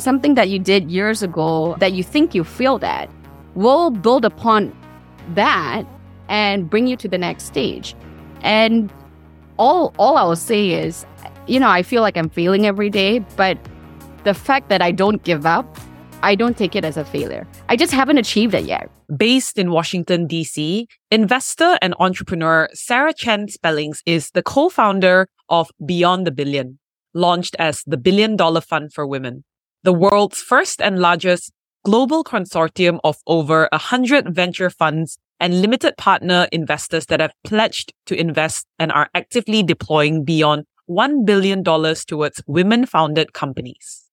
something 0.00 0.34
that 0.34 0.48
you 0.48 0.58
did 0.58 0.90
years 0.90 1.22
ago 1.22 1.76
that 1.78 1.92
you 1.92 2.02
think 2.02 2.34
you 2.34 2.44
failed 2.44 2.84
at 2.84 3.10
will 3.54 3.90
build 3.90 4.24
upon 4.24 4.74
that 5.34 5.84
and 6.28 6.70
bring 6.70 6.86
you 6.86 6.96
to 6.96 7.08
the 7.08 7.18
next 7.18 7.44
stage. 7.44 7.94
And 8.42 8.92
all 9.58 9.92
all 9.98 10.16
I 10.16 10.24
will 10.24 10.36
say 10.36 10.70
is, 10.70 11.04
you 11.46 11.60
know, 11.60 11.68
I 11.68 11.82
feel 11.82 12.02
like 12.02 12.16
I'm 12.16 12.30
failing 12.30 12.66
every 12.66 12.90
day, 12.90 13.18
but 13.36 13.58
the 14.24 14.34
fact 14.34 14.68
that 14.68 14.82
I 14.82 14.92
don't 14.92 15.22
give 15.22 15.46
up, 15.46 15.78
I 16.22 16.34
don't 16.34 16.56
take 16.56 16.76
it 16.76 16.84
as 16.84 16.96
a 16.96 17.04
failure. 17.04 17.46
I 17.68 17.76
just 17.76 17.92
haven't 17.92 18.18
achieved 18.18 18.54
it 18.54 18.64
yet. 18.64 18.90
Based 19.16 19.58
in 19.58 19.70
Washington, 19.70 20.26
D.C., 20.26 20.86
investor 21.10 21.78
and 21.82 21.94
entrepreneur 21.98 22.68
Sarah 22.72 23.14
Chen 23.14 23.48
Spellings 23.48 24.02
is 24.06 24.30
the 24.30 24.42
co 24.42 24.68
founder 24.68 25.28
of 25.48 25.70
Beyond 25.84 26.26
the 26.26 26.30
Billion, 26.30 26.78
launched 27.12 27.56
as 27.58 27.82
the 27.86 27.96
Billion 27.96 28.36
Dollar 28.36 28.60
Fund 28.60 28.92
for 28.92 29.06
Women, 29.06 29.44
the 29.82 29.92
world's 29.92 30.40
first 30.40 30.80
and 30.80 30.98
largest 30.98 31.52
global 31.84 32.22
consortium 32.22 33.00
of 33.04 33.16
over 33.26 33.68
100 33.72 34.34
venture 34.34 34.70
funds 34.70 35.18
and 35.38 35.62
limited 35.62 35.96
partner 35.96 36.46
investors 36.52 37.06
that 37.06 37.20
have 37.20 37.32
pledged 37.44 37.94
to 38.06 38.14
invest 38.14 38.66
and 38.78 38.92
are 38.92 39.08
actively 39.14 39.62
deploying 39.62 40.24
beyond 40.24 40.64
$1 40.90 41.24
billion 41.24 41.64
towards 41.64 42.42
women 42.46 42.84
founded 42.84 43.32
companies. 43.32 44.04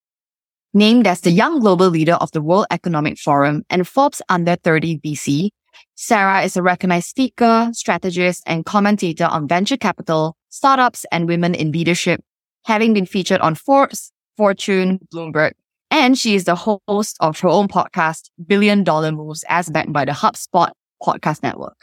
Named 0.72 1.06
as 1.06 1.20
the 1.20 1.30
Young 1.30 1.60
Global 1.60 1.88
Leader 1.88 2.14
of 2.14 2.30
the 2.32 2.40
World 2.40 2.66
Economic 2.70 3.18
Forum 3.18 3.64
and 3.68 3.86
Forbes 3.86 4.22
Under 4.28 4.56
30 4.56 4.98
VC, 5.00 5.50
Sarah 5.94 6.42
is 6.42 6.56
a 6.56 6.62
recognized 6.62 7.08
speaker, 7.08 7.68
strategist, 7.72 8.42
and 8.46 8.64
commentator 8.64 9.24
on 9.24 9.48
venture 9.48 9.76
capital, 9.76 10.36
startups, 10.48 11.04
and 11.10 11.28
women 11.28 11.54
in 11.54 11.72
leadership, 11.72 12.20
having 12.64 12.94
been 12.94 13.06
featured 13.06 13.40
on 13.40 13.54
Forbes, 13.54 14.12
Fortune, 14.36 15.00
Bloomberg, 15.12 15.52
and 15.90 16.18
she 16.18 16.34
is 16.34 16.44
the 16.44 16.54
host 16.54 17.16
of 17.20 17.40
her 17.40 17.48
own 17.48 17.68
podcast, 17.68 18.30
Billion 18.46 18.84
Dollar 18.84 19.12
Moves, 19.12 19.44
as 19.48 19.70
backed 19.70 19.92
by 19.92 20.04
the 20.04 20.12
HubSpot 20.12 20.70
podcast 21.02 21.42
network. 21.42 21.76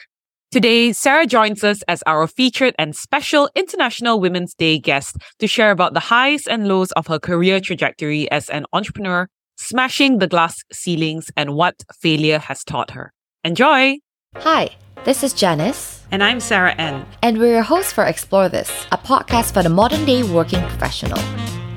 Today, 0.52 0.94
Sarah 0.94 1.26
joins 1.26 1.64
us 1.64 1.82
as 1.88 2.02
our 2.06 2.28
featured 2.28 2.76
and 2.80 2.96
special 2.96 3.50
International 3.56 4.20
Women's 4.20 4.54
Day 4.54 4.80
guest 4.80 5.18
to 5.40 5.48
share 5.48 5.72
about 5.72 5.94
the 5.94 6.00
highs 6.00 6.48
and 6.48 6.68
lows 6.68 6.92
of 6.94 7.08
her 7.08 7.20
career 7.20 7.60
trajectory 7.60 8.32
as 8.32 8.50
an 8.50 8.66
entrepreneur, 8.72 9.28
smashing 9.58 10.20
the 10.20 10.28
glass 10.28 10.64
ceilings, 10.72 11.30
and 11.36 11.56
what 11.56 11.84
failure 12.00 12.40
has 12.40 12.64
taught 12.64 12.92
her. 12.92 13.12
Enjoy! 13.44 13.98
Hi, 14.38 14.70
this 15.04 15.24
is 15.24 15.34
Janice. 15.34 16.04
And 16.12 16.24
I'm 16.24 16.40
Sarah 16.40 16.76
N. 16.76 17.06
And 17.22 17.38
we're 17.38 17.56
your 17.56 17.64
hosts 17.64 17.92
for 17.92 18.06
Explore 18.06 18.48
This, 18.48 18.72
a 18.92 18.98
podcast 18.98 19.54
for 19.54 19.62
the 19.62 19.70
modern 19.70 20.06
day 20.06 20.24
working 20.24 20.62
professional. 20.62 21.20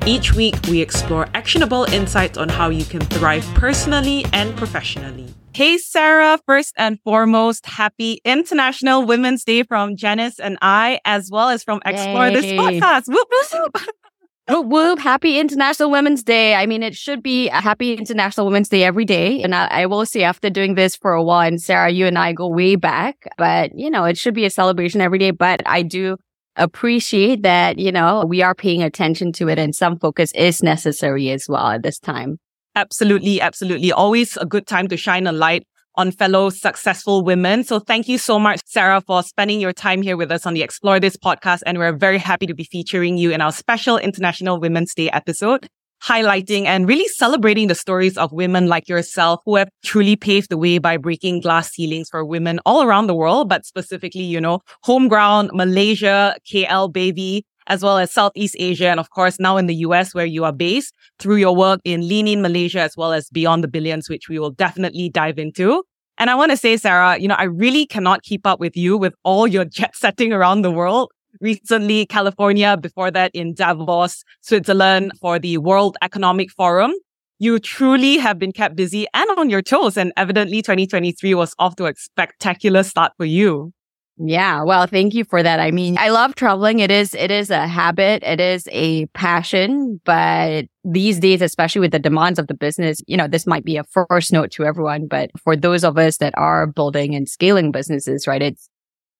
Each 0.09 0.33
week, 0.33 0.55
we 0.67 0.81
explore 0.81 1.27
actionable 1.35 1.83
insights 1.93 2.35
on 2.35 2.49
how 2.49 2.69
you 2.69 2.83
can 2.83 2.99
thrive 2.99 3.45
personally 3.53 4.25
and 4.33 4.57
professionally. 4.57 5.27
Hey, 5.53 5.77
Sarah, 5.77 6.39
first 6.47 6.73
and 6.79 6.99
foremost, 7.01 7.67
happy 7.67 8.19
International 8.25 9.05
Women's 9.05 9.43
Day 9.43 9.61
from 9.61 9.95
Janice 9.95 10.39
and 10.39 10.57
I, 10.63 10.99
as 11.05 11.29
well 11.31 11.49
as 11.49 11.63
from 11.63 11.79
Explore 11.85 12.31
This 12.31 12.45
podcast. 12.45 13.03
Whoop, 13.07 13.27
whoop. 13.53 13.77
Whoop, 14.49 14.65
whoop. 14.65 14.97
Happy 14.97 15.39
International 15.39 15.91
Women's 15.91 16.23
Day. 16.23 16.55
I 16.55 16.65
mean, 16.65 16.81
it 16.81 16.95
should 16.95 17.21
be 17.21 17.49
a 17.49 17.61
happy 17.61 17.93
International 17.93 18.47
Women's 18.47 18.67
Day 18.67 18.83
every 18.83 19.05
day. 19.05 19.43
And 19.43 19.53
I, 19.53 19.67
I, 19.67 19.85
will 19.85 20.07
say 20.07 20.23
after 20.23 20.49
doing 20.49 20.73
this 20.73 20.95
for 20.95 21.13
a 21.13 21.21
while, 21.21 21.47
and 21.47 21.61
Sarah, 21.61 21.91
you 21.91 22.07
and 22.07 22.17
I 22.17 22.33
go 22.33 22.47
way 22.47 22.75
back, 22.75 23.27
but 23.37 23.77
you 23.77 23.91
know, 23.91 24.05
it 24.05 24.17
should 24.17 24.33
be 24.33 24.45
a 24.45 24.49
celebration 24.49 25.01
every 25.01 25.19
day. 25.19 25.29
But 25.29 25.61
I 25.67 25.83
do 25.83 26.17
appreciate 26.59 27.41
that, 27.43 27.79
you 27.79 27.91
know, 27.91 28.23
we 28.27 28.43
are 28.43 28.53
paying 28.53 28.83
attention 28.83 29.31
to 29.33 29.47
it 29.47 29.57
and 29.57 29.73
some 29.73 29.97
focus 29.97 30.31
is 30.33 30.61
necessary 30.61 31.31
as 31.31 31.47
well 31.49 31.67
at 31.67 31.83
this 31.83 31.97
time. 31.97 32.37
Absolutely, 32.75 33.41
absolutely. 33.41 33.91
Always 33.91 34.37
a 34.37 34.45
good 34.45 34.67
time 34.67 34.87
to 34.89 34.97
shine 34.97 35.25
a 35.25 35.31
light 35.31 35.65
on 35.95 36.11
fellow 36.11 36.49
successful 36.49 37.23
women. 37.23 37.63
So 37.63 37.79
thank 37.79 38.07
you 38.07 38.17
so 38.17 38.39
much, 38.39 38.61
Sarah, 38.65 39.01
for 39.01 39.23
spending 39.23 39.59
your 39.59 39.73
time 39.73 40.01
here 40.01 40.15
with 40.15 40.31
us 40.31 40.45
on 40.45 40.53
the 40.53 40.61
Explore 40.61 40.99
This 40.99 41.17
podcast. 41.17 41.61
And 41.65 41.77
we're 41.77 41.97
very 41.97 42.19
happy 42.19 42.45
to 42.45 42.53
be 42.53 42.63
featuring 42.63 43.17
you 43.17 43.31
in 43.31 43.41
our 43.41 43.51
special 43.51 43.97
International 43.97 44.59
Women's 44.59 44.93
Day 44.93 45.09
episode 45.09 45.67
highlighting 46.03 46.65
and 46.65 46.87
really 46.87 47.07
celebrating 47.07 47.67
the 47.67 47.75
stories 47.75 48.17
of 48.17 48.31
women 48.31 48.67
like 48.67 48.87
yourself 48.87 49.41
who 49.45 49.55
have 49.55 49.69
truly 49.83 50.15
paved 50.15 50.49
the 50.49 50.57
way 50.57 50.77
by 50.77 50.97
breaking 50.97 51.41
glass 51.41 51.71
ceilings 51.71 52.09
for 52.09 52.23
women 52.25 52.59
all 52.65 52.83
around 52.83 53.07
the 53.07 53.15
world, 53.15 53.49
but 53.49 53.65
specifically, 53.65 54.23
you 54.23 54.39
know, 54.39 54.59
home 54.83 55.07
ground, 55.07 55.51
Malaysia, 55.53 56.35
KL, 56.51 56.91
baby, 56.91 57.45
as 57.67 57.83
well 57.83 57.97
as 57.97 58.11
Southeast 58.11 58.55
Asia. 58.59 58.87
And 58.89 58.99
of 58.99 59.09
course, 59.11 59.39
now 59.39 59.57
in 59.57 59.67
the 59.67 59.75
US 59.75 60.13
where 60.15 60.25
you 60.25 60.43
are 60.43 60.53
based 60.53 60.93
through 61.19 61.37
your 61.37 61.55
work 61.55 61.79
in 61.83 62.07
Lean 62.07 62.27
In 62.27 62.41
Malaysia, 62.41 62.81
as 62.81 62.97
well 62.97 63.13
as 63.13 63.29
Beyond 63.29 63.63
the 63.63 63.67
Billions, 63.67 64.09
which 64.09 64.27
we 64.29 64.39
will 64.39 64.51
definitely 64.51 65.09
dive 65.09 65.37
into. 65.37 65.83
And 66.17 66.29
I 66.29 66.35
want 66.35 66.51
to 66.51 66.57
say, 66.57 66.75
Sarah, 66.75 67.17
you 67.17 67.29
know, 67.29 67.35
I 67.35 67.43
really 67.43 67.85
cannot 67.85 68.23
keep 68.23 68.45
up 68.45 68.59
with 68.59 68.75
you 68.75 68.97
with 68.97 69.13
all 69.23 69.47
your 69.47 69.63
jet 69.63 69.95
setting 69.95 70.33
around 70.33 70.63
the 70.63 70.71
world 70.71 71.11
recently 71.41 72.05
California, 72.05 72.77
before 72.77 73.11
that 73.11 73.31
in 73.33 73.53
Davos, 73.53 74.23
Switzerland 74.41 75.13
for 75.19 75.39
the 75.39 75.57
World 75.57 75.97
Economic 76.01 76.51
Forum. 76.51 76.93
You 77.39 77.59
truly 77.59 78.17
have 78.17 78.37
been 78.37 78.51
kept 78.51 78.75
busy 78.75 79.07
and 79.13 79.29
on 79.37 79.49
your 79.49 79.61
toes. 79.61 79.95
And 79.97 80.11
evidently 80.17 80.61
2023 80.61 81.33
was 81.35 81.55
off 81.57 81.75
to 81.77 81.85
a 81.85 81.93
spectacular 81.95 82.83
start 82.83 83.13
for 83.17 83.25
you. 83.25 83.73
Yeah, 84.21 84.63
well, 84.63 84.85
thank 84.85 85.13
you 85.13 85.23
for 85.23 85.41
that. 85.41 85.61
I 85.61 85.71
mean, 85.71 85.97
I 85.97 86.09
love 86.09 86.35
traveling. 86.35 86.79
It 86.79 86.91
is 86.91 87.13
it 87.13 87.31
is 87.31 87.49
a 87.49 87.65
habit, 87.65 88.21
it 88.21 88.41
is 88.41 88.67
a 88.69 89.05
passion, 89.07 90.01
but 90.03 90.65
these 90.83 91.21
days 91.21 91.41
especially 91.41 91.79
with 91.79 91.91
the 91.91 91.99
demands 91.99 92.37
of 92.37 92.47
the 92.47 92.53
business, 92.53 93.01
you 93.07 93.15
know, 93.15 93.29
this 93.29 93.47
might 93.47 93.63
be 93.63 93.77
a 93.77 93.85
first 93.85 94.33
note 94.33 94.51
to 94.51 94.65
everyone, 94.65 95.07
but 95.07 95.31
for 95.41 95.55
those 95.55 95.85
of 95.85 95.97
us 95.97 96.17
that 96.17 96.33
are 96.37 96.67
building 96.67 97.15
and 97.15 97.29
scaling 97.29 97.71
businesses, 97.71 98.27
right? 98.27 98.41
It's 98.41 98.68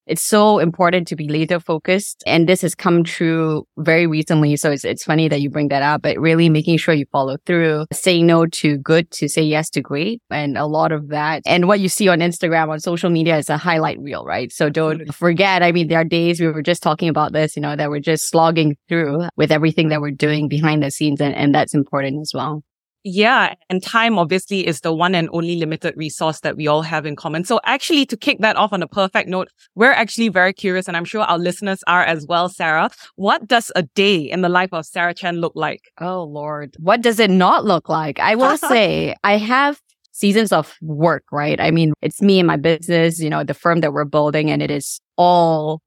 it's 0.09 0.24
so 0.24 0.58
important 0.58 1.08
to 1.08 1.16
be 1.16 1.30
laser 1.30 1.59
focused. 1.59 2.24
And 2.25 2.50
this 2.50 2.62
has 2.62 2.74
come 2.74 3.03
true 3.03 3.66
very 3.78 4.08
recently. 4.08 4.56
So 4.56 4.72
it's, 4.72 4.84
it's 4.84 5.03
funny 5.03 5.28
that 5.30 5.40
you 5.40 5.50
bring 5.52 5.68
that 5.70 5.84
up, 5.84 6.02
but 6.02 6.18
really 6.18 6.50
making 6.50 6.78
sure 6.78 6.96
you 6.96 7.06
follow 7.12 7.38
through, 7.46 7.86
saying 7.94 8.25
no 8.25 8.47
to 8.47 8.78
good 8.80 9.12
to 9.12 9.30
say 9.30 9.44
yes 9.44 9.70
to 9.72 9.81
great. 9.81 10.22
And 10.31 10.58
a 10.58 10.66
lot 10.66 10.92
of 10.92 11.09
that. 11.09 11.44
And 11.46 11.68
what 11.68 11.80
you 11.80 11.90
see 11.90 12.08
on 12.09 12.20
Instagram, 12.20 12.70
on 12.70 12.80
social 12.80 13.12
media 13.12 13.38
is 13.38 13.50
a 13.50 13.58
highlight 13.58 14.00
reel, 14.00 14.25
right? 14.25 14.52
So 14.52 14.70
don't 14.70 15.14
forget. 15.14 15.62
I 15.62 15.72
mean, 15.72 15.88
there 15.88 16.02
are 16.02 16.06
days 16.06 16.41
we 16.41 16.47
were 16.47 16.64
just 16.64 16.81
talking 16.81 17.08
about 17.08 17.31
this, 17.31 17.56
you 17.56 17.62
know, 17.62 17.76
that 17.76 17.91
we're 17.91 18.00
just 18.00 18.30
slogging 18.30 18.78
through 18.88 19.28
with 19.38 19.52
everything 19.52 19.90
that 19.90 20.02
we're 20.02 20.12
doing 20.12 20.47
behind 20.47 20.81
the 20.81 20.90
scenes. 20.90 21.22
And, 21.22 21.36
and 21.36 21.53
that's 21.53 21.76
important 21.76 22.20
as 22.22 22.31
well. 22.34 22.64
Yeah. 23.04 23.56
And 23.70 23.82
time 23.82 24.20
obviously 24.20 24.68
is 24.68 24.82
the 24.82 24.94
one 24.94 25.16
and 25.16 25.30
only 25.32 25.56
limited 25.56 25.96
resource 25.96 26.42
that 26.42 26.58
we 26.58 26.68
all 26.68 26.82
have 26.82 27.06
in 27.06 27.16
common. 27.16 27.44
So 27.46 27.60
actually 27.64 28.06
to 28.08 28.18
kick 28.18 28.40
that 28.40 28.58
off 28.58 28.74
on 28.74 28.84
a 28.84 28.88
perfect 28.88 29.30
note, 29.30 29.50
we're 29.76 29.92
actually 29.92 30.30
very 30.30 30.54
curious 30.54 30.88
and 30.88 30.98
I'm 30.98 31.06
sure 31.06 31.22
our 31.22 31.38
listeners 31.38 31.82
are 31.88 32.04
as 32.04 32.26
well, 32.28 32.50
Sarah. 32.50 32.90
What 33.16 33.48
does 33.48 33.72
a 33.76 33.84
day 33.84 34.18
in 34.18 34.42
the 34.42 34.50
life 34.50 34.70
of 34.74 34.86
Sarah 34.86 35.14
Chen 35.14 35.38
look 35.38 35.54
like? 35.56 35.82
Oh 36.02 36.24
Lord. 36.24 36.76
What 36.80 37.02
does 37.02 37.20
it 37.20 37.30
not 37.30 37.66
look 37.66 37.88
like? 37.88 38.20
I 38.20 38.36
will 38.36 38.58
say 38.70 39.16
I 39.24 39.38
have 39.38 39.80
seasons 40.12 40.52
of 40.52 40.76
work, 40.82 41.24
right? 41.32 41.62
I 41.62 41.72
mean, 41.72 41.94
it's 42.02 42.22
me 42.22 42.40
and 42.40 42.48
my 42.48 42.58
business, 42.58 43.22
you 43.22 43.30
know, 43.30 43.44
the 43.44 43.54
firm 43.54 43.80
that 43.80 43.94
we're 43.94 44.06
building 44.06 44.52
and 44.52 44.62
it 44.62 44.70
is 44.70 45.00
all 45.16 45.82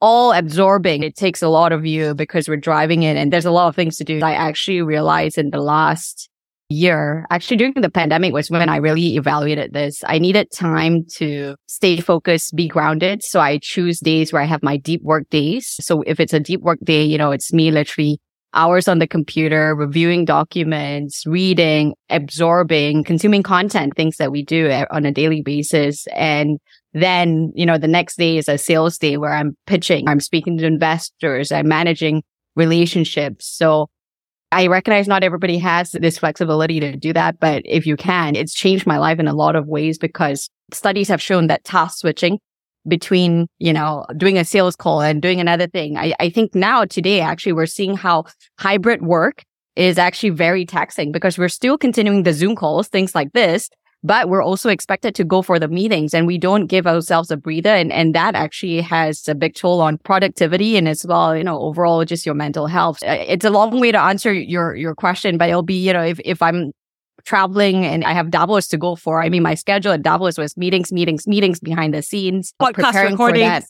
all 0.00 0.32
absorbing. 0.32 1.02
It 1.02 1.16
takes 1.16 1.42
a 1.42 1.48
lot 1.48 1.72
of 1.72 1.86
you 1.86 2.14
because 2.14 2.48
we're 2.48 2.56
driving 2.56 3.02
it 3.02 3.16
and 3.16 3.32
there's 3.32 3.44
a 3.44 3.50
lot 3.50 3.68
of 3.68 3.76
things 3.76 3.96
to 3.96 4.04
do. 4.04 4.20
I 4.20 4.32
actually 4.32 4.82
realized 4.82 5.38
in 5.38 5.50
the 5.50 5.60
last 5.60 6.28
year, 6.68 7.26
actually 7.30 7.56
during 7.56 7.74
the 7.74 7.90
pandemic 7.90 8.32
was 8.32 8.50
when 8.50 8.68
I 8.68 8.76
really 8.76 9.16
evaluated 9.16 9.72
this. 9.72 10.02
I 10.06 10.18
needed 10.18 10.48
time 10.52 11.04
to 11.16 11.56
stay 11.66 12.00
focused, 12.00 12.54
be 12.54 12.68
grounded. 12.68 13.22
So 13.22 13.40
I 13.40 13.58
choose 13.58 14.00
days 14.00 14.32
where 14.32 14.42
I 14.42 14.46
have 14.46 14.62
my 14.62 14.76
deep 14.76 15.02
work 15.02 15.28
days. 15.30 15.76
So 15.80 16.02
if 16.02 16.20
it's 16.20 16.32
a 16.32 16.40
deep 16.40 16.60
work 16.60 16.78
day, 16.82 17.04
you 17.04 17.18
know, 17.18 17.30
it's 17.30 17.52
me 17.52 17.70
literally 17.70 18.18
hours 18.54 18.88
on 18.88 19.00
the 19.00 19.06
computer, 19.06 19.74
reviewing 19.74 20.24
documents, 20.24 21.26
reading, 21.26 21.94
absorbing, 22.08 23.04
consuming 23.04 23.42
content, 23.42 23.94
things 23.96 24.16
that 24.16 24.30
we 24.30 24.44
do 24.44 24.68
eh, 24.68 24.84
on 24.90 25.04
a 25.04 25.12
daily 25.12 25.42
basis. 25.42 26.06
And 26.14 26.58
then, 26.94 27.52
you 27.54 27.66
know, 27.66 27.76
the 27.76 27.88
next 27.88 28.16
day 28.16 28.38
is 28.38 28.48
a 28.48 28.56
sales 28.56 28.96
day 28.98 29.16
where 29.16 29.32
I'm 29.32 29.56
pitching, 29.66 30.08
I'm 30.08 30.20
speaking 30.20 30.56
to 30.58 30.66
investors, 30.66 31.52
I'm 31.52 31.68
managing 31.68 32.22
relationships. 32.56 33.46
So 33.46 33.88
I 34.52 34.68
recognize 34.68 35.08
not 35.08 35.24
everybody 35.24 35.58
has 35.58 35.90
this 35.90 36.18
flexibility 36.18 36.78
to 36.78 36.96
do 36.96 37.12
that, 37.12 37.40
but 37.40 37.62
if 37.64 37.84
you 37.86 37.96
can, 37.96 38.36
it's 38.36 38.54
changed 38.54 38.86
my 38.86 38.98
life 38.98 39.18
in 39.18 39.26
a 39.26 39.34
lot 39.34 39.56
of 39.56 39.66
ways 39.66 39.98
because 39.98 40.48
studies 40.72 41.08
have 41.08 41.20
shown 41.20 41.48
that 41.48 41.64
task 41.64 41.98
switching 41.98 42.38
between, 42.86 43.48
you 43.58 43.72
know, 43.72 44.06
doing 44.16 44.38
a 44.38 44.44
sales 44.44 44.76
call 44.76 45.00
and 45.00 45.20
doing 45.20 45.40
another 45.40 45.66
thing. 45.66 45.96
I, 45.96 46.14
I 46.20 46.30
think 46.30 46.54
now 46.54 46.84
today, 46.84 47.20
actually, 47.20 47.54
we're 47.54 47.66
seeing 47.66 47.96
how 47.96 48.26
hybrid 48.60 49.02
work 49.02 49.42
is 49.74 49.98
actually 49.98 50.30
very 50.30 50.64
taxing 50.64 51.10
because 51.10 51.36
we're 51.36 51.48
still 51.48 51.76
continuing 51.76 52.22
the 52.22 52.32
Zoom 52.32 52.54
calls, 52.54 52.86
things 52.86 53.14
like 53.14 53.32
this, 53.32 53.68
but 54.04 54.28
we're 54.28 54.42
also 54.42 54.68
expected 54.68 55.14
to 55.14 55.24
go 55.24 55.40
for 55.40 55.58
the 55.58 55.66
meetings 55.66 56.12
and 56.12 56.26
we 56.26 56.36
don't 56.36 56.66
give 56.66 56.86
ourselves 56.86 57.30
a 57.30 57.38
breather. 57.38 57.70
And, 57.70 57.90
and 57.90 58.14
that 58.14 58.34
actually 58.34 58.82
has 58.82 59.26
a 59.26 59.34
big 59.34 59.54
toll 59.54 59.80
on 59.80 59.96
productivity 59.96 60.76
and 60.76 60.86
as 60.86 61.06
well, 61.06 61.34
you 61.34 61.42
know, 61.42 61.58
overall 61.58 62.04
just 62.04 62.26
your 62.26 62.34
mental 62.34 62.66
health. 62.66 63.02
Uh, 63.02 63.16
it's 63.26 63.46
a 63.46 63.50
long 63.50 63.80
way 63.80 63.90
to 63.92 63.98
answer 63.98 64.30
your, 64.30 64.76
your 64.76 64.94
question, 64.94 65.38
but 65.38 65.48
it'll 65.48 65.62
be, 65.62 65.74
you 65.86 65.94
know, 65.94 66.04
if, 66.04 66.20
if 66.22 66.42
I'm 66.42 66.72
traveling 67.24 67.86
and 67.86 68.04
I 68.04 68.12
have 68.12 68.30
Davos 68.30 68.68
to 68.68 68.76
go 68.76 68.94
for, 68.94 69.22
I 69.22 69.30
mean, 69.30 69.42
my 69.42 69.54
schedule 69.54 69.92
at 69.92 70.02
Davos 70.02 70.36
was 70.36 70.54
meetings, 70.54 70.92
meetings, 70.92 71.26
meetings 71.26 71.58
behind 71.58 71.94
the 71.94 72.02
scenes, 72.02 72.52
podcast 72.60 73.10
recordings. 73.10 73.64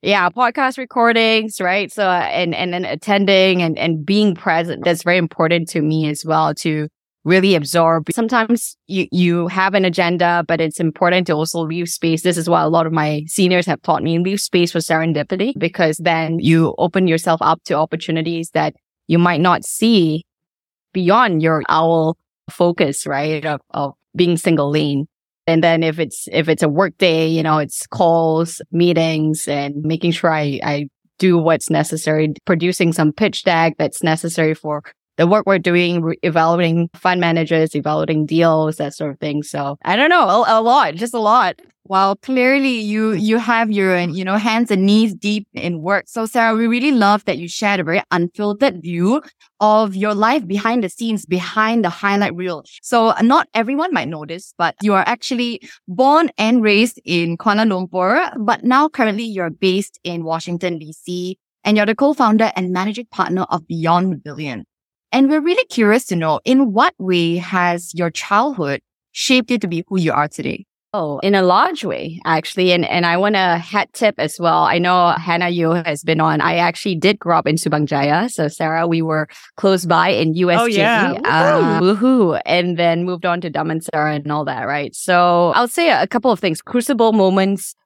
Yeah, 0.00 0.30
podcast 0.30 0.78
recordings, 0.78 1.60
right? 1.60 1.92
So, 1.92 2.08
and, 2.08 2.54
and 2.54 2.72
then 2.72 2.86
attending 2.86 3.60
and, 3.60 3.78
and 3.78 4.06
being 4.06 4.34
present. 4.34 4.86
That's 4.86 5.02
very 5.02 5.18
important 5.18 5.68
to 5.70 5.82
me 5.82 6.08
as 6.08 6.24
well 6.24 6.54
to 6.54 6.88
really 7.24 7.54
absorb. 7.54 8.08
Sometimes 8.12 8.76
you, 8.86 9.06
you 9.12 9.48
have 9.48 9.74
an 9.74 9.84
agenda, 9.84 10.44
but 10.48 10.60
it's 10.60 10.80
important 10.80 11.26
to 11.26 11.34
also 11.34 11.60
leave 11.60 11.88
space. 11.88 12.22
This 12.22 12.38
is 12.38 12.48
what 12.48 12.64
a 12.64 12.68
lot 12.68 12.86
of 12.86 12.92
my 12.92 13.24
seniors 13.26 13.66
have 13.66 13.82
taught 13.82 14.02
me. 14.02 14.18
Leave 14.18 14.40
space 14.40 14.72
for 14.72 14.78
serendipity 14.78 15.52
because 15.58 15.98
then 15.98 16.38
you 16.38 16.74
open 16.78 17.06
yourself 17.06 17.40
up 17.42 17.62
to 17.64 17.74
opportunities 17.74 18.50
that 18.50 18.74
you 19.06 19.18
might 19.18 19.40
not 19.40 19.64
see 19.64 20.24
beyond 20.92 21.42
your 21.42 21.62
owl 21.68 22.16
focus, 22.48 23.06
right? 23.06 23.44
Of, 23.44 23.60
of 23.70 23.94
being 24.16 24.36
single 24.36 24.70
lane. 24.70 25.06
And 25.46 25.64
then 25.64 25.82
if 25.82 25.98
it's, 25.98 26.28
if 26.32 26.48
it's 26.48 26.62
a 26.62 26.68
work 26.68 26.96
day, 26.98 27.26
you 27.26 27.42
know, 27.42 27.58
it's 27.58 27.86
calls, 27.86 28.62
meetings 28.72 29.48
and 29.48 29.74
making 29.82 30.12
sure 30.12 30.32
I, 30.32 30.60
I 30.62 30.88
do 31.18 31.36
what's 31.38 31.70
necessary, 31.70 32.32
producing 32.46 32.92
some 32.92 33.12
pitch 33.12 33.44
deck 33.44 33.74
that's 33.78 34.02
necessary 34.02 34.54
for 34.54 34.82
the 35.20 35.26
work 35.26 35.44
we're 35.46 35.58
doing, 35.58 36.14
evaluating 36.22 36.88
fund 36.94 37.20
managers, 37.20 37.74
evaluating 37.74 38.24
deals, 38.24 38.76
that 38.76 38.94
sort 38.94 39.10
of 39.10 39.18
thing. 39.20 39.42
So 39.42 39.76
I 39.84 39.94
don't 39.94 40.08
know, 40.08 40.26
a, 40.26 40.58
a 40.58 40.60
lot, 40.62 40.94
just 40.94 41.12
a 41.12 41.18
lot. 41.18 41.60
Well, 41.84 42.16
clearly 42.16 42.80
you 42.80 43.12
you 43.12 43.36
have 43.36 43.70
your 43.70 43.98
you 43.98 44.24
know 44.24 44.36
hands 44.36 44.70
and 44.70 44.86
knees 44.86 45.12
deep 45.14 45.46
in 45.52 45.82
work. 45.82 46.04
So 46.08 46.24
Sarah, 46.24 46.54
we 46.54 46.66
really 46.66 46.92
love 46.92 47.26
that 47.26 47.36
you 47.36 47.48
shared 47.48 47.80
a 47.80 47.84
very 47.84 48.00
unfiltered 48.10 48.80
view 48.80 49.20
of 49.60 49.94
your 49.94 50.14
life 50.14 50.46
behind 50.46 50.84
the 50.84 50.88
scenes, 50.88 51.26
behind 51.26 51.84
the 51.84 51.90
highlight 51.90 52.34
reel. 52.34 52.64
So 52.80 53.12
not 53.20 53.46
everyone 53.52 53.92
might 53.92 54.08
know 54.08 54.24
this, 54.24 54.54
but 54.56 54.74
you 54.80 54.94
are 54.94 55.04
actually 55.06 55.60
born 55.86 56.30
and 56.38 56.62
raised 56.62 56.98
in 57.04 57.36
Kuala 57.36 57.66
Lumpur, 57.68 58.32
but 58.38 58.64
now 58.64 58.88
currently 58.88 59.24
you're 59.24 59.50
based 59.50 60.00
in 60.02 60.24
Washington 60.24 60.78
DC, 60.78 61.34
and 61.62 61.76
you're 61.76 61.84
the 61.84 61.94
co-founder 61.94 62.52
and 62.56 62.70
managing 62.70 63.06
partner 63.10 63.42
of 63.50 63.66
Beyond 63.66 64.24
Billion. 64.24 64.64
And 65.12 65.28
we're 65.28 65.40
really 65.40 65.64
curious 65.66 66.04
to 66.06 66.16
know 66.16 66.40
in 66.44 66.72
what 66.72 66.94
way 66.98 67.36
has 67.36 67.92
your 67.94 68.10
childhood 68.10 68.80
shaped 69.12 69.50
you 69.50 69.58
to 69.58 69.68
be 69.68 69.84
who 69.88 69.98
you 69.98 70.12
are 70.12 70.28
today? 70.28 70.66
Oh, 70.92 71.20
in 71.20 71.36
a 71.36 71.42
large 71.42 71.84
way, 71.84 72.20
actually. 72.24 72.72
And 72.72 72.84
and 72.84 73.06
I 73.06 73.16
want 73.16 73.36
a 73.36 73.58
hat 73.58 73.92
tip 73.92 74.16
as 74.18 74.40
well. 74.40 74.64
I 74.64 74.78
know 74.78 75.10
Hannah 75.10 75.48
Yu 75.48 75.70
has 75.70 76.02
been 76.02 76.20
on. 76.20 76.40
I 76.40 76.56
actually 76.56 76.96
did 76.96 77.20
grow 77.20 77.38
up 77.38 77.46
in 77.46 77.54
Subang 77.54 77.86
Jaya. 77.86 78.28
So 78.28 78.48
Sarah, 78.48 78.88
we 78.88 79.00
were 79.00 79.28
close 79.56 79.86
by 79.86 80.08
in 80.08 80.34
USJ. 80.34 80.58
Oh, 80.58 80.64
yeah. 80.66 81.12
Um, 81.26 81.80
woohoo. 81.80 82.40
And 82.44 82.76
then 82.76 83.04
moved 83.04 83.24
on 83.24 83.40
to 83.42 83.50
Damansara 83.50 84.16
and 84.16 84.32
all 84.32 84.44
that, 84.46 84.64
right? 84.64 84.92
So 84.94 85.52
I'll 85.54 85.68
say 85.68 85.90
a 85.90 86.08
couple 86.08 86.32
of 86.32 86.40
things. 86.40 86.60
Crucible 86.60 87.12
moments 87.12 87.76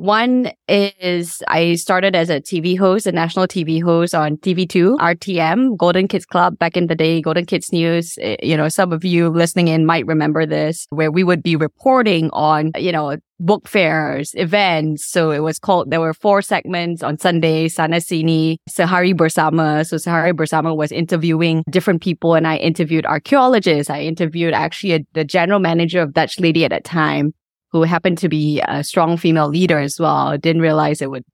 one 0.00 0.50
is 0.66 1.42
I 1.46 1.74
started 1.74 2.16
as 2.16 2.30
a 2.30 2.40
TV 2.40 2.78
host, 2.78 3.06
a 3.06 3.12
national 3.12 3.46
TV 3.46 3.82
host 3.82 4.14
on 4.14 4.38
TV2, 4.38 4.96
RTM, 4.96 5.76
Golden 5.76 6.08
Kids 6.08 6.24
Club 6.24 6.58
back 6.58 6.74
in 6.74 6.86
the 6.86 6.94
day, 6.94 7.20
Golden 7.20 7.44
Kids 7.44 7.70
News. 7.70 8.16
Eh, 8.18 8.36
you 8.42 8.56
know, 8.56 8.70
some 8.70 8.94
of 8.94 9.04
you 9.04 9.28
listening 9.28 9.68
in 9.68 9.84
might 9.84 10.06
remember 10.06 10.46
this, 10.46 10.86
where 10.88 11.10
we 11.10 11.22
would 11.22 11.42
be 11.42 11.54
reporting 11.54 12.30
on, 12.32 12.72
you 12.78 12.92
know, 12.92 13.18
book 13.40 13.68
fairs, 13.68 14.32
events. 14.36 15.04
So 15.04 15.32
it 15.32 15.40
was 15.40 15.58
called, 15.58 15.90
there 15.90 16.00
were 16.00 16.14
four 16.14 16.40
segments 16.40 17.02
on 17.02 17.18
Sunday, 17.18 17.68
Sana 17.68 17.96
Sini, 17.96 18.56
Sehari 18.70 19.12
Bersama. 19.12 19.86
So 19.86 19.96
Sehari 19.96 20.32
Bersama 20.32 20.74
was 20.74 20.92
interviewing 20.92 21.62
different 21.70 22.00
people 22.00 22.34
and 22.34 22.46
I 22.46 22.56
interviewed 22.56 23.04
archaeologists. 23.04 23.90
I 23.90 24.00
interviewed 24.00 24.54
actually 24.54 24.92
a, 24.92 25.00
the 25.12 25.24
general 25.24 25.60
manager 25.60 26.00
of 26.00 26.14
Dutch 26.14 26.40
Lady 26.40 26.64
at 26.64 26.70
that 26.70 26.84
time 26.84 27.34
who 27.72 27.82
happened 27.82 28.18
to 28.18 28.28
be 28.28 28.60
a 28.66 28.82
strong 28.82 29.16
female 29.16 29.48
leader 29.48 29.78
as 29.78 29.98
well. 29.98 30.36
Didn't 30.36 30.62
realize 30.62 31.00
it 31.00 31.10
would, 31.10 31.24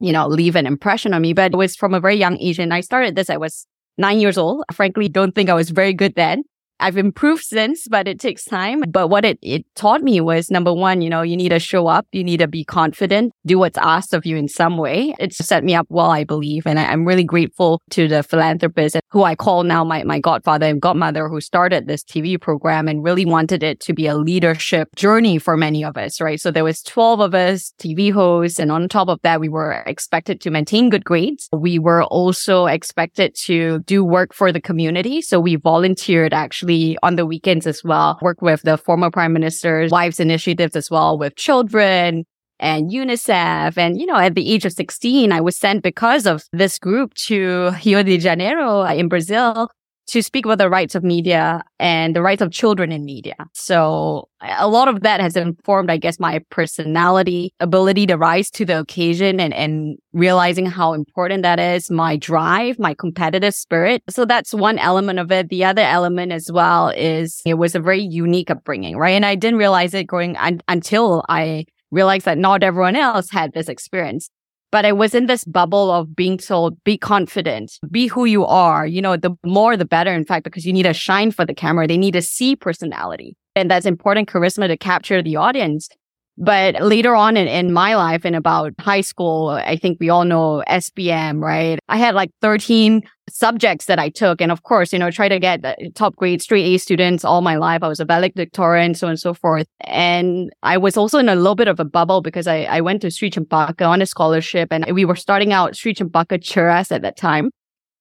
you 0.00 0.12
know, 0.12 0.26
leave 0.26 0.56
an 0.56 0.66
impression 0.66 1.14
on 1.14 1.22
me, 1.22 1.32
but 1.32 1.52
it 1.52 1.56
was 1.56 1.76
from 1.76 1.94
a 1.94 2.00
very 2.00 2.16
young 2.16 2.38
age. 2.38 2.58
And 2.58 2.72
I 2.72 2.80
started 2.80 3.16
this, 3.16 3.30
I 3.30 3.36
was 3.36 3.66
nine 3.98 4.20
years 4.20 4.38
old. 4.38 4.64
Frankly, 4.72 5.08
don't 5.08 5.34
think 5.34 5.50
I 5.50 5.54
was 5.54 5.70
very 5.70 5.92
good 5.92 6.14
then. 6.14 6.44
I've 6.84 6.98
improved 6.98 7.44
since, 7.44 7.88
but 7.88 8.06
it 8.06 8.20
takes 8.20 8.44
time. 8.44 8.84
But 8.86 9.08
what 9.08 9.24
it, 9.24 9.38
it 9.40 9.64
taught 9.74 10.02
me 10.02 10.20
was 10.20 10.50
number 10.50 10.70
one, 10.70 11.00
you 11.00 11.08
know, 11.08 11.22
you 11.22 11.34
need 11.34 11.48
to 11.48 11.58
show 11.58 11.86
up. 11.86 12.06
You 12.12 12.22
need 12.22 12.40
to 12.40 12.46
be 12.46 12.62
confident, 12.62 13.32
do 13.46 13.58
what's 13.58 13.78
asked 13.78 14.12
of 14.12 14.26
you 14.26 14.36
in 14.36 14.48
some 14.48 14.76
way. 14.76 15.14
It's 15.18 15.38
set 15.38 15.64
me 15.64 15.74
up 15.74 15.86
well, 15.88 16.10
I 16.10 16.24
believe. 16.24 16.66
And 16.66 16.78
I, 16.78 16.92
am 16.92 17.06
really 17.06 17.24
grateful 17.24 17.80
to 17.88 18.06
the 18.06 18.22
philanthropist 18.22 18.98
who 19.08 19.22
I 19.22 19.34
call 19.34 19.62
now 19.62 19.82
my, 19.82 20.04
my 20.04 20.18
godfather 20.18 20.66
and 20.66 20.78
godmother 20.78 21.26
who 21.26 21.40
started 21.40 21.88
this 21.88 22.04
TV 22.04 22.38
program 22.38 22.86
and 22.86 23.02
really 23.02 23.24
wanted 23.24 23.62
it 23.62 23.80
to 23.80 23.94
be 23.94 24.06
a 24.06 24.14
leadership 24.14 24.94
journey 24.94 25.38
for 25.38 25.56
many 25.56 25.86
of 25.86 25.96
us, 25.96 26.20
right? 26.20 26.38
So 26.38 26.50
there 26.50 26.64
was 26.64 26.82
12 26.82 27.20
of 27.20 27.34
us 27.34 27.72
TV 27.78 28.12
hosts. 28.12 28.58
And 28.58 28.70
on 28.70 28.90
top 28.90 29.08
of 29.08 29.20
that, 29.22 29.40
we 29.40 29.48
were 29.48 29.82
expected 29.86 30.38
to 30.42 30.50
maintain 30.50 30.90
good 30.90 31.06
grades. 31.06 31.48
We 31.50 31.78
were 31.78 32.04
also 32.04 32.66
expected 32.66 33.34
to 33.46 33.78
do 33.86 34.04
work 34.04 34.34
for 34.34 34.52
the 34.52 34.60
community. 34.60 35.22
So 35.22 35.40
we 35.40 35.56
volunteered 35.56 36.34
actually 36.34 36.73
on 37.02 37.16
the 37.16 37.26
weekends 37.26 37.66
as 37.66 37.82
well, 37.84 38.18
work 38.22 38.42
with 38.42 38.62
the 38.62 38.76
former 38.76 39.10
prime 39.10 39.32
minister's 39.32 39.90
wives 39.90 40.20
initiatives 40.20 40.76
as 40.76 40.90
well 40.90 41.18
with 41.18 41.36
children 41.36 42.24
and 42.60 42.90
UNICEF. 42.90 43.76
And, 43.76 44.00
you 44.00 44.06
know, 44.06 44.16
at 44.16 44.34
the 44.34 44.52
age 44.52 44.64
of 44.64 44.72
16, 44.72 45.32
I 45.32 45.40
was 45.40 45.56
sent 45.56 45.82
because 45.82 46.26
of 46.26 46.44
this 46.52 46.78
group 46.78 47.14
to 47.26 47.72
Rio 47.84 48.02
de 48.02 48.18
Janeiro 48.18 48.82
in 48.84 49.08
Brazil 49.08 49.68
to 50.06 50.22
speak 50.22 50.44
about 50.44 50.58
the 50.58 50.68
rights 50.68 50.94
of 50.94 51.02
media 51.02 51.62
and 51.78 52.14
the 52.14 52.22
rights 52.22 52.42
of 52.42 52.50
children 52.50 52.92
in 52.92 53.04
media. 53.04 53.34
So 53.52 54.28
a 54.42 54.68
lot 54.68 54.88
of 54.88 55.00
that 55.00 55.20
has 55.20 55.36
informed, 55.36 55.90
I 55.90 55.96
guess, 55.96 56.20
my 56.20 56.40
personality, 56.50 57.52
ability 57.60 58.06
to 58.06 58.16
rise 58.16 58.50
to 58.52 58.64
the 58.64 58.78
occasion 58.78 59.40
and, 59.40 59.54
and 59.54 59.96
realizing 60.12 60.66
how 60.66 60.92
important 60.92 61.42
that 61.42 61.58
is, 61.58 61.90
my 61.90 62.16
drive, 62.16 62.78
my 62.78 62.94
competitive 62.94 63.54
spirit. 63.54 64.02
So 64.10 64.24
that's 64.24 64.52
one 64.52 64.78
element 64.78 65.18
of 65.18 65.32
it. 65.32 65.48
The 65.48 65.64
other 65.64 65.82
element 65.82 66.32
as 66.32 66.52
well 66.52 66.88
is 66.90 67.40
it 67.46 67.54
was 67.54 67.74
a 67.74 67.80
very 67.80 68.02
unique 68.02 68.50
upbringing, 68.50 68.96
right? 68.96 69.14
And 69.14 69.24
I 69.24 69.34
didn't 69.34 69.58
realize 69.58 69.94
it 69.94 70.06
going 70.06 70.36
un- 70.36 70.60
until 70.68 71.24
I 71.28 71.64
realized 71.90 72.26
that 72.26 72.38
not 72.38 72.62
everyone 72.62 72.96
else 72.96 73.30
had 73.30 73.52
this 73.52 73.68
experience 73.68 74.28
but 74.74 74.84
I 74.84 74.90
was 74.90 75.14
in 75.14 75.26
this 75.26 75.44
bubble 75.44 75.92
of 75.92 76.16
being 76.16 76.36
told, 76.36 76.82
be 76.82 76.98
confident, 76.98 77.78
be 77.92 78.08
who 78.08 78.24
you 78.24 78.44
are. 78.44 78.84
You 78.84 79.00
know, 79.00 79.16
the 79.16 79.30
more, 79.44 79.76
the 79.76 79.84
better, 79.84 80.12
in 80.12 80.24
fact, 80.24 80.42
because 80.42 80.66
you 80.66 80.72
need 80.72 80.82
to 80.82 80.92
shine 80.92 81.30
for 81.30 81.46
the 81.46 81.54
camera. 81.54 81.86
They 81.86 81.96
need 81.96 82.14
to 82.14 82.22
see 82.22 82.56
personality. 82.56 83.36
And 83.54 83.70
that's 83.70 83.86
important 83.86 84.28
charisma 84.28 84.66
to 84.66 84.76
capture 84.76 85.22
the 85.22 85.36
audience. 85.36 85.88
But 86.36 86.82
later 86.82 87.14
on 87.14 87.36
in, 87.36 87.46
in 87.46 87.72
my 87.72 87.94
life, 87.94 88.24
in 88.26 88.34
about 88.34 88.72
high 88.80 89.02
school, 89.02 89.50
I 89.50 89.76
think 89.76 89.98
we 90.00 90.08
all 90.08 90.24
know 90.24 90.64
SPM, 90.68 91.40
right? 91.40 91.78
I 91.88 91.96
had 91.96 92.16
like 92.16 92.30
13 92.42 93.02
subjects 93.30 93.86
that 93.86 94.00
I 94.00 94.08
took. 94.08 94.40
And 94.40 94.50
of 94.50 94.64
course, 94.64 94.92
you 94.92 94.98
know, 94.98 95.12
try 95.12 95.28
to 95.28 95.38
get 95.38 95.64
uh, 95.64 95.76
top 95.94 96.16
grade 96.16 96.42
straight 96.42 96.64
A 96.64 96.78
students 96.78 97.24
all 97.24 97.40
my 97.40 97.56
life. 97.56 97.84
I 97.84 97.88
was 97.88 98.00
a 98.00 98.04
valedictorian, 98.04 98.94
so 98.94 99.06
on 99.06 99.12
and 99.12 99.20
so 99.20 99.32
forth. 99.32 99.68
And 99.80 100.52
I 100.64 100.76
was 100.76 100.96
also 100.96 101.18
in 101.18 101.28
a 101.28 101.36
little 101.36 101.54
bit 101.54 101.68
of 101.68 101.78
a 101.78 101.84
bubble 101.84 102.20
because 102.20 102.48
I, 102.48 102.64
I 102.64 102.80
went 102.80 103.02
to 103.02 103.10
Sri 103.12 103.30
Cempaka 103.30 103.88
on 103.88 104.02
a 104.02 104.06
scholarship 104.06 104.72
and 104.72 104.84
we 104.92 105.04
were 105.04 105.16
starting 105.16 105.52
out 105.52 105.76
Sri 105.76 105.94
Cempaka 105.94 106.40
Cheras 106.40 106.90
at 106.90 107.02
that 107.02 107.16
time. 107.16 107.50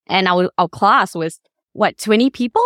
And 0.07 0.27
our, 0.27 0.49
our 0.57 0.67
class 0.67 1.13
was 1.13 1.39
what, 1.73 1.97
20 1.99 2.31
people? 2.31 2.63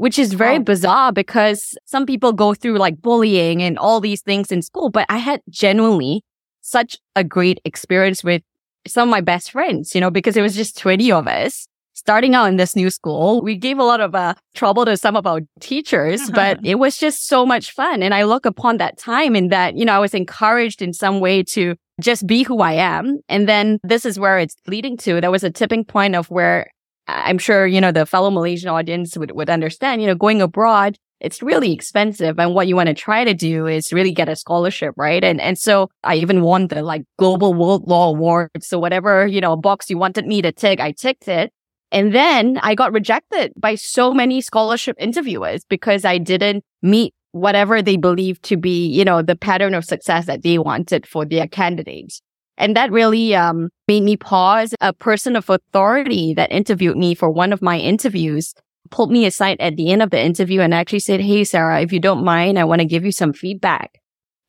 Which 0.00 0.18
is 0.18 0.32
very 0.32 0.56
oh. 0.56 0.60
bizarre 0.60 1.12
because 1.12 1.76
some 1.84 2.06
people 2.06 2.32
go 2.32 2.54
through 2.54 2.78
like 2.78 3.02
bullying 3.02 3.62
and 3.62 3.78
all 3.78 4.00
these 4.00 4.22
things 4.22 4.50
in 4.50 4.62
school. 4.62 4.88
But 4.88 5.04
I 5.10 5.18
had 5.18 5.42
genuinely 5.50 6.24
such 6.62 6.96
a 7.16 7.22
great 7.22 7.60
experience 7.66 8.24
with 8.24 8.40
some 8.86 9.10
of 9.10 9.10
my 9.10 9.20
best 9.20 9.50
friends, 9.50 9.94
you 9.94 10.00
know, 10.00 10.10
because 10.10 10.38
it 10.38 10.40
was 10.40 10.56
just 10.56 10.78
20 10.78 11.12
of 11.12 11.28
us 11.28 11.66
starting 11.92 12.34
out 12.34 12.46
in 12.46 12.56
this 12.56 12.74
new 12.74 12.88
school. 12.88 13.42
We 13.42 13.56
gave 13.56 13.78
a 13.78 13.84
lot 13.84 14.00
of 14.00 14.14
uh, 14.14 14.36
trouble 14.54 14.86
to 14.86 14.96
some 14.96 15.16
of 15.16 15.26
our 15.26 15.42
teachers, 15.60 16.30
but 16.34 16.58
it 16.64 16.76
was 16.76 16.96
just 16.96 17.28
so 17.28 17.44
much 17.44 17.70
fun. 17.70 18.02
And 18.02 18.14
I 18.14 18.22
look 18.22 18.46
upon 18.46 18.78
that 18.78 18.96
time 18.96 19.36
in 19.36 19.48
that, 19.48 19.76
you 19.76 19.84
know, 19.84 19.92
I 19.92 19.98
was 19.98 20.14
encouraged 20.14 20.80
in 20.80 20.94
some 20.94 21.20
way 21.20 21.42
to 21.42 21.76
just 22.00 22.26
be 22.26 22.42
who 22.42 22.60
I 22.62 22.72
am. 22.72 23.18
And 23.28 23.46
then 23.46 23.78
this 23.82 24.06
is 24.06 24.18
where 24.18 24.38
it's 24.38 24.56
leading 24.66 24.96
to. 24.96 25.20
There 25.20 25.30
was 25.30 25.44
a 25.44 25.50
tipping 25.50 25.84
point 25.84 26.16
of 26.16 26.30
where 26.30 26.70
I'm 27.10 27.38
sure, 27.38 27.66
you 27.66 27.80
know, 27.80 27.92
the 27.92 28.06
fellow 28.06 28.30
Malaysian 28.30 28.68
audience 28.68 29.16
would, 29.16 29.32
would 29.32 29.50
understand, 29.50 30.00
you 30.00 30.06
know, 30.06 30.14
going 30.14 30.40
abroad, 30.40 30.96
it's 31.20 31.42
really 31.42 31.72
expensive. 31.72 32.38
And 32.38 32.54
what 32.54 32.66
you 32.66 32.76
want 32.76 32.88
to 32.88 32.94
try 32.94 33.24
to 33.24 33.34
do 33.34 33.66
is 33.66 33.92
really 33.92 34.12
get 34.12 34.28
a 34.28 34.36
scholarship, 34.36 34.94
right? 34.96 35.22
And, 35.22 35.40
and 35.40 35.58
so 35.58 35.90
I 36.02 36.16
even 36.16 36.42
won 36.42 36.68
the 36.68 36.82
like 36.82 37.04
global 37.18 37.52
world 37.52 37.86
law 37.86 38.08
award. 38.08 38.50
So 38.60 38.78
whatever, 38.78 39.26
you 39.26 39.40
know, 39.40 39.56
box 39.56 39.90
you 39.90 39.98
wanted 39.98 40.26
me 40.26 40.40
to 40.42 40.52
tick, 40.52 40.80
I 40.80 40.92
ticked 40.92 41.28
it. 41.28 41.52
And 41.92 42.14
then 42.14 42.58
I 42.62 42.74
got 42.74 42.92
rejected 42.92 43.52
by 43.56 43.74
so 43.74 44.14
many 44.14 44.40
scholarship 44.40 44.96
interviewers 44.98 45.64
because 45.64 46.04
I 46.04 46.18
didn't 46.18 46.64
meet 46.82 47.14
whatever 47.32 47.82
they 47.82 47.96
believe 47.96 48.40
to 48.42 48.56
be, 48.56 48.86
you 48.86 49.04
know, 49.04 49.22
the 49.22 49.36
pattern 49.36 49.74
of 49.74 49.84
success 49.84 50.26
that 50.26 50.42
they 50.42 50.58
wanted 50.58 51.06
for 51.06 51.24
their 51.24 51.46
candidates. 51.46 52.22
And 52.56 52.76
that 52.76 52.90
really 52.90 53.34
um, 53.34 53.70
made 53.88 54.02
me 54.02 54.16
pause. 54.16 54.74
A 54.80 54.92
person 54.92 55.36
of 55.36 55.48
authority 55.48 56.34
that 56.34 56.52
interviewed 56.52 56.96
me 56.96 57.14
for 57.14 57.30
one 57.30 57.52
of 57.52 57.62
my 57.62 57.78
interviews 57.78 58.54
pulled 58.90 59.10
me 59.10 59.24
aside 59.24 59.56
at 59.60 59.76
the 59.76 59.90
end 59.90 60.02
of 60.02 60.10
the 60.10 60.20
interview 60.20 60.60
and 60.60 60.74
actually 60.74 61.00
said, 61.00 61.20
Hey, 61.20 61.44
Sarah, 61.44 61.80
if 61.80 61.92
you 61.92 62.00
don't 62.00 62.24
mind, 62.24 62.58
I 62.58 62.64
want 62.64 62.80
to 62.80 62.86
give 62.86 63.04
you 63.04 63.12
some 63.12 63.32
feedback. 63.32 64.00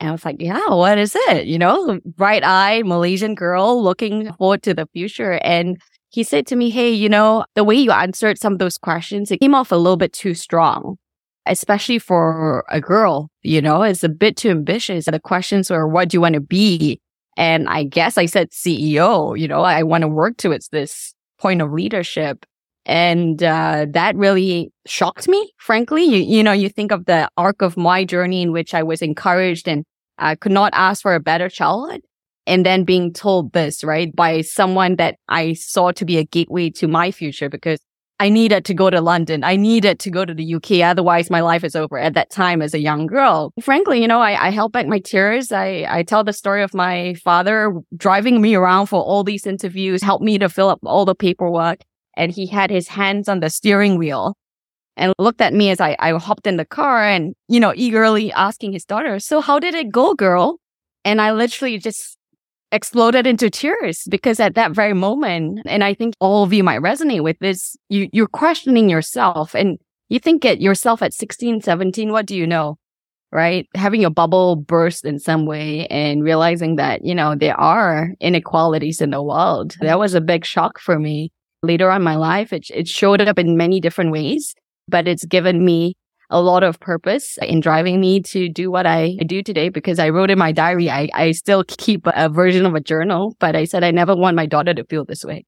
And 0.01 0.10
I 0.10 0.12
was 0.12 0.25
like, 0.25 0.38
yeah, 0.39 0.67
what 0.70 0.98
is 0.98 1.15
it? 1.15 1.46
You 1.46 1.60
know, 1.60 2.00
bright 2.03 2.43
eyed 2.43 2.88
Malaysian 2.88 3.36
girl 3.36 3.81
looking 3.81 4.34
forward 4.34 4.63
to 4.63 4.74
the 4.74 4.88
future. 4.93 5.34
And 5.43 5.79
he 6.10 6.24
said 6.24 6.48
to 6.48 6.55
me, 6.55 6.72
Hey, 6.72 6.91
you 6.91 7.08
know, 7.08 7.46
the 7.53 7.63
way 7.63 7.75
you 7.75 7.91
answered 7.91 8.39
some 8.39 8.53
of 8.53 8.60
those 8.60 8.79
questions, 8.79 9.31
it 9.31 9.39
came 9.39 9.53
off 9.53 9.72
a 9.72 9.75
little 9.75 9.98
bit 9.98 10.12
too 10.12 10.34
strong, 10.34 10.98
especially 11.46 12.00
for 12.00 12.65
a 12.70 12.81
girl, 12.81 13.29
you 13.43 13.62
know, 13.62 13.84
it's 13.84 14.03
a 14.03 14.10
bit 14.10 14.38
too 14.38 14.50
ambitious. 14.50 15.05
The 15.05 15.20
questions 15.20 15.70
were, 15.70 15.88
what 15.88 16.10
do 16.10 16.17
you 16.17 16.22
want 16.22 16.34
to 16.34 16.41
be? 16.41 17.00
And 17.38 17.69
I 17.69 17.83
guess 17.83 18.17
I 18.17 18.25
said 18.25 18.51
CEO, 18.51 19.38
you 19.39 19.47
know, 19.47 19.61
I 19.61 19.83
want 19.83 20.01
to 20.01 20.07
work 20.07 20.38
towards 20.38 20.67
this 20.69 21.13
point 21.39 21.61
of 21.61 21.71
leadership. 21.71 22.45
And 22.85 23.41
uh, 23.43 23.85
that 23.91 24.15
really 24.15 24.71
shocked 24.85 25.27
me, 25.27 25.51
frankly. 25.57 26.03
You, 26.03 26.17
you 26.17 26.43
know, 26.43 26.51
you 26.51 26.67
think 26.67 26.91
of 26.91 27.05
the 27.05 27.29
arc 27.38 27.61
of 27.61 27.77
my 27.77 28.03
journey 28.03 28.41
in 28.41 28.51
which 28.51 28.73
I 28.73 28.83
was 28.83 29.01
encouraged 29.01 29.67
and 29.67 29.85
I 30.17 30.35
could 30.35 30.51
not 30.51 30.73
ask 30.75 31.01
for 31.01 31.13
a 31.13 31.19
better 31.19 31.50
childhood. 31.50 32.01
And 32.47 32.65
then 32.65 32.83
being 32.83 33.13
told 33.13 33.53
this, 33.53 33.83
right, 33.83 34.13
by 34.15 34.41
someone 34.41 34.95
that 34.95 35.15
I 35.29 35.53
saw 35.53 35.91
to 35.91 36.05
be 36.05 36.17
a 36.17 36.23
gateway 36.23 36.71
to 36.71 36.88
my 36.88 37.11
future 37.11 37.50
because 37.50 37.79
I 38.22 38.30
needed 38.30 38.66
to 38.66 38.75
go 38.75 38.92
to 38.92 39.01
London. 39.01 39.44
I 39.44 39.56
needed 39.56 39.98
to 40.01 40.12
go 40.12 40.25
to 40.25 40.34
the 40.36 40.54
UK. 40.54 40.88
Otherwise, 40.88 41.32
my 41.32 41.42
life 41.42 41.63
is 41.63 41.75
over 41.75 41.98
at 41.98 42.13
that 42.13 42.30
time 42.30 42.62
as 42.62 42.75
a 42.75 42.80
young 42.80 43.08
girl. 43.08 43.51
Frankly, 43.60 44.00
you 44.00 44.08
know, 44.08 44.22
I, 44.22 44.50
I 44.50 44.50
held 44.51 44.74
back 44.74 44.86
my 44.86 45.00
tears. 45.00 45.51
I, 45.51 45.88
I 45.90 46.04
tell 46.04 46.24
the 46.24 46.32
story 46.32 46.62
of 46.62 46.72
my 46.75 47.16
father 47.16 47.74
driving 47.98 48.40
me 48.40 48.54
around 48.54 48.86
for 48.86 49.01
all 49.01 49.24
these 49.24 49.48
interviews, 49.48 50.04
helped 50.04 50.24
me 50.24 50.38
to 50.38 50.50
fill 50.50 50.70
up 50.70 50.78
all 50.84 51.04
the 51.04 51.16
paperwork. 51.16 51.80
And 52.16 52.32
he 52.32 52.46
had 52.46 52.70
his 52.70 52.88
hands 52.90 53.28
on 53.28 53.40
the 53.40 53.50
steering 53.50 53.98
wheel 53.98 54.38
and 54.96 55.16
looked 55.18 55.42
at 55.42 55.56
me 55.56 55.72
as 55.72 55.82
I, 55.82 55.96
I 55.98 56.12
hopped 56.12 56.46
in 56.46 56.58
the 56.58 56.66
car 56.66 57.04
and, 57.04 57.34
you 57.48 57.60
know, 57.60 57.74
eagerly 57.75 58.32
asking 58.34 58.74
his 58.74 58.86
daughter, 58.86 59.20
so 59.20 59.42
how 59.42 59.58
did 59.58 59.74
it 59.74 59.92
go, 59.92 60.13
girl? 60.13 60.60
And 61.04 61.22
I 61.22 61.32
literally 61.32 61.80
just 61.80 62.20
exploded 62.72 63.28
into 63.28 63.50
tears 63.50 64.08
because 64.10 64.40
at 64.40 64.56
that 64.56 64.72
very 64.72 64.94
moment, 64.94 65.62
and 65.66 65.84
I 65.84 65.94
think 65.94 66.16
all 66.20 66.44
of 66.44 66.54
you 66.54 66.63
might 66.63 66.82
resonate 66.82 67.24
with 67.24 67.38
this, 67.40 67.75
you, 67.90 68.10
you're 68.13 68.28
questioning 68.28 68.90
yourself 68.90 69.56
and 69.56 69.78
you 70.10 70.20
think 70.20 70.46
at 70.46 70.62
yourself 70.62 71.01
at 71.01 71.13
16, 71.13 71.62
17, 71.62 72.12
what 72.12 72.25
do 72.25 72.36
you 72.36 72.48
know? 72.48 72.78
Right? 73.34 73.68
Having 73.75 74.01
your 74.01 74.10
bubble 74.10 74.58
burst 74.58 75.06
in 75.06 75.18
some 75.18 75.46
way 75.46 75.88
and 75.88 76.22
realizing 76.22 76.75
that, 76.75 77.06
you 77.06 77.16
know, 77.16 77.34
there 77.34 77.58
are 77.60 78.10
inequalities 78.20 79.00
in 79.00 79.12
the 79.12 79.24
world. 79.24 79.75
That 79.80 80.00
was 80.00 80.13
a 80.13 80.22
big 80.22 80.46
shock 80.46 80.80
for 80.80 81.00
me. 81.00 81.32
Later 81.63 81.90
on 81.90 82.01
my 82.01 82.16
life, 82.16 82.51
it, 82.51 82.70
it 82.72 82.88
showed 82.88 83.22
up 83.22 83.40
in 83.40 83.56
many 83.56 83.80
different 83.80 84.12
ways 84.12 84.54
but 84.92 85.08
it's 85.08 85.25
given 85.25 85.66
me 85.66 85.96
a 86.31 86.41
lot 86.41 86.63
of 86.63 86.79
purpose 86.79 87.38
in 87.41 87.59
driving 87.59 88.00
me 88.00 88.21
to 88.21 88.50
do 88.50 88.71
what 88.71 88.88
I 88.88 89.17
do 89.25 89.43
today 89.43 89.69
because 89.69 90.00
I 90.00 90.09
wrote 90.09 90.31
in 90.31 90.39
my 90.39 90.51
diary, 90.51 90.89
I, 90.89 91.09
I 91.13 91.31
still 91.31 91.63
keep 91.67 92.07
a 92.07 92.29
version 92.29 92.65
of 92.65 92.73
a 92.73 92.79
journal, 92.79 93.35
but 93.39 93.55
I 93.55 93.65
said 93.65 93.83
I 93.83 93.91
never 93.91 94.15
want 94.15 94.35
my 94.35 94.45
daughter 94.45 94.73
to 94.73 94.83
feel 94.85 95.05
this 95.05 95.23
way. 95.23 95.45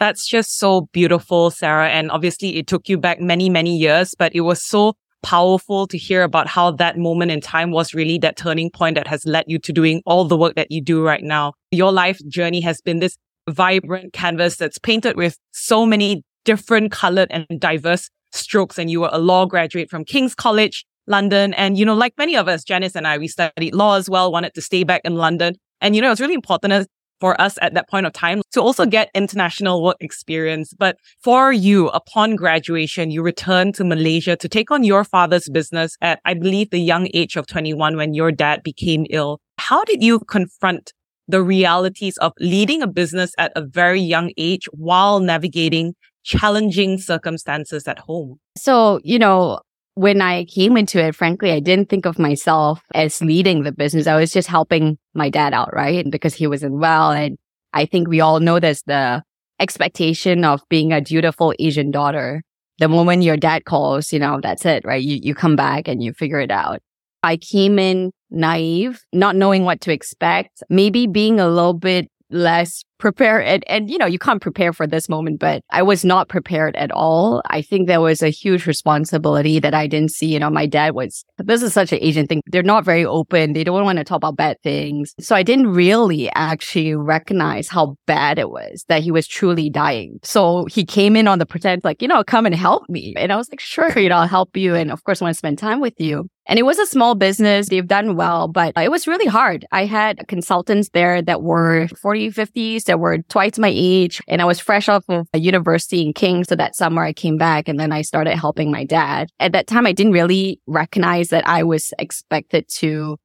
That's 0.00 0.26
just 0.26 0.58
so 0.58 0.88
beautiful, 0.92 1.50
Sarah. 1.50 1.90
And 1.90 2.10
obviously 2.10 2.56
it 2.56 2.66
took 2.66 2.88
you 2.88 2.98
back 2.98 3.20
many, 3.20 3.50
many 3.50 3.76
years, 3.76 4.14
but 4.18 4.34
it 4.34 4.40
was 4.40 4.64
so 4.64 4.94
powerful 5.22 5.86
to 5.88 5.98
hear 5.98 6.22
about 6.22 6.46
how 6.46 6.70
that 6.70 6.96
moment 6.96 7.30
in 7.30 7.40
time 7.40 7.70
was 7.70 7.92
really 7.92 8.18
that 8.18 8.36
turning 8.36 8.70
point 8.70 8.94
that 8.94 9.08
has 9.08 9.24
led 9.26 9.44
you 9.48 9.58
to 9.58 9.72
doing 9.72 10.00
all 10.06 10.24
the 10.24 10.36
work 10.36 10.54
that 10.54 10.70
you 10.70 10.80
do 10.80 11.04
right 11.04 11.24
now. 11.24 11.52
Your 11.72 11.92
life 11.92 12.20
journey 12.28 12.60
has 12.60 12.80
been 12.80 13.00
this 13.00 13.16
vibrant 13.48 14.12
canvas 14.12 14.56
that's 14.56 14.78
painted 14.78 15.16
with 15.16 15.36
so 15.50 15.84
many 15.84 16.22
different 16.44 16.92
colored 16.92 17.28
and 17.30 17.46
diverse 17.58 18.08
strokes. 18.32 18.78
And 18.78 18.90
you 18.90 19.00
were 19.00 19.10
a 19.12 19.18
law 19.18 19.46
graduate 19.46 19.90
from 19.90 20.04
King's 20.04 20.34
College, 20.34 20.84
London. 21.06 21.54
And, 21.54 21.78
you 21.78 21.84
know, 21.84 21.94
like 21.94 22.14
many 22.18 22.36
of 22.36 22.48
us, 22.48 22.64
Janice 22.64 22.94
and 22.94 23.06
I, 23.06 23.18
we 23.18 23.28
studied 23.28 23.74
law 23.74 23.96
as 23.96 24.08
well, 24.08 24.30
wanted 24.30 24.54
to 24.54 24.62
stay 24.62 24.84
back 24.84 25.02
in 25.04 25.16
London. 25.16 25.54
And, 25.80 25.94
you 25.94 26.02
know, 26.02 26.10
it's 26.10 26.20
really 26.20 26.34
important 26.34 26.88
for 27.20 27.40
us 27.40 27.58
at 27.60 27.74
that 27.74 27.88
point 27.88 28.06
of 28.06 28.12
time 28.12 28.42
to 28.52 28.60
also 28.60 28.86
get 28.86 29.10
international 29.14 29.82
work 29.82 29.96
experience. 30.00 30.72
But 30.72 30.96
for 31.20 31.52
you, 31.52 31.88
upon 31.88 32.36
graduation, 32.36 33.10
you 33.10 33.22
returned 33.22 33.74
to 33.76 33.84
Malaysia 33.84 34.36
to 34.36 34.48
take 34.48 34.70
on 34.70 34.84
your 34.84 35.04
father's 35.04 35.48
business 35.48 35.96
at, 36.00 36.20
I 36.24 36.34
believe, 36.34 36.70
the 36.70 36.80
young 36.80 37.08
age 37.14 37.36
of 37.36 37.46
21 37.46 37.96
when 37.96 38.14
your 38.14 38.32
dad 38.32 38.62
became 38.62 39.06
ill. 39.10 39.40
How 39.58 39.84
did 39.84 40.02
you 40.02 40.20
confront 40.20 40.92
the 41.26 41.42
realities 41.42 42.16
of 42.18 42.32
leading 42.40 42.82
a 42.82 42.86
business 42.86 43.32
at 43.36 43.52
a 43.54 43.62
very 43.62 44.00
young 44.00 44.32
age 44.38 44.66
while 44.72 45.20
navigating 45.20 45.94
challenging 46.28 46.98
circumstances 46.98 47.88
at 47.88 47.98
home? 47.98 48.38
So, 48.56 49.00
you 49.02 49.18
know, 49.18 49.60
when 49.94 50.20
I 50.20 50.44
came 50.44 50.76
into 50.76 51.02
it, 51.02 51.14
frankly, 51.14 51.50
I 51.50 51.58
didn't 51.58 51.88
think 51.88 52.06
of 52.06 52.18
myself 52.18 52.82
as 52.94 53.20
leading 53.22 53.62
the 53.62 53.72
business. 53.72 54.06
I 54.06 54.16
was 54.16 54.32
just 54.32 54.46
helping 54.46 54.98
my 55.14 55.30
dad 55.30 55.54
out, 55.54 55.74
right? 55.74 56.08
Because 56.08 56.34
he 56.34 56.46
wasn't 56.46 56.78
well. 56.78 57.10
And 57.10 57.38
I 57.72 57.86
think 57.86 58.08
we 58.08 58.20
all 58.20 58.40
know 58.40 58.60
there's 58.60 58.82
the 58.82 59.22
expectation 59.58 60.44
of 60.44 60.60
being 60.68 60.92
a 60.92 61.00
dutiful 61.00 61.54
Asian 61.58 61.90
daughter. 61.90 62.42
The 62.78 62.88
moment 62.88 63.22
your 63.22 63.38
dad 63.38 63.64
calls, 63.64 64.12
you 64.12 64.18
know, 64.20 64.38
that's 64.40 64.64
it, 64.66 64.84
right? 64.84 65.02
You, 65.02 65.18
you 65.20 65.34
come 65.34 65.56
back 65.56 65.88
and 65.88 66.02
you 66.02 66.12
figure 66.12 66.40
it 66.40 66.50
out. 66.50 66.80
I 67.22 67.38
came 67.38 67.78
in 67.78 68.12
naive, 68.30 69.00
not 69.12 69.34
knowing 69.34 69.64
what 69.64 69.80
to 69.80 69.92
expect, 69.92 70.62
maybe 70.68 71.06
being 71.06 71.40
a 71.40 71.48
little 71.48 71.74
bit 71.74 72.08
less 72.30 72.84
prepared 72.98 73.44
and, 73.44 73.64
and 73.68 73.90
you 73.90 73.98
know 73.98 74.06
you 74.06 74.18
can't 74.18 74.42
prepare 74.42 74.72
for 74.72 74.86
this 74.86 75.08
moment 75.08 75.38
but 75.38 75.62
i 75.70 75.82
was 75.82 76.04
not 76.04 76.28
prepared 76.28 76.76
at 76.76 76.90
all. 76.92 77.42
I 77.46 77.62
think 77.62 77.86
there 77.86 78.00
was 78.00 78.22
a 78.22 78.28
huge 78.28 78.66
responsibility 78.66 79.58
that 79.60 79.74
i 79.74 79.86
didn't 79.86 80.10
see. 80.10 80.26
You 80.26 80.38
know 80.38 80.50
my 80.50 80.66
dad 80.66 80.94
was 80.94 81.24
this 81.38 81.62
is 81.62 81.72
such 81.72 81.92
an 81.92 81.98
asian 82.02 82.26
thing. 82.26 82.42
They're 82.46 82.62
not 82.62 82.84
very 82.84 83.04
open. 83.04 83.52
They 83.52 83.64
don't 83.64 83.84
want 83.84 83.98
to 83.98 84.04
talk 84.04 84.18
about 84.18 84.36
bad 84.36 84.56
things. 84.62 85.14
So 85.20 85.34
i 85.34 85.42
didn't 85.42 85.68
really 85.68 86.30
actually 86.34 86.94
recognize 86.94 87.68
how 87.68 87.96
bad 88.06 88.38
it 88.38 88.50
was 88.50 88.84
that 88.88 89.02
he 89.02 89.10
was 89.10 89.26
truly 89.26 89.70
dying. 89.70 90.18
So 90.22 90.66
he 90.66 90.84
came 90.84 91.16
in 91.16 91.28
on 91.28 91.38
the 91.38 91.46
pretend 91.46 91.84
like 91.84 92.02
you 92.02 92.08
know 92.08 92.24
come 92.24 92.46
and 92.46 92.54
help 92.54 92.88
me. 92.88 93.14
And 93.16 93.32
i 93.32 93.36
was 93.36 93.50
like 93.50 93.60
sure 93.60 93.96
you 93.98 94.08
know 94.08 94.16
i'll 94.16 94.28
help 94.28 94.56
you 94.56 94.74
and 94.74 94.90
of 94.90 95.04
course 95.04 95.22
I 95.22 95.26
want 95.26 95.34
to 95.34 95.38
spend 95.38 95.58
time 95.58 95.80
with 95.80 95.94
you. 95.98 96.28
And 96.48 96.58
it 96.58 96.62
was 96.62 96.78
a 96.78 96.86
small 96.86 97.14
business. 97.14 97.68
They've 97.68 97.86
done 97.86 98.16
well, 98.16 98.48
but 98.48 98.72
it 98.76 98.90
was 98.90 99.06
really 99.06 99.26
hard. 99.26 99.66
I 99.70 99.84
had 99.84 100.26
consultants 100.28 100.88
there 100.94 101.20
that 101.20 101.42
were 101.42 101.88
40, 102.00 102.30
50s 102.30 102.87
that 102.88 103.00
were 103.00 103.18
twice 103.28 103.58
my 103.58 103.72
age. 103.72 104.20
And 104.28 104.42
I 104.42 104.44
was 104.44 104.58
fresh 104.58 104.88
off 104.88 105.04
of 105.08 105.28
a 105.32 105.38
university 105.38 106.02
in 106.02 106.12
King. 106.12 106.44
So 106.44 106.56
that 106.56 106.74
summer 106.74 107.02
I 107.02 107.12
came 107.12 107.36
back 107.36 107.68
and 107.68 107.78
then 107.78 107.92
I 107.92 108.02
started 108.02 108.36
helping 108.36 108.70
my 108.70 108.84
dad. 108.84 109.28
At 109.38 109.52
that 109.52 109.68
time, 109.68 109.86
I 109.86 109.92
didn't 109.92 110.12
really 110.12 110.60
recognize 110.66 111.28
that 111.28 111.46
I 111.48 111.62
was 111.62 111.94
expected 111.98 112.68
to 112.78 113.16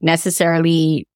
necessarily 0.00 1.06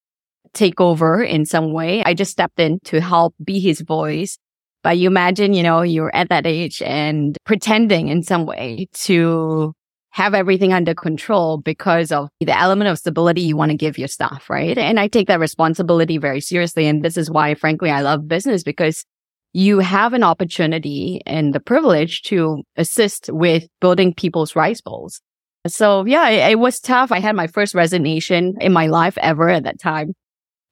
take 0.54 0.80
over 0.80 1.22
in 1.22 1.44
some 1.44 1.72
way. 1.72 2.02
I 2.04 2.14
just 2.14 2.32
stepped 2.32 2.58
in 2.58 2.80
to 2.84 3.00
help 3.00 3.34
be 3.44 3.60
his 3.60 3.82
voice. 3.82 4.38
But 4.82 4.98
you 4.98 5.08
imagine, 5.08 5.52
you 5.52 5.62
know, 5.62 5.82
you're 5.82 6.14
at 6.14 6.28
that 6.28 6.46
age 6.46 6.80
and 6.80 7.36
pretending 7.44 8.08
in 8.08 8.22
some 8.22 8.46
way 8.46 8.86
to 8.92 9.74
have 10.16 10.32
everything 10.32 10.72
under 10.72 10.94
control 10.94 11.58
because 11.58 12.10
of 12.10 12.30
the 12.40 12.58
element 12.58 12.88
of 12.88 12.96
stability 12.96 13.42
you 13.42 13.54
want 13.54 13.70
to 13.70 13.76
give 13.76 13.98
your 13.98 14.08
staff, 14.08 14.48
right? 14.48 14.78
And 14.78 14.98
I 14.98 15.08
take 15.08 15.28
that 15.28 15.40
responsibility 15.40 16.16
very 16.16 16.40
seriously. 16.40 16.86
And 16.86 17.04
this 17.04 17.18
is 17.18 17.30
why, 17.30 17.54
frankly, 17.54 17.90
I 17.90 18.00
love 18.00 18.26
business 18.26 18.62
because 18.62 19.04
you 19.52 19.78
have 19.80 20.14
an 20.14 20.22
opportunity 20.22 21.20
and 21.26 21.54
the 21.54 21.60
privilege 21.60 22.22
to 22.22 22.62
assist 22.76 23.28
with 23.30 23.68
building 23.78 24.14
people's 24.14 24.56
rice 24.56 24.80
bowls. 24.80 25.20
So 25.66 26.06
yeah, 26.06 26.30
it, 26.30 26.52
it 26.52 26.58
was 26.58 26.80
tough. 26.80 27.12
I 27.12 27.20
had 27.20 27.36
my 27.36 27.46
first 27.46 27.74
resignation 27.74 28.54
in 28.58 28.72
my 28.72 28.86
life 28.86 29.18
ever 29.18 29.50
at 29.50 29.64
that 29.64 29.78
time. 29.78 30.14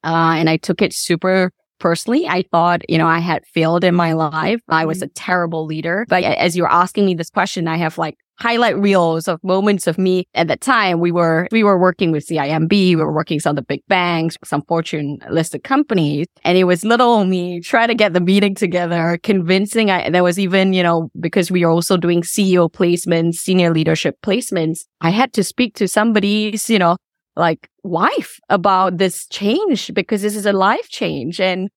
Uh, 0.03 0.33
and 0.37 0.49
I 0.49 0.57
took 0.57 0.81
it 0.81 0.91
super 0.91 1.51
personally. 1.79 2.27
I 2.27 2.45
thought, 2.51 2.81
you 2.89 2.97
know, 2.97 3.07
I 3.07 3.19
had 3.19 3.45
failed 3.53 3.83
in 3.83 3.93
my 3.93 4.13
life. 4.13 4.61
I 4.69 4.85
was 4.85 4.99
mm-hmm. 4.99 5.05
a 5.05 5.09
terrible 5.09 5.67
leader. 5.67 6.07
But 6.09 6.23
as 6.23 6.57
you're 6.57 6.71
asking 6.71 7.05
me 7.05 7.13
this 7.13 7.29
question, 7.29 7.67
I 7.67 7.77
have 7.77 7.99
like 7.99 8.17
highlight 8.37 8.77
reels 8.77 9.27
of 9.27 9.43
moments 9.43 9.87
of 9.87 9.97
me 9.97 10.27
at 10.33 10.47
that 10.47 10.61
time. 10.61 10.99
We 10.99 11.11
were, 11.11 11.47
we 11.51 11.63
were 11.63 11.79
working 11.79 12.11
with 12.11 12.27
CIMB. 12.27 12.71
We 12.71 12.95
were 12.95 13.13
working 13.13 13.39
some 13.39 13.51
of 13.51 13.55
the 13.55 13.61
big 13.61 13.81
banks, 13.87 14.37
some 14.43 14.61
Fortune 14.63 15.19
listed 15.29 15.63
companies. 15.63 16.27
And 16.43 16.57
it 16.57 16.65
was 16.65 16.83
little 16.83 17.25
me 17.25 17.61
trying 17.61 17.87
to 17.87 17.95
get 17.95 18.13
the 18.13 18.19
meeting 18.19 18.55
together, 18.55 19.19
convincing 19.23 19.89
I, 19.89 20.09
there 20.09 20.23
was 20.23 20.39
even, 20.39 20.73
you 20.73 20.83
know, 20.83 21.09
because 21.19 21.49
we 21.49 21.63
are 21.63 21.71
also 21.71 21.97
doing 21.97 22.21
CEO 22.21 22.71
placements, 22.71 23.35
senior 23.35 23.73
leadership 23.73 24.17
placements. 24.21 24.85
I 25.01 25.11
had 25.11 25.33
to 25.33 25.43
speak 25.43 25.75
to 25.75 25.87
somebody's, 25.87 26.69
you 26.69 26.79
know, 26.79 26.97
like 27.35 27.69
wife 27.83 28.39
about 28.49 28.97
this 28.97 29.27
change 29.27 29.93
because 29.93 30.21
this 30.21 30.35
is 30.35 30.45
a 30.45 30.53
life 30.53 30.89
change. 30.89 31.39
And 31.39 31.69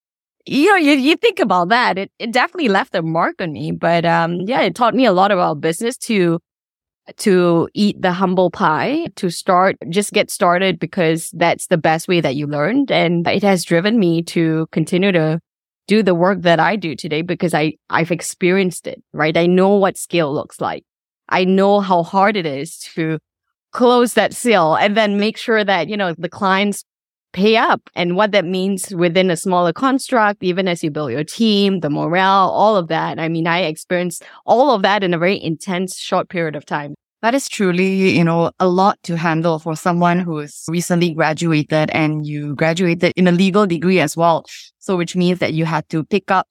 you 0.45 0.69
know, 0.69 0.77
you, 0.77 0.93
you 0.93 1.15
think 1.15 1.39
about 1.39 1.69
that, 1.69 1.97
it, 1.97 2.11
it 2.17 2.31
definitely 2.31 2.69
left 2.69 2.95
a 2.95 3.01
mark 3.01 3.41
on 3.41 3.51
me. 3.51 3.71
But 3.71 4.05
um, 4.05 4.41
yeah, 4.41 4.61
it 4.61 4.73
taught 4.73 4.95
me 4.95 5.05
a 5.05 5.11
lot 5.11 5.31
about 5.31 5.61
business 5.61 5.97
to 5.97 6.39
to 7.17 7.69
eat 7.73 8.01
the 8.01 8.13
humble 8.13 8.51
pie, 8.51 9.07
to 9.15 9.29
start, 9.29 9.77
just 9.89 10.13
get 10.13 10.29
started 10.29 10.79
because 10.79 11.29
that's 11.31 11.67
the 11.67 11.77
best 11.77 12.07
way 12.07 12.21
that 12.21 12.35
you 12.35 12.47
learned. 12.47 12.91
And 12.91 13.27
it 13.27 13.43
has 13.43 13.63
driven 13.63 13.99
me 13.99 14.23
to 14.23 14.67
continue 14.71 15.11
to 15.11 15.39
do 15.87 16.03
the 16.03 16.15
work 16.15 16.41
that 16.43 16.59
I 16.59 16.75
do 16.75 16.95
today 16.95 17.21
because 17.21 17.53
I, 17.53 17.73
I've 17.89 18.11
experienced 18.11 18.85
it, 18.87 19.01
right? 19.11 19.35
I 19.35 19.47
know 19.47 19.75
what 19.75 19.97
scale 19.97 20.33
looks 20.33 20.61
like. 20.61 20.83
I 21.29 21.45
know 21.45 21.79
how 21.79 22.03
hard 22.03 22.37
it 22.37 22.45
is 22.45 22.77
to 22.95 23.19
close 23.71 24.13
that 24.13 24.33
sale 24.33 24.75
and 24.75 24.95
then 24.97 25.19
make 25.19 25.37
sure 25.37 25.63
that, 25.63 25.89
you 25.89 25.97
know, 25.97 26.13
the 26.17 26.29
clients 26.29 26.83
pay 27.31 27.57
up 27.57 27.89
and 27.95 28.15
what 28.15 28.31
that 28.31 28.45
means 28.45 28.93
within 28.95 29.29
a 29.29 29.37
smaller 29.37 29.73
construct, 29.73 30.43
even 30.43 30.67
as 30.67 30.83
you 30.83 30.91
build 30.91 31.11
your 31.11 31.23
team, 31.23 31.79
the 31.81 31.89
morale, 31.89 32.49
all 32.49 32.75
of 32.75 32.87
that. 32.87 33.19
I 33.19 33.29
mean, 33.29 33.47
I 33.47 33.59
experienced 33.59 34.23
all 34.45 34.71
of 34.71 34.81
that 34.81 35.03
in 35.03 35.13
a 35.13 35.17
very 35.17 35.41
intense 35.41 35.97
short 35.97 36.29
period 36.29 36.55
of 36.55 36.65
time. 36.65 36.95
That 37.21 37.35
is 37.35 37.49
truly, 37.49 38.17
you 38.17 38.23
know, 38.23 38.51
a 38.59 38.67
lot 38.67 38.97
to 39.03 39.17
handle 39.17 39.59
for 39.59 39.75
someone 39.75 40.19
who 40.19 40.39
is 40.39 40.63
recently 40.69 41.13
graduated 41.13 41.89
and 41.91 42.25
you 42.25 42.55
graduated 42.55 43.11
in 43.17 43.27
a 43.27 43.31
legal 43.31 43.67
degree 43.67 43.99
as 43.99 44.15
well. 44.15 44.45
So, 44.79 44.95
which 44.95 45.17
means 45.17 45.39
that 45.39 45.53
you 45.53 45.65
had 45.65 45.87
to 45.89 46.05
pick 46.05 46.31
up 46.31 46.47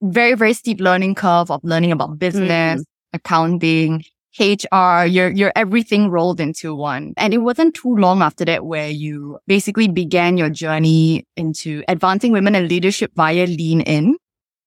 very, 0.00 0.34
very 0.34 0.54
steep 0.54 0.80
learning 0.80 1.14
curve 1.14 1.50
of 1.50 1.60
learning 1.62 1.92
about 1.92 2.18
business, 2.18 2.80
mm. 2.80 2.84
accounting, 3.12 4.02
HR, 4.38 5.04
your, 5.04 5.30
your 5.30 5.52
everything 5.56 6.10
rolled 6.10 6.40
into 6.40 6.74
one. 6.74 7.14
And 7.16 7.34
it 7.34 7.38
wasn't 7.38 7.74
too 7.74 7.94
long 7.96 8.22
after 8.22 8.44
that 8.44 8.64
where 8.64 8.88
you 8.88 9.38
basically 9.46 9.88
began 9.88 10.36
your 10.36 10.50
journey 10.50 11.24
into 11.36 11.82
advancing 11.88 12.32
women 12.32 12.54
in 12.54 12.68
leadership 12.68 13.12
via 13.14 13.46
Lean 13.46 13.80
In. 13.80 14.16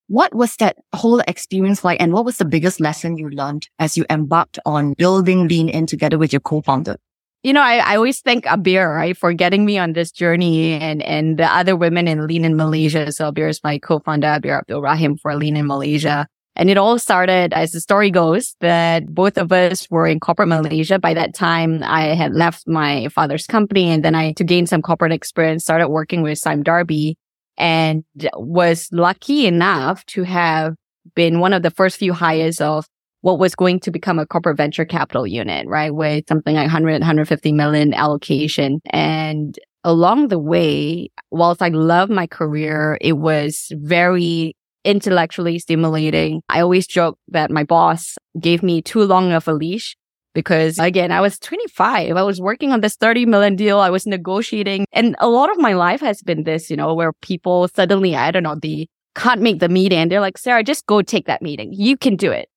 What 0.08 0.36
was 0.36 0.58
that 0.58 0.76
whole 0.94 1.22
experience 1.22 1.84
like? 1.86 2.02
And 2.02 2.12
what 2.12 2.26
was 2.26 2.38
the 2.38 2.46
biggest 2.46 2.82
lesson 2.82 3.18
you 3.18 3.30
learned 3.30 3.70
as 3.80 3.96
you 3.96 4.06
embarked 4.10 4.60
on 4.66 4.94
building 4.94 5.48
Lean 5.48 5.70
In 5.70 5.86
together 5.86 6.18
with 6.18 6.34
your 6.34 6.42
co-founder? 6.42 6.98
You 7.44 7.54
know, 7.54 7.62
I, 7.62 7.78
I 7.78 7.96
always 7.96 8.20
thank 8.20 8.46
Abir, 8.46 8.96
right, 8.96 9.18
for 9.18 9.34
getting 9.34 9.66
me 9.66 9.80
on 9.80 9.94
this 9.94 10.12
journey 10.12 10.74
and, 10.74 11.02
and 11.02 11.40
the 11.40 11.46
other 11.46 11.76
women 11.76 12.08
in 12.08 12.28
Lean 12.28 12.46
in 12.46 12.56
Malaysia. 12.56 13.12
So 13.12 13.32
Abir 13.32 13.50
is 13.50 13.64
my 13.64 13.80
co-founder, 13.80 14.28
Abir 14.28 14.60
Abdul 14.60 14.82
Rahim 14.82 15.18
for 15.18 15.36
Lean 15.36 15.58
in 15.58 15.66
Malaysia. 15.66 16.28
And 16.56 16.70
it 16.70 16.78
all 16.78 17.00
started, 17.00 17.54
as 17.54 17.72
the 17.72 17.80
story 17.80 18.12
goes, 18.12 18.56
that 18.60 19.08
both 19.08 19.38
of 19.38 19.52
us 19.52 19.90
were 19.90 20.06
in 20.06 20.20
corporate 20.20 20.50
Malaysia. 20.50 21.00
By 21.00 21.14
that 21.14 21.34
time, 21.34 21.82
I 21.84 22.08
had 22.14 22.34
left 22.34 22.68
my 22.68 23.08
father's 23.08 23.48
company 23.48 23.90
and 23.90 24.04
then 24.04 24.16
I, 24.16 24.34
to 24.34 24.44
gain 24.44 24.68
some 24.68 24.82
corporate 24.82 25.14
experience, 25.14 25.64
started 25.64 25.90
working 25.90 26.22
with 26.22 26.40
Sime 26.40 26.62
Darby 26.62 27.18
and 27.58 28.04
was 28.36 28.90
lucky 28.92 29.46
enough 29.46 30.06
to 30.08 30.24
have 30.24 30.76
been 31.16 31.40
one 31.40 31.54
of 31.54 31.64
the 31.64 31.72
first 31.72 31.98
few 31.98 32.14
hires 32.14 32.60
of 32.60 32.86
what 33.22 33.40
was 33.40 33.56
going 33.56 33.80
to 33.80 33.92
become 33.92 34.20
a 34.20 34.26
corporate 34.26 34.58
venture 34.58 34.86
capital 34.86 35.26
unit, 35.26 35.68
right? 35.68 35.94
With 35.94 36.26
something 36.28 36.56
like 36.56 36.66
100, 36.66 36.94
150 36.94 37.52
million 37.52 37.94
allocation. 37.94 38.82
And 38.90 39.58
along 39.84 40.28
the 40.28 40.40
way, 40.40 41.10
whilst 41.30 41.62
I 41.62 41.70
love 41.70 42.10
my 42.10 42.28
career, 42.28 42.98
it 43.00 43.14
was 43.14 43.72
very 43.76 44.56
intellectually 44.84 45.60
stimulating. 45.60 46.42
I 46.50 46.62
always 46.62 46.88
joke 46.88 47.18
that 47.30 47.52
my 47.52 47.64
boss 47.64 48.18
gave 48.40 48.64
me 48.64 48.82
too 48.82 49.04
long 49.04 49.32
of 49.32 49.48
a 49.48 49.54
leash 49.54 49.96
because 50.34 50.80
again, 50.80 51.12
I 51.12 51.22
was 51.22 51.38
25. 51.40 52.16
I 52.16 52.24
was 52.24 52.40
working 52.40 52.72
on 52.72 52.82
this 52.82 52.96
30 52.96 53.26
million 53.26 53.56
deal. 53.56 53.80
I 53.80 53.90
was 53.90 54.06
negotiating 54.06 54.86
and 54.92 55.16
a 55.20 55.30
lot 55.30 55.52
of 55.52 55.58
my 55.58 55.74
life 55.74 56.02
has 56.02 56.22
been 56.22 56.44
this, 56.44 56.70
you 56.70 56.78
know, 56.78 56.94
where 56.94 57.14
people 57.22 57.68
suddenly, 57.68 58.16
I 58.16 58.32
don't 58.32 58.44
know, 58.44 58.56
they 58.56 58.88
can't 59.16 59.42
make 59.42 59.60
the 59.60 59.70
meeting 59.70 60.08
they're 60.08 60.22
like, 60.22 60.38
Sarah, 60.38 60.64
just 60.64 60.86
go 60.86 61.02
take 61.02 61.28
that 61.28 61.42
meeting. 61.42 61.72
You 61.74 61.98
can 61.98 62.16
do 62.16 62.32
it. 62.32 62.48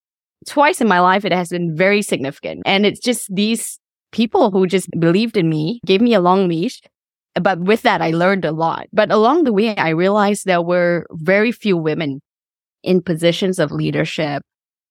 Twice 0.47 0.81
in 0.81 0.88
my 0.88 1.00
life, 1.00 1.25
it 1.25 1.33
has 1.33 1.49
been 1.49 1.75
very 1.75 2.02
significant. 2.02 2.62
And 2.66 2.85
it's 2.85 3.00
just 3.00 3.35
these 3.35 3.78
people 4.12 4.50
who 4.50 4.66
just 4.66 4.88
believed 4.99 5.37
in 5.37 5.49
me, 5.49 5.81
gave 5.85 6.00
me 6.00 6.14
a 6.14 6.21
long 6.21 6.49
leash 6.49 6.81
but 7.41 7.61
with 7.61 7.83
that, 7.83 8.00
I 8.00 8.11
learned 8.11 8.45
a 8.45 8.53
lot. 8.53 8.87
But 8.93 9.11
along 9.11 9.45
the 9.45 9.53
way, 9.53 9.76
I 9.76 9.91
realized 9.91 10.45
there 10.45 10.62
were 10.62 11.07
very 11.12 11.53
few 11.53 11.76
women 11.76 12.21
in 12.83 13.03
positions 13.03 13.59
of 13.59 13.73
leadership. 13.73 14.43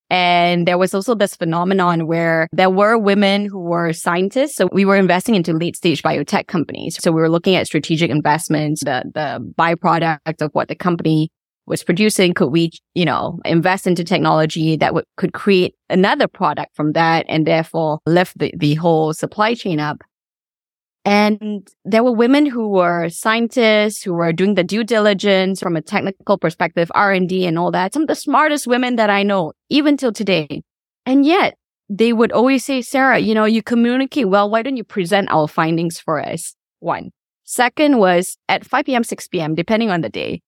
And 0.09 0.67
there 0.67 0.77
was 0.77 0.93
also 0.93 1.15
this 1.15 1.35
phenomenon 1.35 2.05
where 2.05 2.47
there 2.51 2.69
were 2.69 2.97
women 2.97 3.45
who 3.45 3.59
were 3.59 3.93
scientists. 3.93 4.55
So 4.55 4.69
we 4.71 4.85
were 4.85 4.95
investing 4.95 5.33
into 5.33 5.53
late 5.53 5.75
stage 5.75 6.03
biotech 6.03 6.47
companies. 6.47 6.97
So 7.01 7.11
we 7.11 7.21
were 7.21 7.29
looking 7.29 7.55
at 7.55 7.65
strategic 7.65 8.11
investments, 8.11 8.83
the, 8.83 9.03
the 9.13 9.53
byproduct 9.57 10.41
of 10.41 10.51
what 10.51 10.67
the 10.67 10.75
company 10.75 11.29
was 11.65 11.83
producing. 11.83 12.33
Could 12.33 12.49
we, 12.49 12.71
you 12.93 13.05
know, 13.05 13.39
invest 13.45 13.87
into 13.87 14.03
technology 14.03 14.75
that 14.77 14.93
would, 14.93 15.05
could 15.17 15.33
create 15.33 15.73
another 15.89 16.27
product 16.27 16.75
from 16.75 16.91
that 16.91 17.25
and 17.29 17.47
therefore 17.47 17.99
lift 18.05 18.37
the, 18.37 18.53
the 18.55 18.75
whole 18.75 19.13
supply 19.13 19.55
chain 19.55 19.79
up? 19.79 20.03
And 21.05 21.67
there 21.83 22.03
were 22.03 22.13
women 22.13 22.45
who 22.45 22.69
were 22.69 23.09
scientists, 23.09 24.03
who 24.03 24.13
were 24.13 24.31
doing 24.31 24.55
the 24.55 24.63
due 24.63 24.85
diligence 24.85 25.59
from 25.59 25.75
a 25.75 25.81
technical 25.81 26.37
perspective, 26.37 26.89
R&D 26.95 27.45
and 27.45 27.59
all 27.59 27.71
that. 27.71 27.93
Some 27.93 28.03
of 28.03 28.07
the 28.07 28.15
smartest 28.15 28.67
women 28.67 28.95
that 28.95 29.09
I 29.09 29.23
know, 29.23 29.51
even 29.69 29.97
till 29.97 30.13
today. 30.13 30.63
And 31.05 31.25
yet 31.25 31.57
they 31.89 32.13
would 32.13 32.31
always 32.31 32.63
say, 32.63 32.81
Sarah, 32.81 33.19
you 33.19 33.35
know, 33.35 33.43
you 33.43 33.61
communicate 33.61 34.29
well. 34.29 34.49
Why 34.49 34.61
don't 34.61 34.77
you 34.77 34.85
present 34.85 35.29
our 35.29 35.47
findings 35.47 35.99
for 35.99 36.21
us? 36.21 36.55
One. 36.79 37.11
Second 37.43 37.97
was 37.97 38.37
at 38.47 38.65
5 38.65 38.85
p.m., 38.85 39.03
6 39.03 39.27
p.m., 39.27 39.53
depending 39.53 39.91
on 39.91 39.99
the 39.99 40.09
day, 40.09 40.41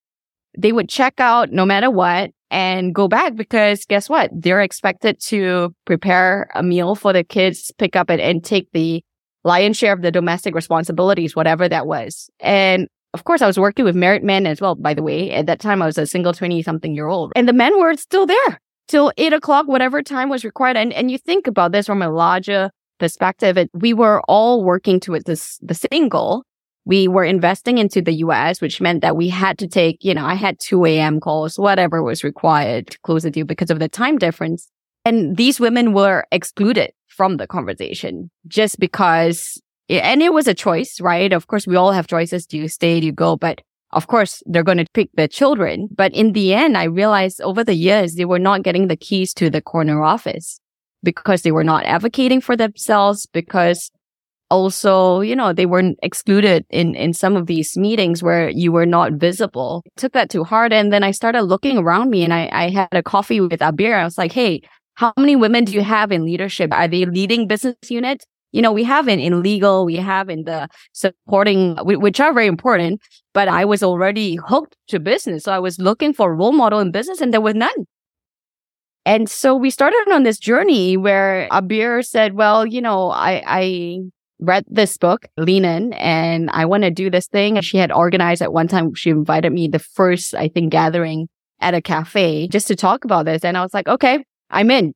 they 0.57 0.71
would 0.71 0.87
check 0.87 1.19
out 1.19 1.51
no 1.51 1.65
matter 1.65 1.91
what 1.91 2.31
and 2.49 2.95
go 2.95 3.09
back 3.09 3.35
because 3.35 3.83
guess 3.83 4.09
what? 4.09 4.31
They're 4.33 4.61
expected 4.61 5.19
to 5.23 5.75
prepare 5.83 6.49
a 6.55 6.63
meal 6.63 6.95
for 6.95 7.11
the 7.11 7.25
kids, 7.25 7.71
pick 7.77 7.97
up 7.97 8.09
it 8.09 8.21
and 8.21 8.43
take 8.43 8.71
the 8.71 9.03
lion's 9.45 9.77
share 9.77 9.93
of 9.93 10.01
the 10.01 10.11
domestic 10.11 10.53
responsibilities, 10.53 11.35
whatever 11.35 11.69
that 11.69 11.87
was. 11.87 12.29
And 12.41 12.89
of 13.13 13.23
course, 13.23 13.41
I 13.41 13.47
was 13.47 13.57
working 13.57 13.85
with 13.85 13.95
married 13.95 14.23
men 14.23 14.45
as 14.45 14.59
well, 14.59 14.75
by 14.75 14.93
the 14.93 15.03
way. 15.03 15.31
At 15.31 15.45
that 15.45 15.61
time, 15.61 15.81
I 15.81 15.85
was 15.85 15.97
a 15.97 16.05
single 16.05 16.33
20 16.33 16.61
something 16.63 16.93
year 16.93 17.07
old 17.07 17.31
and 17.35 17.47
the 17.47 17.53
men 17.53 17.79
were 17.79 17.95
still 17.95 18.25
there 18.25 18.59
till 18.87 19.13
eight 19.17 19.33
o'clock, 19.33 19.67
whatever 19.67 20.01
time 20.01 20.29
was 20.29 20.43
required. 20.43 20.75
And, 20.75 20.91
and 20.91 21.09
you 21.09 21.17
think 21.17 21.47
about 21.47 21.71
this 21.71 21.85
from 21.85 22.01
a 22.01 22.09
larger 22.09 22.71
perspective, 22.99 23.57
it, 23.57 23.69
we 23.73 23.93
were 23.93 24.21
all 24.27 24.63
working 24.63 24.99
towards 24.99 25.25
this, 25.25 25.57
the 25.61 25.73
same 25.73 26.09
goal. 26.09 26.43
We 26.85 27.07
were 27.07 27.23
investing 27.23 27.77
into 27.77 28.01
the 28.01 28.13
US, 28.25 28.61
which 28.61 28.79
meant 28.79 29.01
that 29.01 29.15
we 29.15 29.29
had 29.29 29.57
to 29.59 29.67
take, 29.67 30.03
you 30.03 30.13
know, 30.13 30.25
I 30.25 30.35
had 30.35 30.59
2 30.59 30.85
a.m. 30.85 31.19
calls, 31.19 31.57
whatever 31.57 32.03
was 32.03 32.23
required 32.23 32.87
to 32.91 32.99
close 32.99 33.23
the 33.23 33.31
deal 33.31 33.45
because 33.45 33.71
of 33.71 33.79
the 33.79 33.89
time 33.89 34.17
difference. 34.17 34.69
And 35.03 35.37
these 35.37 35.59
women 35.59 35.93
were 35.93 36.25
excluded 36.31 36.91
from 37.15 37.37
the 37.37 37.47
conversation 37.47 38.29
just 38.47 38.79
because, 38.79 39.61
and 39.89 40.21
it 40.21 40.33
was 40.33 40.47
a 40.47 40.53
choice, 40.53 40.99
right? 40.99 41.31
Of 41.31 41.47
course, 41.47 41.67
we 41.67 41.75
all 41.75 41.91
have 41.91 42.07
choices. 42.07 42.45
Do 42.45 42.57
you 42.57 42.67
stay? 42.67 42.99
Do 42.99 43.05
you 43.05 43.11
go? 43.11 43.35
But 43.35 43.61
of 43.91 44.07
course, 44.07 44.43
they're 44.45 44.63
going 44.63 44.77
to 44.77 44.85
pick 44.93 45.09
their 45.13 45.27
children. 45.27 45.87
But 45.95 46.13
in 46.13 46.33
the 46.33 46.53
end, 46.53 46.77
I 46.77 46.83
realized 46.83 47.41
over 47.41 47.63
the 47.63 47.75
years, 47.75 48.15
they 48.15 48.25
were 48.25 48.39
not 48.39 48.63
getting 48.63 48.87
the 48.87 48.97
keys 48.97 49.33
to 49.35 49.49
the 49.49 49.61
corner 49.61 50.03
office 50.03 50.59
because 51.03 51.43
they 51.43 51.51
were 51.51 51.63
not 51.63 51.85
advocating 51.85 52.41
for 52.41 52.57
themselves 52.57 53.25
because 53.27 53.91
also, 54.49 55.21
you 55.21 55.35
know, 55.35 55.53
they 55.53 55.65
weren't 55.65 55.97
excluded 56.03 56.65
in, 56.69 56.95
in 56.95 57.13
some 57.13 57.35
of 57.35 57.47
these 57.47 57.77
meetings 57.77 58.21
where 58.21 58.49
you 58.49 58.71
were 58.71 58.85
not 58.85 59.13
visible. 59.13 59.83
Took 59.97 60.13
that 60.13 60.29
to 60.31 60.43
heart. 60.43 60.73
And 60.73 60.91
then 60.91 61.03
I 61.03 61.11
started 61.11 61.43
looking 61.43 61.77
around 61.77 62.09
me 62.09 62.23
and 62.23 62.33
I, 62.33 62.49
I 62.51 62.69
had 62.69 62.89
a 62.91 63.03
coffee 63.03 63.39
with 63.39 63.59
Abir. 63.59 63.95
I 63.95 64.03
was 64.03 64.17
like, 64.17 64.33
Hey, 64.33 64.61
how 64.95 65.13
many 65.17 65.35
women 65.35 65.65
do 65.65 65.73
you 65.73 65.81
have 65.81 66.11
in 66.11 66.25
leadership? 66.25 66.73
Are 66.73 66.87
they 66.87 67.05
leading 67.05 67.47
business 67.47 67.75
units? 67.89 68.25
You 68.51 68.61
know, 68.61 68.71
we 68.71 68.85
have 68.85 69.09
in, 69.09 69.19
in 69.19 69.43
legal, 69.43 69.85
we 69.85 69.97
have 69.97 70.29
in 70.29 70.45
the 70.45 70.69
supporting, 70.93 71.77
which 71.83 72.21
are 72.21 72.33
very 72.33 72.47
important, 72.47 73.01
but 73.33 73.49
I 73.49 73.65
was 73.65 73.83
already 73.83 74.35
hooked 74.35 74.77
to 74.87 74.99
business. 74.99 75.43
So 75.43 75.51
I 75.51 75.59
was 75.59 75.77
looking 75.77 76.13
for 76.13 76.31
a 76.31 76.33
role 76.33 76.53
model 76.53 76.79
in 76.79 76.91
business 76.91 77.19
and 77.19 77.33
there 77.33 77.41
was 77.41 77.55
none. 77.55 77.85
And 79.05 79.29
so 79.29 79.55
we 79.55 79.69
started 79.69 80.03
on 80.11 80.23
this 80.23 80.39
journey 80.39 80.97
where 80.97 81.47
Abir 81.51 82.03
said, 82.03 82.33
well, 82.33 82.65
you 82.65 82.81
know, 82.81 83.11
I, 83.11 83.43
I 83.45 83.99
read 84.39 84.65
this 84.67 84.97
book, 84.97 85.27
Lean 85.37 85.65
In, 85.65 85.93
and 85.93 86.49
I 86.51 86.65
want 86.65 86.83
to 86.83 86.91
do 86.91 87.09
this 87.09 87.27
thing. 87.27 87.57
And 87.57 87.65
She 87.65 87.77
had 87.77 87.91
organized 87.91 88.41
at 88.41 88.53
one 88.53 88.67
time, 88.67 88.95
she 88.95 89.09
invited 89.09 89.51
me 89.51 89.67
the 89.67 89.79
first, 89.79 90.33
I 90.33 90.47
think, 90.47 90.71
gathering 90.71 91.27
at 91.59 91.73
a 91.73 91.81
cafe 91.81 92.47
just 92.47 92.67
to 92.67 92.75
talk 92.75 93.05
about 93.05 93.25
this. 93.25 93.43
And 93.43 93.57
I 93.57 93.61
was 93.61 93.73
like, 93.73 93.87
okay, 93.87 94.23
I'm 94.49 94.71
in 94.71 94.93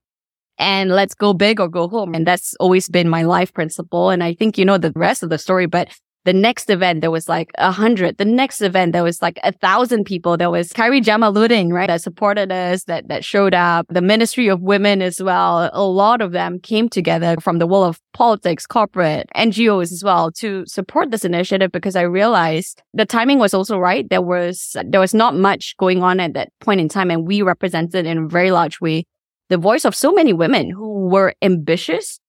and 0.58 0.92
let's 0.92 1.16
go 1.16 1.34
big 1.34 1.60
or 1.60 1.68
go 1.68 1.88
home. 1.88 2.14
And 2.14 2.28
that's 2.28 2.54
always 2.60 2.90
been 2.90 3.10
my 3.10 3.24
life 3.24 3.54
principle. 3.54 4.10
And 4.10 4.24
I 4.24 4.34
think 4.34 4.58
you 4.58 4.66
know 4.66 4.78
the 4.78 4.92
rest 4.96 5.24
of 5.24 5.30
the 5.30 5.38
story, 5.38 5.66
but 5.66 5.90
the 6.26 6.34
next 6.34 6.70
event, 6.70 7.00
there 7.00 7.12
was 7.12 7.30
like 7.30 7.50
a 7.58 7.72
hundred. 7.72 8.18
The 8.18 8.26
next 8.26 8.62
event, 8.62 8.92
there 8.92 9.06
was 9.06 9.22
like 9.22 9.40
a 9.42 9.54
thousand 9.54 10.04
people. 10.04 10.36
There 10.36 10.52
was 10.52 10.74
Khairy 10.74 11.02
Jamaluddin, 11.02 11.72
right? 11.72 11.88
That 11.88 12.02
supported 12.02 12.52
us, 12.52 12.84
that, 12.84 13.08
that 13.08 13.24
showed 13.24 13.54
up. 13.54 13.86
The 13.90 14.02
Ministry 14.02 14.50
of 14.50 14.62
Women 14.62 15.02
as 15.02 15.24
well. 15.24 15.70
A 15.72 15.82
lot 15.82 16.22
of 16.22 16.34
them 16.34 16.60
came 16.60 16.90
together 16.90 17.38
from 17.40 17.60
the 17.60 17.66
world 17.66 17.88
of 17.88 18.02
politics, 18.14 18.68
corporate, 18.68 19.30
NGOs 19.36 19.94
as 19.94 20.04
well 20.04 20.30
to 20.34 20.66
support 20.68 21.10
this 21.10 21.24
initiative 21.24 21.72
because 21.72 21.96
I 21.96 22.02
realized 22.02 22.82
the 22.94 23.06
timing 23.06 23.40
was 23.40 23.54
also 23.54 23.78
right. 23.78 24.08
There 24.10 24.22
was, 24.22 24.76
there 24.86 25.00
was 25.00 25.14
not 25.14 25.36
much 25.36 25.78
going 25.78 26.04
on 26.04 26.20
at 26.20 26.34
that 26.34 26.50
point 26.60 26.82
in 26.82 26.90
time. 26.90 27.12
And 27.12 27.26
we 27.26 27.42
represented 27.42 28.06
in 28.06 28.18
a 28.18 28.28
very 28.28 28.52
large 28.52 28.82
way 28.82 29.06
the 29.50 29.58
voice 29.58 29.86
of 29.86 29.96
so 29.96 30.12
many 30.12 30.34
women 30.34 30.70
who 30.70 31.08
were 31.08 31.34
ambitious, 31.42 32.20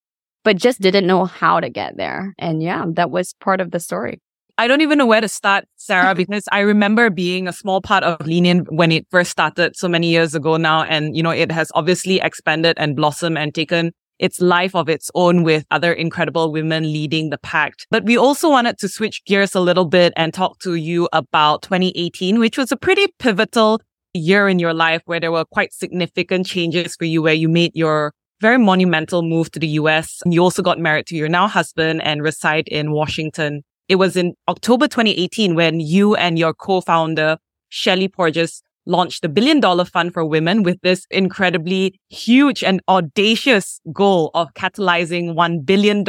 but 0.42 0.56
just 0.56 0.80
didn't 0.80 1.06
know 1.06 1.24
how 1.26 1.60
to 1.60 1.68
get 1.68 1.96
there. 1.96 2.34
And 2.38 2.62
yeah, 2.62 2.84
that 2.94 3.10
was 3.10 3.34
part 3.40 3.60
of 3.60 3.70
the 3.70 3.80
story. 3.80 4.20
I 4.58 4.66
don't 4.66 4.82
even 4.82 4.98
know 4.98 5.06
where 5.06 5.22
to 5.22 5.28
start, 5.28 5.64
Sarah, 5.76 6.14
because 6.22 6.44
I 6.52 6.60
remember 6.60 7.08
being 7.08 7.48
a 7.48 7.52
small 7.52 7.80
part 7.80 8.04
of 8.04 8.26
Lean 8.26 8.66
when 8.70 8.92
it 8.92 9.06
first 9.10 9.30
started 9.30 9.76
so 9.76 9.88
many 9.88 10.08
years 10.08 10.34
ago 10.34 10.56
now. 10.56 10.82
And, 10.82 11.16
you 11.16 11.22
know, 11.22 11.30
it 11.30 11.50
has 11.50 11.70
obviously 11.74 12.20
expanded 12.20 12.76
and 12.78 12.96
blossomed 12.96 13.38
and 13.38 13.54
taken 13.54 13.92
its 14.18 14.38
life 14.38 14.74
of 14.74 14.88
its 14.88 15.10
own 15.14 15.44
with 15.44 15.64
other 15.70 15.92
incredible 15.92 16.52
women 16.52 16.92
leading 16.92 17.30
the 17.30 17.38
pack. 17.38 17.72
But 17.90 18.04
we 18.04 18.18
also 18.18 18.50
wanted 18.50 18.76
to 18.78 18.88
switch 18.88 19.24
gears 19.24 19.54
a 19.54 19.60
little 19.60 19.86
bit 19.86 20.12
and 20.14 20.34
talk 20.34 20.58
to 20.60 20.74
you 20.74 21.08
about 21.12 21.62
2018, 21.62 22.38
which 22.38 22.58
was 22.58 22.70
a 22.70 22.76
pretty 22.76 23.06
pivotal 23.18 23.80
year 24.14 24.48
in 24.48 24.58
your 24.58 24.74
life 24.74 25.02
where 25.04 25.20
there 25.20 25.32
were 25.32 25.44
quite 25.44 25.72
significant 25.72 26.46
changes 26.46 26.96
for 26.96 27.04
you, 27.04 27.22
where 27.22 27.34
you 27.34 27.48
made 27.48 27.72
your 27.74 28.12
very 28.40 28.58
monumental 28.58 29.22
move 29.22 29.50
to 29.52 29.58
the 29.58 29.68
US. 29.68 30.20
You 30.24 30.42
also 30.42 30.62
got 30.62 30.78
married 30.78 31.06
to 31.06 31.16
your 31.16 31.28
now 31.28 31.46
husband 31.46 32.02
and 32.02 32.22
reside 32.22 32.68
in 32.68 32.92
Washington. 32.92 33.62
It 33.88 33.96
was 33.96 34.16
in 34.16 34.34
October 34.48 34.88
2018 34.88 35.54
when 35.54 35.80
you 35.80 36.14
and 36.14 36.38
your 36.38 36.54
co-founder, 36.54 37.38
Shelly 37.68 38.08
Porges, 38.08 38.62
launched 38.86 39.22
the 39.22 39.28
billion 39.28 39.60
dollar 39.60 39.84
fund 39.84 40.12
for 40.12 40.24
women 40.24 40.62
with 40.62 40.80
this 40.82 41.06
incredibly 41.10 42.00
huge 42.08 42.64
and 42.64 42.80
audacious 42.88 43.80
goal 43.92 44.30
of 44.34 44.52
catalyzing 44.54 45.34
$1 45.34 45.66
billion 45.66 46.04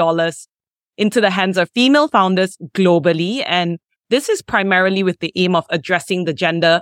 into 0.98 1.22
the 1.22 1.30
hands 1.30 1.58
of 1.58 1.70
female 1.72 2.08
founders 2.08 2.58
globally. 2.74 3.44
And 3.46 3.78
this 4.10 4.30
is 4.30 4.42
primarily 4.42 5.04
with 5.04 5.20
the 5.20 5.32
aim 5.36 5.56
of 5.56 5.66
addressing 5.70 6.26
the 6.26 6.34
gender 6.34 6.82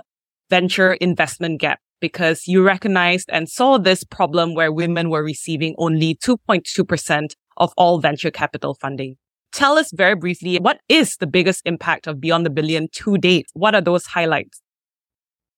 venture 0.50 0.94
investment 0.94 1.60
gap 1.60 1.78
because 2.00 2.46
you 2.46 2.62
recognized 2.62 3.30
and 3.32 3.48
saw 3.48 3.78
this 3.78 4.04
problem 4.04 4.54
where 4.54 4.72
women 4.72 5.08
were 5.08 5.22
receiving 5.22 5.74
only 5.78 6.16
2.2% 6.16 7.34
of 7.56 7.72
all 7.76 8.00
venture 8.00 8.30
capital 8.30 8.74
funding. 8.74 9.16
Tell 9.52 9.78
us 9.78 9.90
very 9.92 10.14
briefly, 10.14 10.58
what 10.58 10.80
is 10.88 11.16
the 11.16 11.26
biggest 11.26 11.62
impact 11.64 12.06
of 12.06 12.20
Beyond 12.20 12.46
the 12.46 12.50
Billion 12.50 12.88
to 12.92 13.18
date? 13.18 13.46
What 13.52 13.74
are 13.74 13.80
those 13.80 14.06
highlights? 14.06 14.60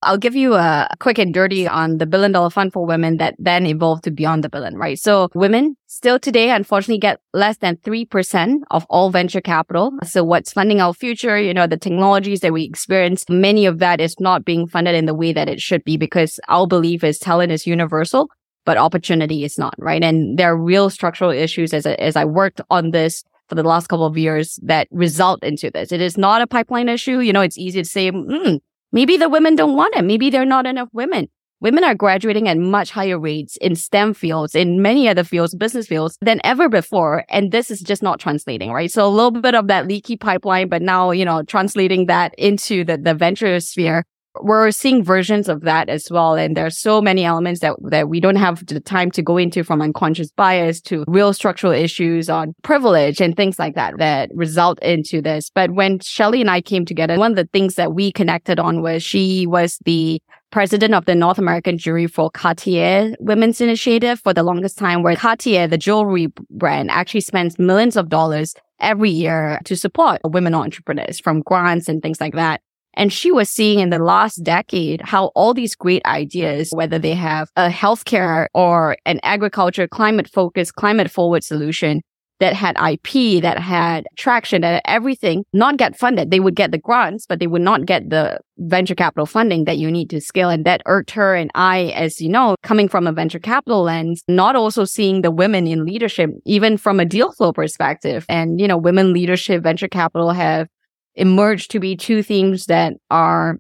I'll 0.02 0.18
give 0.18 0.34
you 0.34 0.54
a 0.54 0.88
quick 0.98 1.18
and 1.18 1.32
dirty 1.32 1.68
on 1.68 1.98
the 1.98 2.06
billion 2.06 2.32
dollar 2.32 2.50
fund 2.50 2.72
for 2.72 2.84
women 2.84 3.18
that 3.18 3.36
then 3.38 3.66
evolved 3.66 4.04
to 4.04 4.10
beyond 4.10 4.42
the 4.42 4.48
billion, 4.48 4.76
right? 4.76 4.98
So 4.98 5.28
women 5.34 5.76
still 5.86 6.18
today, 6.18 6.50
unfortunately, 6.50 6.98
get 6.98 7.20
less 7.32 7.58
than 7.58 7.76
3% 7.76 8.58
of 8.70 8.84
all 8.90 9.10
venture 9.10 9.40
capital. 9.40 9.92
So 10.04 10.24
what's 10.24 10.52
funding 10.52 10.80
our 10.80 10.92
future? 10.92 11.38
You 11.38 11.54
know, 11.54 11.66
the 11.66 11.76
technologies 11.76 12.40
that 12.40 12.52
we 12.52 12.64
experience, 12.64 13.24
many 13.28 13.64
of 13.66 13.78
that 13.78 14.00
is 14.00 14.16
not 14.18 14.44
being 14.44 14.66
funded 14.66 14.94
in 14.94 15.06
the 15.06 15.14
way 15.14 15.32
that 15.32 15.48
it 15.48 15.60
should 15.60 15.84
be 15.84 15.96
because 15.96 16.40
our 16.48 16.66
belief 16.66 17.04
is 17.04 17.18
talent 17.18 17.52
is 17.52 17.66
universal, 17.66 18.28
but 18.64 18.76
opportunity 18.76 19.44
is 19.44 19.56
not, 19.56 19.74
right? 19.78 20.02
And 20.02 20.38
there 20.38 20.52
are 20.52 20.56
real 20.56 20.90
structural 20.90 21.30
issues 21.30 21.72
as, 21.72 21.86
as 21.86 22.16
I 22.16 22.24
worked 22.24 22.60
on 22.70 22.90
this 22.90 23.22
for 23.48 23.54
the 23.54 23.62
last 23.62 23.88
couple 23.88 24.06
of 24.06 24.16
years 24.16 24.58
that 24.62 24.88
result 24.90 25.44
into 25.44 25.70
this. 25.70 25.92
It 25.92 26.00
is 26.00 26.16
not 26.16 26.42
a 26.42 26.46
pipeline 26.46 26.88
issue. 26.88 27.20
You 27.20 27.32
know, 27.32 27.42
it's 27.42 27.58
easy 27.58 27.82
to 27.82 27.88
say, 27.88 28.10
mm, 28.10 28.60
maybe 28.92 29.16
the 29.16 29.28
women 29.28 29.56
don't 29.56 29.76
want 29.76 29.96
it. 29.96 30.04
Maybe 30.04 30.30
there 30.30 30.42
are 30.42 30.46
not 30.46 30.66
enough 30.66 30.88
women. 30.92 31.28
Women 31.60 31.84
are 31.84 31.94
graduating 31.94 32.48
at 32.48 32.58
much 32.58 32.90
higher 32.90 33.20
rates 33.20 33.56
in 33.58 33.76
STEM 33.76 34.14
fields, 34.14 34.56
in 34.56 34.82
many 34.82 35.08
other 35.08 35.22
fields, 35.22 35.54
business 35.54 35.86
fields 35.86 36.18
than 36.20 36.40
ever 36.42 36.68
before. 36.68 37.24
And 37.28 37.52
this 37.52 37.70
is 37.70 37.80
just 37.80 38.02
not 38.02 38.18
translating, 38.18 38.72
right? 38.72 38.90
So 38.90 39.06
a 39.06 39.08
little 39.08 39.30
bit 39.30 39.54
of 39.54 39.68
that 39.68 39.86
leaky 39.86 40.16
pipeline, 40.16 40.68
but 40.68 40.82
now, 40.82 41.12
you 41.12 41.24
know, 41.24 41.44
translating 41.44 42.06
that 42.06 42.34
into 42.36 42.84
the, 42.84 42.98
the 42.98 43.14
venture 43.14 43.60
sphere 43.60 44.04
we're 44.40 44.70
seeing 44.70 45.04
versions 45.04 45.48
of 45.48 45.62
that 45.62 45.88
as 45.88 46.10
well. 46.10 46.34
And 46.34 46.56
there's 46.56 46.78
so 46.78 47.00
many 47.00 47.24
elements 47.24 47.60
that, 47.60 47.76
that 47.90 48.08
we 48.08 48.20
don't 48.20 48.36
have 48.36 48.64
the 48.66 48.80
time 48.80 49.10
to 49.12 49.22
go 49.22 49.36
into 49.36 49.62
from 49.62 49.82
unconscious 49.82 50.30
bias 50.30 50.80
to 50.82 51.04
real 51.06 51.32
structural 51.32 51.72
issues 51.72 52.30
on 52.30 52.54
privilege 52.62 53.20
and 53.20 53.36
things 53.36 53.58
like 53.58 53.74
that 53.74 53.98
that 53.98 54.30
result 54.34 54.78
into 54.80 55.20
this. 55.20 55.50
But 55.54 55.72
when 55.72 56.00
Shelly 56.00 56.40
and 56.40 56.50
I 56.50 56.60
came 56.60 56.84
together, 56.84 57.18
one 57.18 57.32
of 57.32 57.36
the 57.36 57.48
things 57.52 57.74
that 57.74 57.94
we 57.94 58.12
connected 58.12 58.58
on 58.58 58.82
was 58.82 59.02
she 59.02 59.46
was 59.46 59.78
the 59.84 60.20
president 60.50 60.94
of 60.94 61.06
the 61.06 61.14
North 61.14 61.38
American 61.38 61.78
jury 61.78 62.06
for 62.06 62.30
Cartier 62.30 63.14
Women's 63.20 63.60
Initiative 63.60 64.20
for 64.20 64.34
the 64.34 64.42
longest 64.42 64.78
time, 64.78 65.02
where 65.02 65.16
Cartier, 65.16 65.66
the 65.66 65.78
jewelry 65.78 66.28
brand, 66.50 66.90
actually 66.90 67.22
spends 67.22 67.58
millions 67.58 67.96
of 67.96 68.08
dollars 68.08 68.54
every 68.78 69.10
year 69.10 69.60
to 69.64 69.76
support 69.76 70.20
women 70.24 70.54
entrepreneurs 70.54 71.20
from 71.20 71.40
grants 71.40 71.88
and 71.88 72.02
things 72.02 72.20
like 72.20 72.34
that. 72.34 72.60
And 72.94 73.12
she 73.12 73.32
was 73.32 73.48
seeing 73.48 73.78
in 73.78 73.90
the 73.90 73.98
last 73.98 74.36
decade 74.42 75.00
how 75.02 75.26
all 75.34 75.54
these 75.54 75.74
great 75.74 76.04
ideas, 76.04 76.70
whether 76.72 76.98
they 76.98 77.14
have 77.14 77.50
a 77.56 77.68
healthcare 77.68 78.48
or 78.54 78.96
an 79.06 79.20
agriculture 79.22 79.88
climate 79.88 80.28
focused, 80.28 80.74
climate 80.74 81.10
forward 81.10 81.44
solution 81.44 82.02
that 82.42 82.54
had 82.54 82.76
IP, 82.76 83.40
that 83.40 83.60
had 83.60 84.04
traction, 84.16 84.62
that 84.62 84.82
everything 84.84 85.44
not 85.52 85.76
get 85.76 85.96
funded. 85.96 86.32
They 86.32 86.40
would 86.40 86.56
get 86.56 86.72
the 86.72 86.78
grants, 86.78 87.24
but 87.24 87.38
they 87.38 87.46
would 87.46 87.62
not 87.62 87.86
get 87.86 88.10
the 88.10 88.40
venture 88.58 88.96
capital 88.96 89.26
funding 89.26 89.64
that 89.64 89.78
you 89.78 89.88
need 89.92 90.10
to 90.10 90.20
scale. 90.20 90.50
And 90.50 90.64
that 90.64 90.82
irked 90.86 91.12
her 91.12 91.36
and 91.36 91.52
I, 91.54 91.92
as 91.94 92.20
you 92.20 92.28
know, 92.28 92.56
coming 92.64 92.88
from 92.88 93.06
a 93.06 93.12
venture 93.12 93.38
capital 93.38 93.84
lens, 93.84 94.24
not 94.26 94.56
also 94.56 94.84
seeing 94.84 95.22
the 95.22 95.30
women 95.30 95.68
in 95.68 95.84
leadership, 95.84 96.30
even 96.44 96.76
from 96.76 96.98
a 96.98 97.04
deal 97.04 97.30
flow 97.30 97.52
perspective. 97.52 98.26
And, 98.28 98.60
you 98.60 98.66
know, 98.66 98.76
women 98.76 99.12
leadership, 99.12 99.62
venture 99.62 99.88
capital 99.88 100.30
have 100.30 100.66
emerged 101.14 101.70
to 101.72 101.80
be 101.80 101.96
two 101.96 102.22
themes 102.22 102.66
that 102.66 102.94
are 103.10 103.58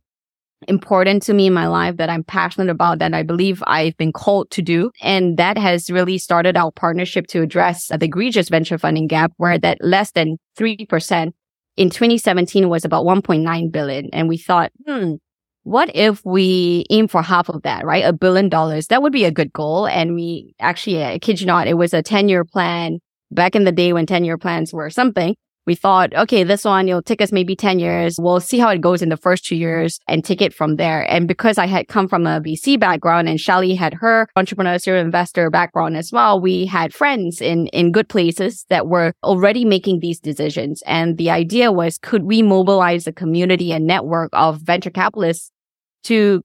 important 0.68 1.22
to 1.24 1.34
me 1.34 1.46
in 1.46 1.52
my 1.52 1.66
life 1.66 1.96
that 1.96 2.08
I'm 2.08 2.24
passionate 2.24 2.70
about 2.70 2.98
that 3.00 3.14
I 3.14 3.22
believe 3.22 3.62
I've 3.66 3.96
been 3.96 4.12
called 4.12 4.50
to 4.52 4.62
do. 4.62 4.90
And 5.00 5.36
that 5.36 5.58
has 5.58 5.90
really 5.90 6.18
started 6.18 6.56
our 6.56 6.70
partnership 6.70 7.26
to 7.28 7.42
address 7.42 7.88
the 7.88 8.04
egregious 8.04 8.48
venture 8.48 8.78
funding 8.78 9.06
gap 9.06 9.32
where 9.36 9.58
that 9.58 9.78
less 9.80 10.12
than 10.12 10.38
3% 10.58 11.32
in 11.76 11.90
2017 11.90 12.68
was 12.68 12.84
about 12.84 13.04
1.9 13.04 13.72
billion. 13.72 14.08
And 14.12 14.28
we 14.28 14.36
thought, 14.36 14.72
hmm, 14.86 15.14
what 15.64 15.94
if 15.94 16.24
we 16.24 16.84
aim 16.90 17.08
for 17.08 17.22
half 17.22 17.48
of 17.48 17.62
that, 17.62 17.84
right? 17.84 18.04
A 18.04 18.12
billion 18.12 18.48
dollars. 18.48 18.88
That 18.88 19.02
would 19.02 19.12
be 19.12 19.24
a 19.24 19.30
good 19.30 19.52
goal. 19.52 19.86
And 19.86 20.14
we 20.14 20.54
actually, 20.60 21.04
I 21.04 21.18
kid 21.18 21.40
you 21.40 21.46
not, 21.46 21.68
it 21.68 21.74
was 21.74 21.94
a 21.94 22.02
10 22.02 22.28
year 22.28 22.44
plan 22.44 22.98
back 23.30 23.54
in 23.54 23.64
the 23.64 23.72
day 23.72 23.92
when 23.92 24.06
10 24.06 24.24
year 24.24 24.38
plans 24.38 24.72
were 24.72 24.90
something 24.90 25.34
we 25.66 25.74
thought, 25.74 26.14
okay, 26.14 26.44
this 26.44 26.64
one, 26.64 26.88
it'll 26.88 27.02
take 27.02 27.20
us 27.20 27.32
maybe 27.32 27.54
10 27.54 27.78
years. 27.78 28.16
We'll 28.18 28.40
see 28.40 28.58
how 28.58 28.68
it 28.70 28.80
goes 28.80 29.02
in 29.02 29.08
the 29.08 29.16
first 29.16 29.44
two 29.44 29.56
years 29.56 30.00
and 30.08 30.24
take 30.24 30.42
it 30.42 30.52
from 30.52 30.76
there. 30.76 31.08
And 31.10 31.28
because 31.28 31.58
I 31.58 31.66
had 31.66 31.88
come 31.88 32.08
from 32.08 32.26
a 32.26 32.40
VC 32.40 32.78
background 32.78 33.28
and 33.28 33.40
Shelly 33.40 33.74
had 33.74 33.94
her 33.94 34.28
entrepreneur 34.36 34.78
serial 34.78 35.04
investor 35.04 35.50
background 35.50 35.96
as 35.96 36.10
well, 36.12 36.40
we 36.40 36.66
had 36.66 36.92
friends 36.92 37.40
in, 37.40 37.68
in 37.68 37.92
good 37.92 38.08
places 38.08 38.64
that 38.70 38.88
were 38.88 39.12
already 39.22 39.64
making 39.64 40.00
these 40.00 40.18
decisions. 40.18 40.82
And 40.86 41.16
the 41.16 41.30
idea 41.30 41.70
was, 41.70 41.98
could 41.98 42.24
we 42.24 42.42
mobilize 42.42 43.06
a 43.06 43.12
community 43.12 43.72
and 43.72 43.86
network 43.86 44.30
of 44.32 44.60
venture 44.60 44.90
capitalists 44.90 45.50
to 46.04 46.42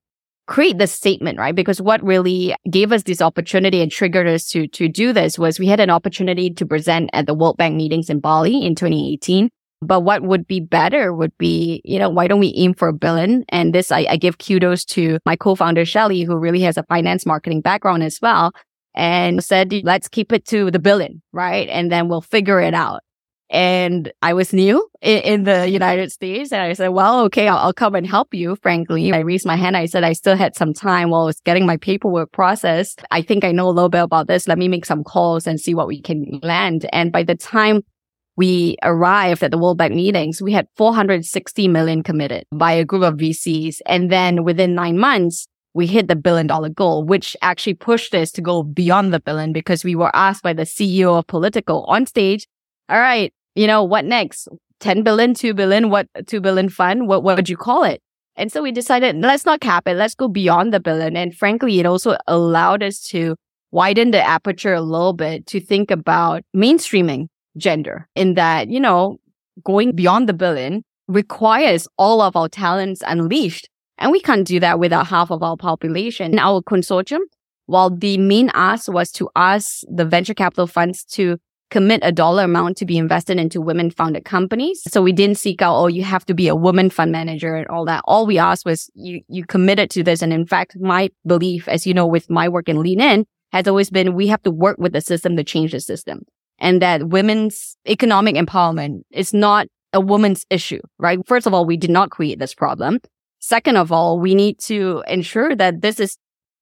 create 0.48 0.78
this 0.78 0.92
statement, 0.92 1.38
right? 1.38 1.56
Because 1.56 1.82
what 1.82 2.04
really 2.04 2.56
gave 2.70 2.92
us 2.92 3.04
this 3.04 3.22
opportunity 3.22 3.82
and 3.82 3.92
triggered 3.92 4.28
us 4.28 4.48
to, 4.50 4.68
to 4.70 4.88
do 4.88 5.14
this 5.14 5.38
was 5.38 5.60
we 5.60 5.68
had 5.68 5.80
an 5.80 5.90
opportunity 5.90 6.50
to 6.50 6.66
present 6.66 7.10
at 7.14 7.28
the 7.28 7.34
World 7.34 7.58
Bank 7.58 7.76
meetings 7.76 8.10
in 8.10 8.20
Bali 8.20 8.66
in 8.66 8.74
2018. 8.74 9.50
But 9.82 10.02
what 10.02 10.24
would 10.24 10.48
be 10.48 10.60
better 10.60 11.14
would 11.14 11.38
be, 11.38 11.82
you 11.86 12.00
know, 12.00 12.10
why 12.10 12.28
don't 12.28 12.40
we 12.40 12.54
aim 12.56 12.74
for 12.74 12.88
a 12.88 12.94
billion? 12.94 13.46
And 13.50 13.76
this, 13.76 13.92
I, 13.92 14.08
I 14.10 14.18
give 14.18 14.40
kudos 14.40 14.84
to 14.86 15.20
my 15.26 15.36
co-founder, 15.36 15.86
Shelly, 15.86 16.24
who 16.24 16.36
really 16.36 16.62
has 16.62 16.78
a 16.78 16.84
finance 16.84 17.28
marketing 17.28 17.62
background 17.62 18.02
as 18.02 18.18
well 18.20 18.52
and 18.96 19.44
said, 19.44 19.72
let's 19.84 20.08
keep 20.08 20.32
it 20.32 20.46
to 20.46 20.72
the 20.72 20.80
billion, 20.80 21.22
right? 21.32 21.70
And 21.70 21.92
then 21.92 22.08
we'll 22.08 22.22
figure 22.22 22.60
it 22.60 22.74
out 22.74 23.02
and 23.50 24.12
I 24.22 24.34
was 24.34 24.52
new 24.52 24.88
in, 25.02 25.20
in, 25.20 25.44
the 25.44 25.70
United 25.70 26.12
States. 26.12 26.52
And 26.52 26.62
I 26.62 26.74
said, 26.74 26.90
well, 26.90 27.22
okay, 27.26 27.48
I'll, 27.48 27.58
I'll, 27.58 27.74
come 27.74 27.96
and 27.96 28.06
help 28.06 28.34
you. 28.34 28.58
Frankly, 28.58 29.14
I 29.14 29.20
raised 29.20 29.46
my 29.46 29.56
hand. 29.56 29.78
I 29.78 29.86
said, 29.86 30.04
I 30.04 30.14
still 30.14 30.36
had 30.36 30.56
some 30.56 30.74
time 30.74 31.12
while 31.12 31.22
I 31.22 31.26
was 31.26 31.40
getting 31.42 31.66
my 31.66 31.78
paperwork 31.78 32.32
processed. 32.34 33.02
I 33.12 33.22
think 33.22 33.46
I 33.46 33.54
know 33.54 33.70
a 33.70 33.72
little 33.72 33.90
bit 33.90 34.04
about 34.04 34.28
this. 34.28 34.48
Let 34.48 34.58
me 34.58 34.68
make 34.68 34.86
some 34.86 35.04
calls 35.04 35.48
and 35.48 35.60
see 35.60 35.74
what 35.74 35.88
we 35.88 36.02
can 36.02 36.40
land. 36.44 36.90
And 36.92 37.12
by 37.12 37.24
the 37.24 37.36
time 37.36 37.84
we 38.36 38.76
arrived 38.84 39.44
at 39.44 39.52
the 39.52 39.58
World 39.58 39.78
Bank 39.78 39.94
meetings, 39.94 40.42
we 40.42 40.52
had 40.52 40.68
460 40.76 41.68
million 41.70 42.04
committed 42.04 42.44
by 42.52 42.74
a 42.74 42.84
group 42.84 43.04
of 43.04 43.16
VCs. 43.16 43.78
And 43.86 44.12
then 44.12 44.44
within 44.44 44.76
nine 44.76 44.98
months, 44.98 45.48
we 45.74 45.88
hit 45.88 46.08
the 46.08 46.16
billion 46.16 46.48
dollar 46.48 46.70
goal, 46.70 47.06
which 47.06 47.38
actually 47.42 47.76
pushed 47.76 48.14
us 48.14 48.32
to 48.32 48.42
go 48.42 48.64
beyond 48.64 49.14
the 49.14 49.20
billion 49.20 49.54
because 49.54 49.84
we 49.84 49.96
were 49.96 50.14
asked 50.16 50.44
by 50.44 50.52
the 50.52 50.64
CEO 50.64 51.18
of 51.18 51.28
Politico 51.28 51.82
on 51.84 52.06
stage, 52.06 52.48
all 52.90 53.00
right, 53.00 53.34
you 53.58 53.67
know, 53.67 53.84
what 53.84 54.06
next? 54.06 54.48
10 54.80 55.02
billion, 55.02 55.34
2 55.34 55.54
billion, 55.56 55.89
what 55.89 56.08
2 56.28 56.39
billion 56.39 56.70
fund? 56.70 57.08
What, 57.08 57.24
what 57.24 57.36
would 57.36 57.50
you 57.50 57.58
call 57.58 57.84
it? 57.84 58.02
And 58.36 58.52
so 58.52 58.62
we 58.62 58.72
decided, 58.72 59.15
let's 59.17 59.46
not 59.46 59.62
cap 59.62 59.88
it. 59.88 59.96
Let's 59.96 60.13
go 60.13 60.28
beyond 60.28 60.72
the 60.72 60.80
billion. 60.80 61.17
And 61.17 61.36
frankly, 61.36 61.80
it 61.80 61.88
also 61.88 62.17
allowed 62.28 62.84
us 62.84 63.02
to 63.08 63.36
widen 63.72 64.12
the 64.12 64.22
aperture 64.22 64.76
a 64.76 64.82
little 64.82 65.13
bit 65.13 65.48
to 65.48 65.60
think 65.60 65.89
about 65.89 66.43
mainstreaming 66.56 67.28
gender 67.58 68.08
in 68.15 68.36
that, 68.36 68.70
you 68.70 68.80
know, 68.80 69.17
going 69.63 69.93
beyond 69.93 70.30
the 70.30 70.34
billion 70.34 70.84
requires 71.08 71.88
all 71.98 72.22
of 72.22 72.36
our 72.36 72.48
talents 72.48 73.02
unleashed. 73.08 73.67
And 73.98 74.12
we 74.12 74.20
can't 74.20 74.46
do 74.46 74.60
that 74.60 74.78
without 74.78 75.08
half 75.08 75.32
of 75.32 75.41
our 75.41 75.58
population. 75.58 76.34
In 76.34 76.39
our 76.39 76.62
consortium, 76.62 77.22
while 77.65 77.89
the 77.89 78.20
main 78.20 78.52
ask 78.54 78.91
was 78.91 79.12
to 79.13 79.30
ask 79.36 79.82
the 79.91 80.06
venture 80.06 80.36
capital 80.36 80.67
funds 80.67 81.04
to 81.13 81.38
commit 81.69 81.99
a 82.03 82.12
dollar 82.12 82.43
amount 82.43 82.77
to 82.77 82.86
be 82.86 82.97
invested 82.97 83.38
into 83.38 83.60
women 83.60 83.91
founded 83.91 84.25
companies. 84.25 84.82
So 84.88 85.01
we 85.01 85.12
didn't 85.12 85.38
seek 85.38 85.62
out, 85.62 85.75
oh, 85.75 85.88
you 85.88 86.03
have 86.03 86.25
to 86.25 86.34
be 86.34 86.47
a 86.47 86.56
woman 86.56 86.89
fund 86.89 87.12
manager 87.12 87.56
and 87.56 87.67
all 87.67 87.86
that. 87.86 88.03
All 88.06 88.25
we 88.25 88.38
asked 88.38 88.65
was 88.65 88.89
you, 88.93 89.21
you 89.27 89.45
committed 89.45 89.89
to 89.91 90.03
this. 90.03 90.21
And 90.21 90.32
in 90.32 90.45
fact, 90.45 90.77
my 90.80 91.10
belief, 91.25 91.67
as 91.67 91.86
you 91.86 91.93
know, 91.93 92.08
with 92.08 92.30
my 92.30 92.47
work 92.47 92.69
in 92.69 92.82
Lean 92.82 93.01
In 93.01 93.25
has 93.51 93.67
always 93.67 93.89
been 93.89 94.13
we 94.13 94.27
have 94.27 94.43
to 94.43 94.51
work 94.51 94.77
with 94.77 94.93
the 94.93 95.01
system 95.01 95.36
to 95.38 95.43
change 95.43 95.71
the 95.71 95.80
system 95.80 96.21
and 96.60 96.82
that 96.82 97.10
women's 97.10 97.77
economic 97.88 98.36
empowerment 98.36 99.01
is 99.12 99.34
not 99.34 99.67
a 99.93 100.01
woman's 100.01 100.45
issue, 100.49 100.82
right? 100.99 101.19
First 101.25 101.47
of 101.47 101.53
all, 101.53 101.65
we 101.65 101.77
did 101.77 101.89
not 101.89 102.12
create 102.12 102.39
this 102.39 102.53
problem. 102.53 102.99
Second 103.39 103.77
of 103.77 103.91
all, 103.91 104.19
we 104.19 104.36
need 104.36 104.60
to 104.60 105.03
ensure 105.08 105.56
that 105.56 105.82
this 105.82 105.99
is 105.99 106.17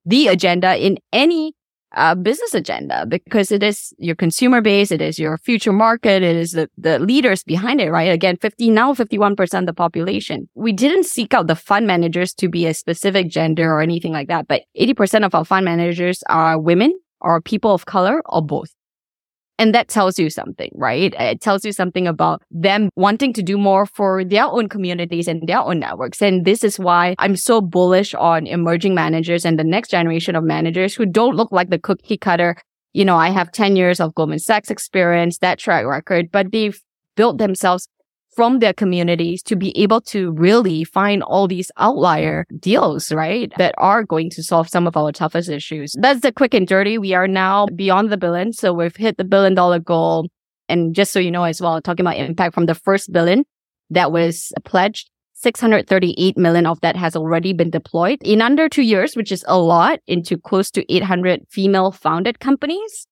the 0.05 0.27
agenda 0.27 0.77
in 0.77 0.97
any 1.11 1.53
uh, 1.95 2.15
business 2.15 2.53
agenda 2.53 3.05
because 3.05 3.51
it 3.51 3.63
is 3.63 3.93
your 3.97 4.15
consumer 4.15 4.61
base, 4.61 4.91
it 4.91 5.01
is 5.01 5.17
your 5.17 5.37
future 5.37 5.73
market, 5.73 6.23
it 6.23 6.35
is 6.35 6.51
the, 6.51 6.69
the 6.77 6.99
leaders 6.99 7.43
behind 7.43 7.81
it, 7.81 7.89
right? 7.89 8.11
Again, 8.11 8.37
50, 8.37 8.69
now 8.69 8.93
51% 8.93 9.59
of 9.59 9.65
the 9.65 9.73
population. 9.73 10.49
We 10.55 10.71
didn't 10.71 11.05
seek 11.05 11.33
out 11.33 11.47
the 11.47 11.55
fund 11.55 11.87
managers 11.87 12.33
to 12.35 12.49
be 12.49 12.65
a 12.65 12.73
specific 12.73 13.29
gender 13.29 13.71
or 13.71 13.81
anything 13.81 14.11
like 14.11 14.27
that, 14.27 14.47
but 14.47 14.63
80% 14.79 15.25
of 15.25 15.33
our 15.33 15.45
fund 15.45 15.65
managers 15.65 16.23
are 16.29 16.59
women 16.59 16.93
or 17.21 17.41
people 17.41 17.73
of 17.73 17.85
color 17.85 18.21
or 18.25 18.41
both. 18.41 18.73
And 19.57 19.73
that 19.73 19.87
tells 19.87 20.19
you 20.19 20.29
something, 20.29 20.69
right? 20.75 21.13
It 21.17 21.39
tells 21.39 21.63
you 21.63 21.71
something 21.71 22.07
about 22.07 22.41
them 22.51 22.89
wanting 22.95 23.31
to 23.33 23.43
do 23.43 23.57
more 23.57 23.85
for 23.85 24.25
their 24.25 24.45
own 24.45 24.67
communities 24.67 25.27
and 25.27 25.47
their 25.47 25.59
own 25.59 25.79
networks. 25.79 26.21
And 26.21 26.43
this 26.43 26.63
is 26.63 26.77
why 26.77 27.15
I'm 27.19 27.37
so 27.37 27.61
bullish 27.61 28.13
on 28.13 28.47
emerging 28.47 28.95
managers 28.95 29.45
and 29.45 29.57
the 29.57 29.63
next 29.63 29.91
generation 29.91 30.35
of 30.35 30.43
managers 30.43 30.93
who 30.93 31.05
don't 31.05 31.35
look 31.35 31.51
like 31.51 31.69
the 31.69 31.79
cookie 31.79 32.17
cutter. 32.17 32.57
You 32.93 33.05
know, 33.05 33.15
I 33.15 33.29
have 33.29 33.51
10 33.51 33.75
years 33.75 33.99
of 33.99 34.13
Goldman 34.15 34.39
Sachs 34.39 34.69
experience, 34.69 35.37
that 35.37 35.59
track 35.59 35.85
record, 35.85 36.31
but 36.31 36.51
they've 36.51 36.79
built 37.15 37.37
themselves 37.37 37.87
from 38.35 38.59
their 38.59 38.73
communities 38.73 39.41
to 39.43 39.55
be 39.55 39.75
able 39.77 40.01
to 40.01 40.31
really 40.33 40.83
find 40.83 41.23
all 41.23 41.47
these 41.47 41.71
outlier 41.77 42.45
deals, 42.59 43.11
right? 43.11 43.51
That 43.57 43.73
are 43.77 44.03
going 44.03 44.29
to 44.31 44.43
solve 44.43 44.67
some 44.67 44.87
of 44.87 44.97
our 44.97 45.11
toughest 45.13 45.49
issues. 45.49 45.95
That's 45.97 46.19
the 46.19 46.33
quick 46.33 46.53
and 46.53 46.67
dirty. 46.67 46.97
We 46.97 47.13
are 47.13 47.27
now 47.27 47.67
beyond 47.67 48.11
the 48.11 48.17
billion. 48.17 48.51
So 48.51 48.73
we've 48.73 48.95
hit 48.95 49.17
the 49.17 49.23
billion 49.23 49.55
dollar 49.55 49.79
goal. 49.79 50.27
And 50.67 50.93
just 50.93 51.13
so 51.13 51.19
you 51.19 51.31
know 51.31 51.43
as 51.43 51.61
well, 51.61 51.81
talking 51.81 52.05
about 52.05 52.17
impact 52.17 52.53
from 52.53 52.65
the 52.65 52.75
first 52.75 53.13
billion 53.13 53.45
that 53.89 54.11
was 54.11 54.51
pledged, 54.65 55.09
638 55.35 56.37
million 56.37 56.65
of 56.65 56.81
that 56.81 56.95
has 56.95 57.15
already 57.15 57.53
been 57.53 57.69
deployed 57.69 58.19
in 58.21 58.41
under 58.41 58.67
two 58.67 58.81
years, 58.81 59.15
which 59.15 59.31
is 59.31 59.45
a 59.47 59.57
lot 59.57 59.99
into 60.07 60.37
close 60.37 60.71
to 60.71 60.93
800 60.93 61.41
female 61.49 61.91
founded 61.91 62.39
companies, 62.39 63.07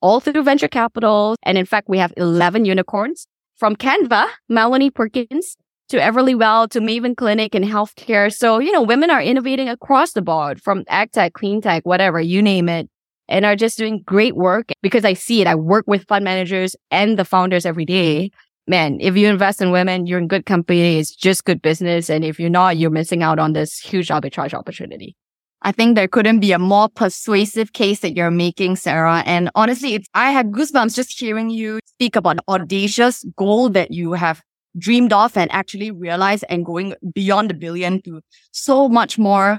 all 0.00 0.20
through 0.20 0.42
venture 0.42 0.68
capital. 0.68 1.36
And 1.44 1.56
in 1.56 1.64
fact, 1.64 1.88
we 1.88 1.98
have 1.98 2.12
11 2.16 2.64
unicorns 2.64 3.26
from 3.56 3.76
Canva, 3.76 4.28
Melanie 4.48 4.90
Perkins, 4.90 5.56
to 5.88 5.98
Everlywell, 5.98 6.68
to 6.70 6.80
Maven 6.80 7.16
Clinic 7.16 7.54
and 7.54 7.64
healthcare. 7.64 8.32
So, 8.32 8.58
you 8.58 8.72
know, 8.72 8.82
women 8.82 9.10
are 9.10 9.22
innovating 9.22 9.68
across 9.68 10.12
the 10.12 10.22
board 10.22 10.60
from 10.60 10.84
ag 10.88 11.12
tech, 11.12 11.34
clean 11.34 11.60
tech, 11.60 11.84
whatever, 11.84 12.20
you 12.20 12.42
name 12.42 12.68
it, 12.68 12.88
and 13.28 13.44
are 13.44 13.56
just 13.56 13.78
doing 13.78 14.02
great 14.04 14.36
work 14.36 14.72
because 14.82 15.04
I 15.04 15.12
see 15.14 15.40
it. 15.40 15.46
I 15.46 15.54
work 15.54 15.84
with 15.86 16.06
fund 16.06 16.24
managers 16.24 16.74
and 16.90 17.18
the 17.18 17.24
founders 17.24 17.64
every 17.64 17.84
day. 17.84 18.30
Man, 18.66 18.98
if 19.00 19.16
you 19.16 19.28
invest 19.28 19.62
in 19.62 19.70
women, 19.70 20.06
you're 20.06 20.18
in 20.18 20.26
good 20.26 20.44
company. 20.44 20.98
It's 20.98 21.14
just 21.14 21.44
good 21.44 21.62
business. 21.62 22.10
And 22.10 22.24
if 22.24 22.40
you're 22.40 22.50
not, 22.50 22.76
you're 22.76 22.90
missing 22.90 23.22
out 23.22 23.38
on 23.38 23.52
this 23.52 23.78
huge 23.78 24.08
arbitrage 24.08 24.54
opportunity. 24.54 25.14
I 25.62 25.72
think 25.72 25.96
there 25.96 26.08
couldn't 26.08 26.40
be 26.40 26.52
a 26.52 26.58
more 26.58 26.88
persuasive 26.88 27.72
case 27.72 28.00
that 28.00 28.16
you're 28.16 28.30
making, 28.30 28.76
Sarah. 28.76 29.22
And 29.26 29.50
honestly, 29.54 30.04
I 30.14 30.30
had 30.30 30.52
goosebumps 30.52 30.94
just 30.94 31.18
hearing 31.18 31.50
you 31.50 31.80
speak 31.86 32.14
about 32.14 32.36
the 32.36 32.42
audacious 32.48 33.24
goal 33.36 33.70
that 33.70 33.90
you 33.90 34.12
have 34.12 34.42
dreamed 34.78 35.12
of 35.12 35.36
and 35.36 35.50
actually 35.52 35.90
realized 35.90 36.44
and 36.48 36.64
going 36.64 36.94
beyond 37.14 37.50
the 37.50 37.54
billion 37.54 38.02
to 38.02 38.20
so 38.52 38.88
much 38.88 39.18
more 39.18 39.58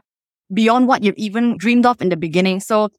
beyond 0.54 0.88
what 0.88 1.04
you've 1.04 1.18
even 1.18 1.58
dreamed 1.58 1.86
of 1.86 2.02
in 2.02 2.10
the 2.10 2.18
beginning. 2.18 2.60
So 2.60 2.90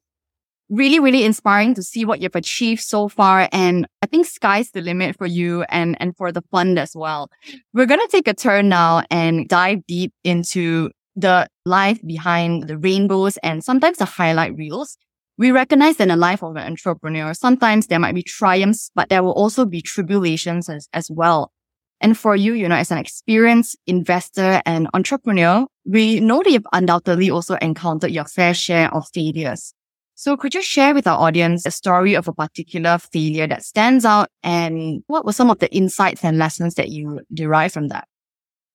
really, 0.69 0.99
really 0.99 1.23
inspiring 1.23 1.73
to 1.73 1.81
see 1.81 2.05
what 2.05 2.21
you've 2.21 2.35
achieved 2.35 2.81
so 2.81 3.07
far. 3.07 3.49
And 3.51 3.87
I 4.03 4.07
think 4.07 4.27
sky's 4.27 4.71
the 4.71 4.81
limit 4.81 5.17
for 5.17 5.25
you 5.25 5.63
and, 5.63 5.97
and 5.99 6.15
for 6.15 6.31
the 6.31 6.43
fund 6.51 6.77
as 6.77 6.95
well. 6.95 7.29
We're 7.73 7.87
going 7.87 8.01
to 8.01 8.07
take 8.11 8.27
a 8.27 8.33
turn 8.33 8.69
now 8.69 9.03
and 9.09 9.47
dive 9.47 9.85
deep 9.87 10.13
into 10.23 10.91
the 11.21 11.47
life 11.65 11.99
behind 12.05 12.67
the 12.67 12.77
rainbows 12.77 13.37
and 13.37 13.63
sometimes 13.63 13.97
the 13.97 14.05
highlight 14.05 14.55
reels. 14.55 14.97
We 15.37 15.51
recognize 15.51 15.97
that 15.97 16.03
in 16.03 16.09
the 16.09 16.17
life 16.17 16.43
of 16.43 16.55
an 16.55 16.65
entrepreneur, 16.65 17.33
sometimes 17.33 17.87
there 17.87 17.99
might 17.99 18.15
be 18.15 18.23
triumphs, 18.23 18.91
but 18.93 19.09
there 19.09 19.23
will 19.23 19.31
also 19.31 19.65
be 19.65 19.81
tribulations 19.81 20.67
as, 20.67 20.89
as 20.93 21.09
well. 21.09 21.51
And 22.01 22.17
for 22.17 22.35
you, 22.35 22.53
you 22.53 22.67
know, 22.67 22.75
as 22.75 22.91
an 22.91 22.97
experienced 22.97 23.77
investor 23.87 24.61
and 24.65 24.87
entrepreneur, 24.93 25.65
we 25.85 26.19
know 26.19 26.41
that 26.43 26.51
you've 26.51 26.67
undoubtedly 26.73 27.29
also 27.29 27.55
encountered 27.55 28.11
your 28.11 28.25
fair 28.25 28.53
share 28.53 28.93
of 28.93 29.07
failures. 29.13 29.73
So 30.15 30.35
could 30.35 30.53
you 30.53 30.61
share 30.61 30.93
with 30.93 31.07
our 31.07 31.17
audience 31.17 31.65
a 31.65 31.71
story 31.71 32.15
of 32.15 32.27
a 32.27 32.33
particular 32.33 32.97
failure 32.97 33.47
that 33.47 33.63
stands 33.63 34.03
out 34.03 34.27
and 34.43 35.03
what 35.07 35.25
were 35.25 35.31
some 35.31 35.49
of 35.49 35.59
the 35.59 35.73
insights 35.73 36.23
and 36.25 36.37
lessons 36.37 36.75
that 36.75 36.89
you 36.89 37.21
derived 37.33 37.73
from 37.73 37.87
that? 37.87 38.07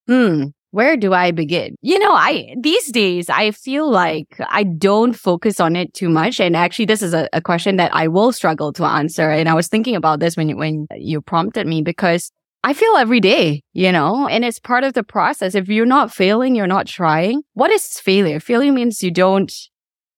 Hmm 0.07 0.45
where 0.75 0.97
do 0.97 1.13
I 1.13 1.31
begin? 1.31 1.77
You 1.81 1.97
know, 1.99 2.11
I, 2.11 2.53
these 2.59 2.91
days, 2.91 3.29
I 3.29 3.51
feel 3.51 3.89
like 3.89 4.27
I 4.49 4.63
don't 4.63 5.13
focus 5.13 5.61
on 5.61 5.77
it 5.77 5.93
too 5.93 6.09
much. 6.09 6.41
And 6.41 6.53
actually, 6.53 6.83
this 6.83 7.01
is 7.01 7.13
a, 7.13 7.29
a 7.31 7.39
question 7.39 7.77
that 7.77 7.95
I 7.95 8.09
will 8.09 8.33
struggle 8.33 8.73
to 8.73 8.83
answer. 8.83 9.29
And 9.29 9.47
I 9.47 9.53
was 9.53 9.69
thinking 9.69 9.95
about 9.95 10.19
this 10.19 10.35
when, 10.35 10.57
when 10.57 10.87
you 10.97 11.21
prompted 11.21 11.65
me 11.65 11.81
because 11.81 12.29
I 12.65 12.73
feel 12.73 12.97
every 12.97 13.21
day, 13.21 13.63
you 13.71 13.89
know, 13.89 14.27
and 14.27 14.43
it's 14.43 14.59
part 14.59 14.83
of 14.83 14.91
the 14.91 15.03
process. 15.03 15.55
If 15.55 15.69
you're 15.69 15.85
not 15.85 16.13
failing, 16.13 16.55
you're 16.55 16.67
not 16.67 16.87
trying. 16.87 17.43
What 17.53 17.71
is 17.71 17.97
failure? 18.01 18.41
Failure 18.41 18.73
means 18.73 19.01
you 19.01 19.11
don't 19.11 19.53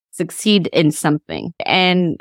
succeed 0.10 0.72
in 0.74 0.89
something. 0.89 1.54
And 1.67 2.20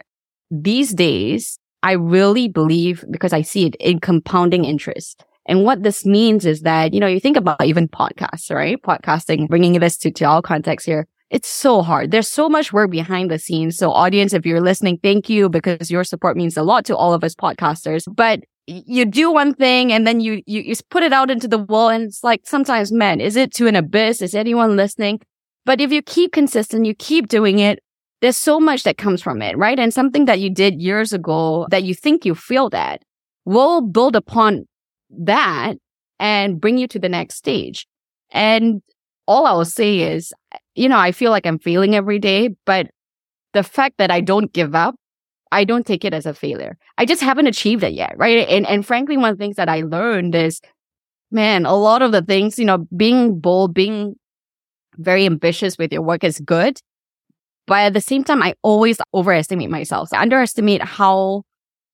these 0.51 0.92
days, 0.92 1.59
I 1.83 1.92
really 1.92 2.49
believe 2.49 3.03
because 3.11 3.33
I 3.33 3.40
see 3.40 3.64
it 3.64 3.77
in 3.77 3.99
compounding 3.99 4.66
interest. 4.66 5.25
And 5.46 5.64
what 5.64 5.82
this 5.82 6.04
means 6.04 6.44
is 6.44 6.62
that, 6.62 6.92
you 6.92 7.00
know, 7.00 7.06
you 7.06 7.20
think 7.20 7.37
about 7.37 7.64
even 7.64 7.88
podcasts, 7.88 8.52
right? 8.52 8.80
Podcasting, 8.82 9.48
bringing 9.48 9.78
this 9.78 9.96
to, 9.98 10.11
to 10.11 10.24
all 10.24 10.42
context 10.42 10.87
here. 10.87 11.06
It's 11.30 11.48
so 11.48 11.82
hard. 11.82 12.11
There's 12.11 12.28
so 12.28 12.48
much 12.48 12.72
work 12.72 12.90
behind 12.90 13.30
the 13.30 13.38
scenes. 13.38 13.76
So 13.76 13.90
audience, 13.90 14.32
if 14.32 14.44
you're 14.44 14.61
listening, 14.61 14.98
thank 15.02 15.28
you 15.28 15.48
because 15.48 15.90
your 15.90 16.04
support 16.04 16.37
means 16.37 16.56
a 16.56 16.62
lot 16.62 16.85
to 16.87 16.96
all 16.96 17.14
of 17.14 17.24
us 17.24 17.35
podcasters. 17.35 18.04
But 18.12 18.40
you 18.66 19.04
do 19.04 19.32
one 19.32 19.54
thing 19.54 19.92
and 19.92 20.06
then 20.06 20.20
you, 20.20 20.42
you, 20.46 20.61
you 20.61 20.74
put 20.90 21.04
it 21.04 21.12
out 21.12 21.30
into 21.30 21.46
the 21.46 21.59
world 21.59 21.92
and 21.92 22.04
it's 22.04 22.24
like 22.24 22.42
sometimes, 22.44 22.90
man, 22.92 23.20
is 23.20 23.37
it 23.37 23.52
to 23.54 23.68
an 23.68 23.76
abyss? 23.76 24.22
Is 24.22 24.35
anyone 24.35 24.76
listening? 24.76 25.20
But 25.64 25.80
if 25.80 25.92
you 25.92 26.02
keep 26.02 26.32
consistent, 26.32 26.87
you 26.87 26.94
keep 26.94 27.28
doing 27.28 27.61
it, 27.61 27.80
there's 28.20 28.37
so 28.37 28.59
much 28.59 28.82
that 28.85 28.98
comes 28.98 29.22
from 29.22 29.42
it, 29.42 29.56
right? 29.56 29.78
And 29.78 29.92
something 29.92 30.24
that 30.24 30.40
you 30.40 30.50
did 30.50 30.80
years 30.80 31.12
ago 31.12 31.66
that 31.70 31.85
you 31.85 31.94
think 31.94 32.24
you 32.24 32.35
failed 32.35 32.74
at 32.74 33.02
will 33.44 33.80
build 33.80 34.16
upon 34.16 34.66
that 35.11 35.75
and 36.19 36.61
bring 36.61 36.79
you 36.79 36.88
to 36.88 36.99
the 36.99 37.09
next 37.09 37.37
stage. 37.37 37.87
And 38.31 38.83
all 39.27 39.47
I 39.47 39.53
will 39.53 39.64
say 39.64 40.01
is, 40.01 40.33
you 40.75 40.88
know, 40.88 40.99
I 40.99 41.12
feel 41.12 41.31
like 41.31 41.47
I'm 41.47 41.59
failing 41.59 41.95
every 41.95 42.19
day, 42.19 42.51
but 42.64 42.88
the 43.53 43.62
fact 43.62 43.97
that 43.99 44.11
I 44.11 44.21
don't 44.21 44.53
give 44.53 44.75
up, 44.75 44.95
I 45.53 45.64
don't 45.64 45.87
take 45.87 46.05
it 46.05 46.14
as 46.14 46.27
a 46.27 46.35
failure. 46.35 46.77
I 46.99 47.05
just 47.05 47.23
haven't 47.23 47.47
achieved 47.47 47.83
it 47.83 47.92
yet, 47.92 48.14
right? 48.16 48.47
And 48.49 48.66
and 48.66 48.85
frankly, 48.85 49.16
one 49.16 49.31
of 49.31 49.38
the 49.38 49.42
things 49.42 49.57
that 49.57 49.69
I 49.69 49.83
learned 49.83 50.35
is, 50.35 50.61
man, 51.31 51.66
a 51.66 51.75
lot 51.75 52.03
of 52.03 52.12
the 52.12 52.23
things, 52.23 52.59
you 52.59 52.64
know, 52.64 52.87
being 52.97 53.38
bold, 53.40 53.73
being 53.73 54.16
very 54.97 55.25
ambitious 55.27 55.79
with 55.79 55.92
your 55.92 56.03
work 56.03 56.25
is 56.25 56.40
good. 56.40 56.79
But 57.66 57.79
at 57.79 57.95
the 57.95 58.01
same 58.01 58.25
time, 58.25 58.42
I 58.42 58.55
always 58.62 58.99
overestimate 59.12 59.71
myself. 59.71 60.12
I 60.12 60.23
underestimate 60.23 60.83
how 60.83 61.42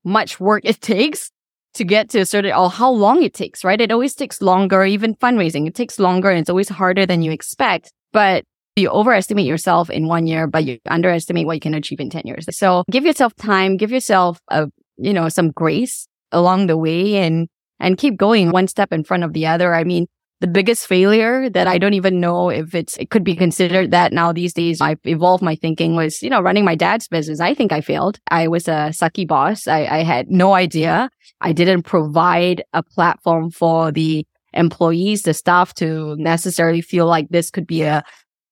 much 0.05 0.41
work 0.41 0.63
it 0.65 0.81
takes 0.81 1.31
to 1.75 1.85
get 1.85 2.11
to 2.11 2.21
a 2.21 2.27
certain, 2.27 2.53
or 2.53 2.71
how 2.71 2.91
long 2.91 3.23
it 3.23 3.35
takes, 3.35 3.65
right? 3.65 3.81
It 3.81 3.91
always 3.91 4.15
takes 4.15 4.43
longer, 4.43 4.85
even 4.85 5.15
fundraising. 5.17 5.67
It 5.67 5.75
takes 5.75 5.99
longer 5.99 6.31
and 6.31 6.39
it's 6.39 6.51
always 6.51 6.69
harder 6.69 7.07
than 7.07 7.23
you 7.23 7.31
expect. 7.31 7.93
But 8.13 8.45
you 8.77 8.89
overestimate 8.89 9.47
yourself 9.47 9.91
in 9.91 10.07
one 10.07 10.27
year, 10.27 10.47
but 10.47 10.65
you 10.65 10.79
underestimate 10.89 11.47
what 11.47 11.55
you 11.55 11.61
can 11.61 11.75
achieve 11.75 12.01
in 12.01 12.11
10 12.11 12.23
years. 12.25 12.47
So 12.57 12.85
give 12.91 13.05
yourself 13.05 13.35
time, 13.37 13.77
give 13.77 13.91
yourself 13.91 14.39
a, 14.49 14.69
you 14.97 15.13
know, 15.13 15.29
some 15.29 15.51
grace 15.51 16.07
along 16.31 16.67
the 16.67 16.77
way 16.77 17.17
and, 17.17 17.49
and 17.81 17.99
keep 17.99 18.17
going 18.17 18.51
one 18.51 18.69
step 18.69 18.93
in 18.93 19.05
front 19.05 19.25
of 19.25 19.33
the 19.33 19.47
other. 19.47 19.75
I 19.75 19.85
mean, 19.85 20.07
the 20.43 20.49
biggest 20.49 20.89
failure 20.89 21.49
that 21.49 21.69
I 21.69 21.79
don't 21.79 21.95
even 21.95 22.19
know 22.19 22.51
if 22.51 22.75
it's, 22.75 22.97
it 22.97 23.11
could 23.11 23.23
be 23.23 23.37
considered 23.37 23.93
that 23.93 24.13
now 24.13 24.33
these 24.33 24.53
days. 24.53 24.81
I've 24.81 24.99
evolved 25.05 25.43
my 25.43 25.55
thinking 25.55 25.95
was, 25.95 26.21
you 26.21 26.29
know, 26.29 26.41
running 26.43 26.65
my 26.65 26.75
dad's 26.75 27.07
business. 27.07 27.41
I 27.41 27.55
think 27.55 27.73
I 27.73 27.81
failed. 27.81 28.19
I 28.29 28.49
was 28.49 28.67
a 28.67 28.91
sucky 28.91 29.27
boss. 29.27 29.69
I, 29.69 29.87
I 29.87 30.03
had 30.03 30.29
no 30.31 30.55
idea. 30.55 31.09
I 31.41 31.53
didn't 31.53 31.85
provide 31.85 32.65
a 32.73 32.83
platform 32.83 33.53
for 33.53 33.93
the 33.93 34.27
employees, 34.53 35.23
the 35.23 35.33
staff 35.33 35.75
to 35.75 36.17
necessarily 36.19 36.81
feel 36.81 37.07
like 37.07 37.29
this 37.29 37.49
could 37.49 37.67
be 37.67 37.83
a 37.83 38.03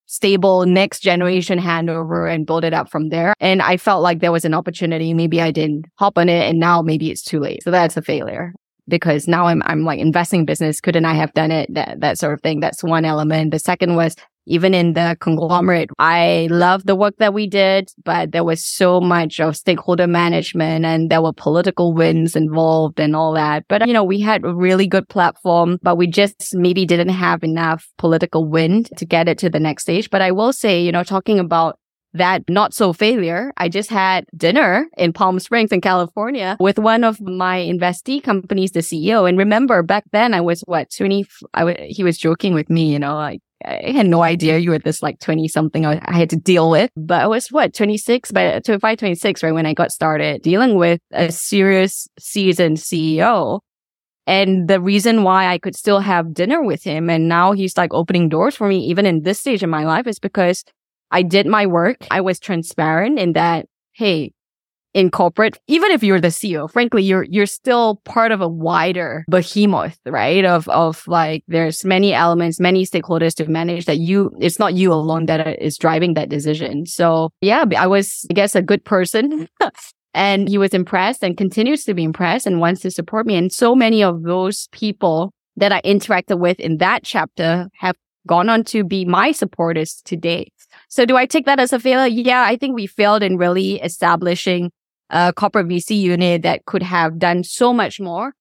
stable 0.07 0.66
next 0.66 1.00
generation 1.00 1.59
handover 1.59 2.33
and 2.33 2.46
build 2.46 2.62
it 2.62 2.72
up 2.72 2.88
from 2.88 3.09
there. 3.09 3.35
And 3.40 3.62
I 3.62 3.76
felt 3.76 4.03
like 4.03 4.20
there 4.20 4.33
was 4.33 4.44
an 4.44 4.55
opportunity. 4.55 5.12
Maybe 5.12 5.42
I 5.42 5.50
didn't 5.50 5.87
hop 5.96 6.18
on 6.18 6.29
it 6.29 6.48
and 6.48 6.61
now 6.61 6.83
maybe 6.83 7.11
it's 7.11 7.22
too 7.22 7.40
late. 7.40 7.64
So 7.64 7.72
that's 7.72 7.96
a 7.96 8.03
failure 8.03 8.55
because 8.90 9.26
now 9.26 9.46
I'm, 9.46 9.62
I'm 9.64 9.85
like 9.85 10.00
investing 10.00 10.44
business. 10.44 10.81
Couldn't 10.81 11.07
I 11.07 11.14
have 11.14 11.33
done 11.33 11.50
it? 11.50 11.72
That, 11.72 12.00
that 12.00 12.18
sort 12.18 12.35
of 12.35 12.42
thing. 12.42 12.61
That's 12.61 12.85
one 12.85 13.07
element. 13.07 13.53
The 13.53 13.59
second 13.59 13.96
was 13.96 14.14
even 14.46 14.74
in 14.74 14.94
the 14.94 15.16
conglomerate, 15.20 15.90
I 15.98 16.48
love 16.50 16.87
the 16.87 16.96
work 16.96 17.14
that 17.18 17.35
we 17.35 17.46
did, 17.46 17.92
but 18.05 18.33
there 18.33 18.44
was 18.44 18.64
so 18.64 19.00
much 19.00 19.38
of 19.38 19.57
stakeholder 19.57 20.07
management 20.07 20.85
and 20.85 21.11
there 21.11 21.22
were 21.22 21.33
political 21.33 21.92
wins 21.92 22.35
involved 22.35 22.98
and 22.98 23.14
all 23.14 23.33
that. 23.35 23.64
But, 23.68 23.87
you 23.87 23.92
know, 23.92 24.05
we 24.05 24.20
had 24.20 24.44
a 24.44 24.55
really 24.55 24.87
good 24.87 25.09
platform, 25.09 25.79
but 25.83 25.96
we 25.96 26.07
just 26.07 26.55
maybe 26.55 26.85
didn't 26.87 27.11
have 27.11 27.44
enough 27.44 27.87
political 27.98 28.48
wind 28.48 28.88
to 28.96 29.05
get 29.05 29.29
it 29.29 29.38
to 29.38 29.50
the 29.50 29.61
next 29.61 29.83
stage. 29.83 30.11
But 30.11 30.22
I 30.22 30.33
will 30.33 30.53
say, 30.53 30.83
you 30.83 30.90
know, 30.90 31.05
talking 31.05 31.38
about 31.38 31.79
that 32.14 32.42
not 32.49 32.75
so 32.75 32.92
failure. 32.92 33.53
I 33.57 33.68
just 33.68 33.90
had 33.90 34.27
dinner 34.37 34.87
in 34.96 35.12
Palm 35.12 35.38
Springs 35.38 35.73
in 35.73 35.81
California 35.81 36.57
with 36.61 36.79
one 36.79 37.05
of 37.05 37.20
my 37.20 37.59
investee 37.59 38.23
companies, 38.23 38.73
the 38.73 38.81
CEO. 38.81 39.29
And 39.29 39.38
remember 39.38 39.83
back 39.83 40.05
then 40.12 40.35
I 40.35 40.40
was 40.40 40.62
what, 40.62 40.90
20, 40.96 41.27
I 41.55 41.61
w- 41.61 41.87
he 41.88 42.03
was 42.03 42.18
joking 42.18 42.55
with 42.55 42.68
me, 42.68 42.92
you 42.92 42.99
know, 42.99 43.14
like 43.14 43.40
I 43.64 43.92
had 43.94 44.07
no 44.07 44.23
idea 44.23 44.59
you 44.59 44.70
were 44.70 44.79
this 44.79 45.03
like 45.03 45.20
20 45.20 45.46
something 45.49 45.85
I, 45.85 46.01
had 46.07 46.31
to 46.31 46.37
deal 46.37 46.70
with. 46.70 46.90
But 46.96 47.23
I 47.23 47.27
was 47.27 47.49
what, 47.49 47.75
26, 47.75 48.33
by 48.33 48.59
25, 48.61 48.99
26, 48.99 49.42
right? 49.42 49.53
When 49.53 49.66
I 49.66 49.75
got 49.75 49.92
started 49.92 50.42
dealing 50.42 50.77
with 50.77 51.01
a 51.12 51.31
serious 51.31 52.09
seasoned 52.18 52.79
CEO. 52.79 53.61
And 54.27 54.68
the 54.68 54.81
reason 54.81 55.25
why 55.25 55.49
I 55.49 55.59
could 55.59 55.75
still 55.75 56.01
have 56.01 56.33
dinner 56.35 56.62
with 56.62 56.85
him 56.85 57.11
and 57.11 57.29
now 57.29 57.53
he's 57.53 57.77
like 57.77 57.92
opening 57.92 58.29
doors 58.29 58.55
for 58.55 58.68
me, 58.68 58.79
even 58.87 59.05
in 59.05 59.23
this 59.23 59.40
stage 59.40 59.62
of 59.62 59.70
my 59.70 59.85
life 59.85 60.07
is 60.07 60.18
because 60.18 60.64
I 61.11 61.23
did 61.23 61.46
my 61.46 61.66
work. 61.66 62.07
I 62.11 62.20
was 62.20 62.38
transparent 62.38 63.18
in 63.18 63.33
that, 63.33 63.66
hey, 63.92 64.33
in 64.92 65.11
corporate, 65.11 65.59
even 65.68 65.90
if 65.92 66.03
you're 66.03 66.20
the 66.20 66.29
CEO, 66.29 66.70
frankly, 66.70 67.03
you're, 67.03 67.23
you're 67.25 67.46
still 67.46 68.01
part 68.05 68.33
of 68.33 68.40
a 68.40 68.49
wider 68.49 69.25
behemoth, 69.31 69.99
right? 70.05 70.44
Of, 70.44 70.68
of 70.68 71.07
like, 71.07 71.44
there's 71.46 71.85
many 71.85 72.12
elements, 72.12 72.59
many 72.59 72.85
stakeholders 72.85 73.35
to 73.37 73.49
manage 73.49 73.85
that 73.85 73.99
you, 73.99 74.33
it's 74.40 74.59
not 74.59 74.75
you 74.75 74.92
alone 74.92 75.27
that 75.27 75.62
is 75.62 75.79
driving 75.79 76.14
that 76.14 76.29
decision. 76.29 76.87
So 76.87 77.31
yeah, 77.40 77.64
I 77.77 77.87
was, 77.87 78.27
I 78.31 78.35
guess, 78.35 78.57
a 78.57 78.62
good 78.62 78.85
person. 78.85 79.49
and 80.14 80.49
he 80.49 80.59
was 80.59 80.75
impressed 80.75 81.23
and 81.23 81.37
continues 81.37 81.85
to 81.85 81.94
be 81.94 82.03
impressed 82.03 82.46
and 82.46 82.61
wants 82.61 82.81
to 82.83 82.90
support 82.90 83.27
me. 83.27 83.37
And 83.37 83.53
so 83.53 83.77
many 83.77 84.03
of 84.03 84.25
those 84.25 84.68
people 84.73 85.33
that 85.57 85.73
I 85.73 85.81
interacted 85.83 86.40
with 86.40 86.59
in 86.59 86.79
that 86.79 87.05
chapter 87.05 87.68
have 87.79 87.96
gone 88.27 88.49
on 88.49 88.64
to 88.64 88.85
be 88.85 89.05
my 89.05 89.33
supporters 89.33 90.03
today. 90.05 90.51
So 90.90 91.07
do 91.07 91.16
I 91.16 91.24
take 91.24 91.46
that 91.46 91.61
as 91.61 91.72
a 91.72 91.79
failure? 91.79 92.09
Yeah, 92.09 92.42
I 92.42 92.57
think 92.57 92.74
we 92.74 92.88
failed 92.88 93.22
in 93.22 93.37
really 93.37 93.81
establishing 93.81 94.72
a 95.09 95.33
corporate 95.33 95.68
VC 95.68 95.98
unit 95.98 96.42
that 96.42 96.66
could 96.66 96.83
have 96.83 97.18
done 97.18 97.44
so 97.44 97.72
much 97.72 98.00
more. 98.00 98.35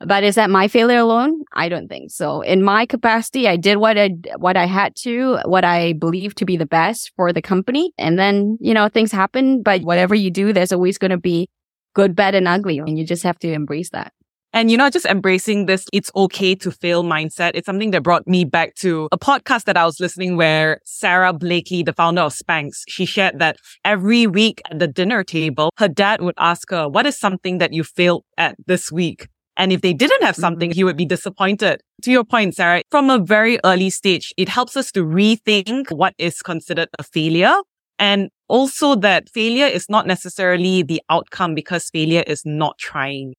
But 0.00 0.22
is 0.22 0.34
that 0.34 0.50
my 0.50 0.68
failure 0.68 0.98
alone? 0.98 1.44
I 1.54 1.70
don't 1.70 1.88
think 1.88 2.10
so. 2.10 2.42
In 2.42 2.62
my 2.62 2.84
capacity, 2.84 3.48
I 3.48 3.56
did 3.56 3.78
what 3.78 3.96
I, 3.96 4.10
what 4.36 4.54
I 4.54 4.66
had 4.66 4.94
to, 4.96 5.38
what 5.46 5.64
I 5.64 5.94
believe 5.94 6.34
to 6.34 6.44
be 6.44 6.58
the 6.58 6.66
best 6.66 7.10
for 7.16 7.32
the 7.32 7.40
company. 7.40 7.92
And 7.96 8.18
then, 8.18 8.58
you 8.60 8.74
know, 8.74 8.88
things 8.88 9.10
happen, 9.10 9.62
but 9.62 9.80
whatever 9.80 10.14
you 10.14 10.30
do, 10.30 10.52
there's 10.52 10.72
always 10.72 10.98
going 10.98 11.12
to 11.12 11.16
be 11.18 11.48
good, 11.94 12.14
bad, 12.14 12.34
and 12.34 12.46
ugly. 12.46 12.78
And 12.78 12.98
you 12.98 13.06
just 13.06 13.22
have 13.22 13.38
to 13.38 13.50
embrace 13.50 13.90
that. 13.90 14.12
And 14.54 14.70
you 14.70 14.76
know, 14.76 14.88
just 14.88 15.04
embracing 15.06 15.66
this, 15.66 15.84
it's 15.92 16.12
okay 16.14 16.54
to 16.54 16.70
fail 16.70 17.02
mindset. 17.02 17.50
It's 17.54 17.66
something 17.66 17.90
that 17.90 18.04
brought 18.04 18.24
me 18.28 18.44
back 18.44 18.76
to 18.76 19.08
a 19.10 19.18
podcast 19.18 19.64
that 19.64 19.76
I 19.76 19.84
was 19.84 19.98
listening 19.98 20.36
where 20.36 20.78
Sara 20.84 21.32
Blakely, 21.32 21.82
the 21.82 21.92
founder 21.92 22.22
of 22.22 22.32
Spanx, 22.32 22.84
she 22.86 23.04
shared 23.04 23.40
that 23.40 23.56
every 23.84 24.28
week 24.28 24.62
at 24.70 24.78
the 24.78 24.86
dinner 24.86 25.24
table, 25.24 25.72
her 25.78 25.88
dad 25.88 26.20
would 26.20 26.36
ask 26.38 26.70
her, 26.70 26.88
what 26.88 27.04
is 27.04 27.18
something 27.18 27.58
that 27.58 27.72
you 27.72 27.82
failed 27.82 28.22
at 28.38 28.54
this 28.68 28.92
week? 28.92 29.26
And 29.56 29.72
if 29.72 29.80
they 29.80 29.92
didn't 29.92 30.22
have 30.22 30.36
something, 30.36 30.70
mm-hmm. 30.70 30.76
he 30.76 30.84
would 30.84 30.96
be 30.96 31.04
disappointed. 31.04 31.80
To 32.02 32.12
your 32.12 32.22
point, 32.22 32.54
Sarah, 32.54 32.82
from 32.92 33.10
a 33.10 33.18
very 33.18 33.58
early 33.64 33.90
stage, 33.90 34.32
it 34.36 34.48
helps 34.48 34.76
us 34.76 34.92
to 34.92 35.00
rethink 35.00 35.90
what 35.90 36.14
is 36.16 36.42
considered 36.42 36.90
a 36.96 37.02
failure. 37.02 37.56
And 37.98 38.30
also 38.46 38.94
that 38.94 39.28
failure 39.30 39.66
is 39.66 39.88
not 39.88 40.06
necessarily 40.06 40.84
the 40.84 41.02
outcome 41.10 41.56
because 41.56 41.90
failure 41.90 42.22
is 42.24 42.42
not 42.44 42.78
trying. 42.78 43.34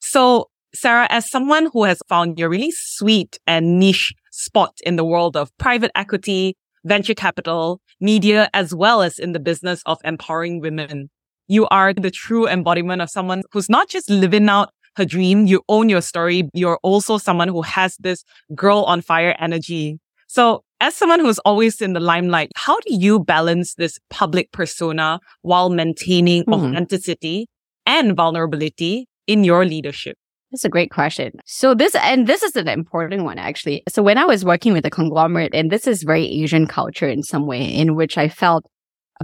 So 0.00 0.50
Sara, 0.74 1.06
as 1.10 1.30
someone 1.30 1.70
who 1.72 1.84
has 1.84 2.00
found 2.08 2.38
your 2.38 2.48
really 2.48 2.70
sweet 2.70 3.38
and 3.46 3.78
niche 3.78 4.12
spot 4.30 4.78
in 4.84 4.96
the 4.96 5.04
world 5.04 5.36
of 5.36 5.56
private 5.58 5.90
equity, 5.94 6.56
venture 6.84 7.14
capital, 7.14 7.80
media, 8.00 8.48
as 8.52 8.74
well 8.74 9.02
as 9.02 9.18
in 9.18 9.32
the 9.32 9.40
business 9.40 9.82
of 9.86 9.98
empowering 10.04 10.60
women, 10.60 11.10
you 11.46 11.66
are 11.68 11.94
the 11.94 12.10
true 12.10 12.46
embodiment 12.46 13.00
of 13.00 13.10
someone 13.10 13.42
who's 13.52 13.70
not 13.70 13.88
just 13.88 14.10
living 14.10 14.48
out 14.48 14.70
her 14.96 15.04
dream. 15.04 15.46
You 15.46 15.62
own 15.68 15.88
your 15.88 16.02
story. 16.02 16.48
You're 16.52 16.78
also 16.82 17.16
someone 17.16 17.48
who 17.48 17.62
has 17.62 17.96
this 17.98 18.22
girl 18.54 18.84
on 18.86 19.00
fire 19.00 19.34
energy. 19.38 19.98
So 20.26 20.62
as 20.80 20.94
someone 20.94 21.20
who's 21.20 21.38
always 21.40 21.80
in 21.80 21.94
the 21.94 22.00
limelight, 22.00 22.50
how 22.54 22.78
do 22.80 22.94
you 22.94 23.18
balance 23.18 23.74
this 23.74 23.98
public 24.10 24.52
persona 24.52 25.20
while 25.42 25.70
maintaining 25.70 26.42
mm-hmm. 26.42 26.52
authenticity 26.52 27.46
and 27.86 28.14
vulnerability 28.14 29.08
in 29.26 29.44
your 29.44 29.64
leadership? 29.64 30.18
That's 30.50 30.64
a 30.64 30.70
great 30.70 30.90
question. 30.90 31.32
So 31.44 31.74
this, 31.74 31.94
and 31.94 32.26
this 32.26 32.42
is 32.42 32.56
an 32.56 32.68
important 32.68 33.24
one 33.24 33.38
actually. 33.38 33.82
So 33.88 34.02
when 34.02 34.16
I 34.16 34.24
was 34.24 34.44
working 34.44 34.72
with 34.72 34.86
a 34.86 34.90
conglomerate, 34.90 35.54
and 35.54 35.70
this 35.70 35.86
is 35.86 36.02
very 36.02 36.26
Asian 36.26 36.66
culture 36.66 37.08
in 37.08 37.22
some 37.22 37.46
way, 37.46 37.62
in 37.62 37.96
which 37.96 38.16
I 38.16 38.28
felt 38.28 38.64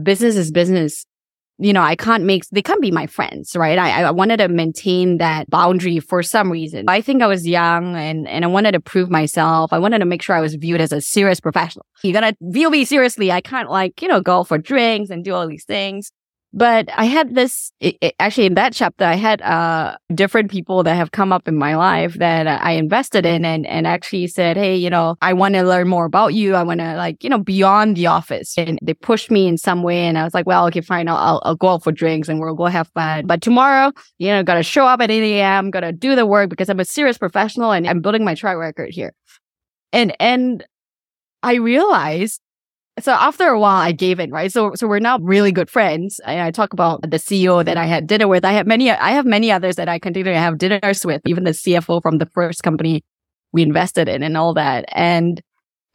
business 0.03 0.37
is 0.37 0.51
business. 0.51 1.07
You 1.57 1.73
know, 1.73 1.83
I 1.83 1.95
can't 1.95 2.25
make, 2.25 2.43
they 2.51 2.63
can't 2.63 2.83
be 2.83 2.91
my 2.91 3.07
friends, 3.07 3.55
right? 3.55 3.79
I, 3.79 4.03
I 4.03 4.11
wanted 4.11 4.39
to 4.39 4.49
maintain 4.49 5.19
that 5.19 5.49
boundary 5.49 6.01
for 6.01 6.21
some 6.21 6.51
reason. 6.51 6.87
I 6.89 7.01
think 7.01 7.23
I 7.23 7.29
was 7.29 7.47
young 7.47 7.95
and, 7.95 8.27
and 8.27 8.45
I 8.45 8.49
wanted 8.49 8.73
to 8.73 8.81
prove 8.81 9.09
myself. 9.09 9.73
I 9.73 9.79
wanted 9.79 10.01
to 10.01 10.05
make 10.05 10.21
sure 10.21 10.35
I 10.35 10.41
was 10.41 10.57
viewed 10.57 10.81
as 10.81 10.91
a 10.91 11.01
serious 11.01 11.39
professional. 11.39 11.87
You're 12.03 12.21
going 12.21 12.35
to 12.35 12.37
view 12.41 12.71
me 12.71 12.85
seriously. 12.85 13.31
I 13.31 13.41
can't 13.41 13.71
like, 13.71 14.03
you 14.03 14.09
know, 14.09 14.21
go 14.21 14.43
for 14.43 14.59
drinks 14.59 15.11
and 15.11 15.25
do 15.25 15.33
all 15.33 15.47
these 15.47 15.65
things. 15.65 16.11
But 16.57 16.89
I 16.97 17.07
had 17.07 17.35
this, 17.35 17.73
it, 17.81 17.97
it, 18.01 18.15
actually 18.21 18.47
in 18.47 18.55
that 18.55 18.73
chapter, 18.73 19.05
I 19.05 19.15
had, 19.15 19.43
uh, 19.43 19.97
different 20.15 20.53
people 20.53 20.85
that 20.85 20.95
have 20.95 21.11
come 21.11 21.33
up 21.33 21.49
in 21.49 21.57
my 21.57 21.75
life 21.75 22.15
that 22.15 22.47
I 22.47 22.73
invested 22.73 23.27
in 23.27 23.45
and, 23.45 23.67
and 23.67 23.89
actually 23.89 24.29
said, 24.29 24.57
Hey, 24.57 24.77
you 24.77 24.89
know, 24.89 25.17
I 25.21 25.33
want 25.33 25.57
to 25.57 25.65
learn 25.65 25.89
more 25.89 26.05
about 26.05 26.33
you. 26.33 26.55
I 26.55 26.63
want 26.63 26.79
to 26.79 26.95
like, 26.95 27.25
you 27.25 27.29
know, 27.29 27.39
beyond 27.39 27.97
the 27.97 28.07
office. 28.07 28.57
And 28.57 28.79
they 28.81 28.95
pushed 28.95 29.33
me 29.33 29.49
in 29.49 29.59
some 29.59 29.83
way. 29.83 30.07
And 30.07 30.17
I 30.17 30.23
was 30.23 30.33
like, 30.33 30.47
well, 30.47 30.65
okay, 30.69 30.81
fine. 30.81 31.09
I'll, 31.09 31.17
I'll, 31.17 31.43
I'll 31.45 31.57
go 31.57 31.71
out 31.71 31.83
for 31.83 31.91
drinks 31.91 32.29
and 32.29 32.39
we'll 32.39 32.55
go 32.55 32.67
have 32.67 32.87
fun. 32.95 33.27
But 33.27 33.43
tomorrow, 33.43 33.91
you 34.19 34.29
know, 34.29 34.45
got 34.45 34.55
to 34.55 34.63
show 34.63 34.87
up 34.87 35.01
at 35.01 35.11
8 35.11 35.25
a.m., 35.25 35.73
got 35.73 35.81
to 35.81 35.91
do 35.91 36.15
the 36.15 36.25
work 36.25 36.51
because 36.51 36.69
I'm 36.71 36.79
a 36.79 36.85
serious 36.85 37.19
professional 37.19 37.73
and 37.73 37.85
I'm 37.85 38.01
building 38.01 38.25
my 38.25 38.37
track 38.37 38.57
record 38.57 38.91
here. 38.91 39.13
And, 39.93 40.15
and 40.21 40.65
I 41.43 41.55
realized 41.55 42.41
so 43.01 43.13
after 43.13 43.49
a 43.49 43.59
while, 43.59 43.81
I 43.81 43.93
gave 43.93 44.21
in, 44.21 44.31
right? 44.31 44.53
So, 44.53 44.73
so 44.75 44.87
we're 44.87 45.01
now 45.01 45.19
really 45.19 45.51
good 45.51 45.69
friends. 45.69 46.21
And 46.25 46.41
I 46.41 46.51
talk 46.53 46.73
about 46.73 47.03
the 47.03 47.17
CEO 47.17 47.65
that 47.65 47.77
I 47.77 47.87
had 47.87 48.07
dinner 48.07 48.29
with. 48.29 48.45
I 48.45 48.53
have 48.53 48.67
many, 48.67 48.91
I 48.91 49.11
have 49.11 49.27
many 49.27 49.51
others 49.51 49.77
that 49.77 49.89
I 49.89 49.99
continue 49.99 50.33
to 50.33 50.39
have 50.39 50.59
dinners 50.59 51.05
with, 51.05 51.21
even 51.27 51.43
the 51.43 51.51
CFO 51.51 52.01
from 52.01 52.19
the 52.19 52.27
first 52.27 52.63
company 52.63 53.03
we 53.53 53.63
invested 53.63 54.09
in 54.09 54.23
and 54.23 54.37
all 54.37 54.55
that. 54.55 54.85
And 54.93 55.41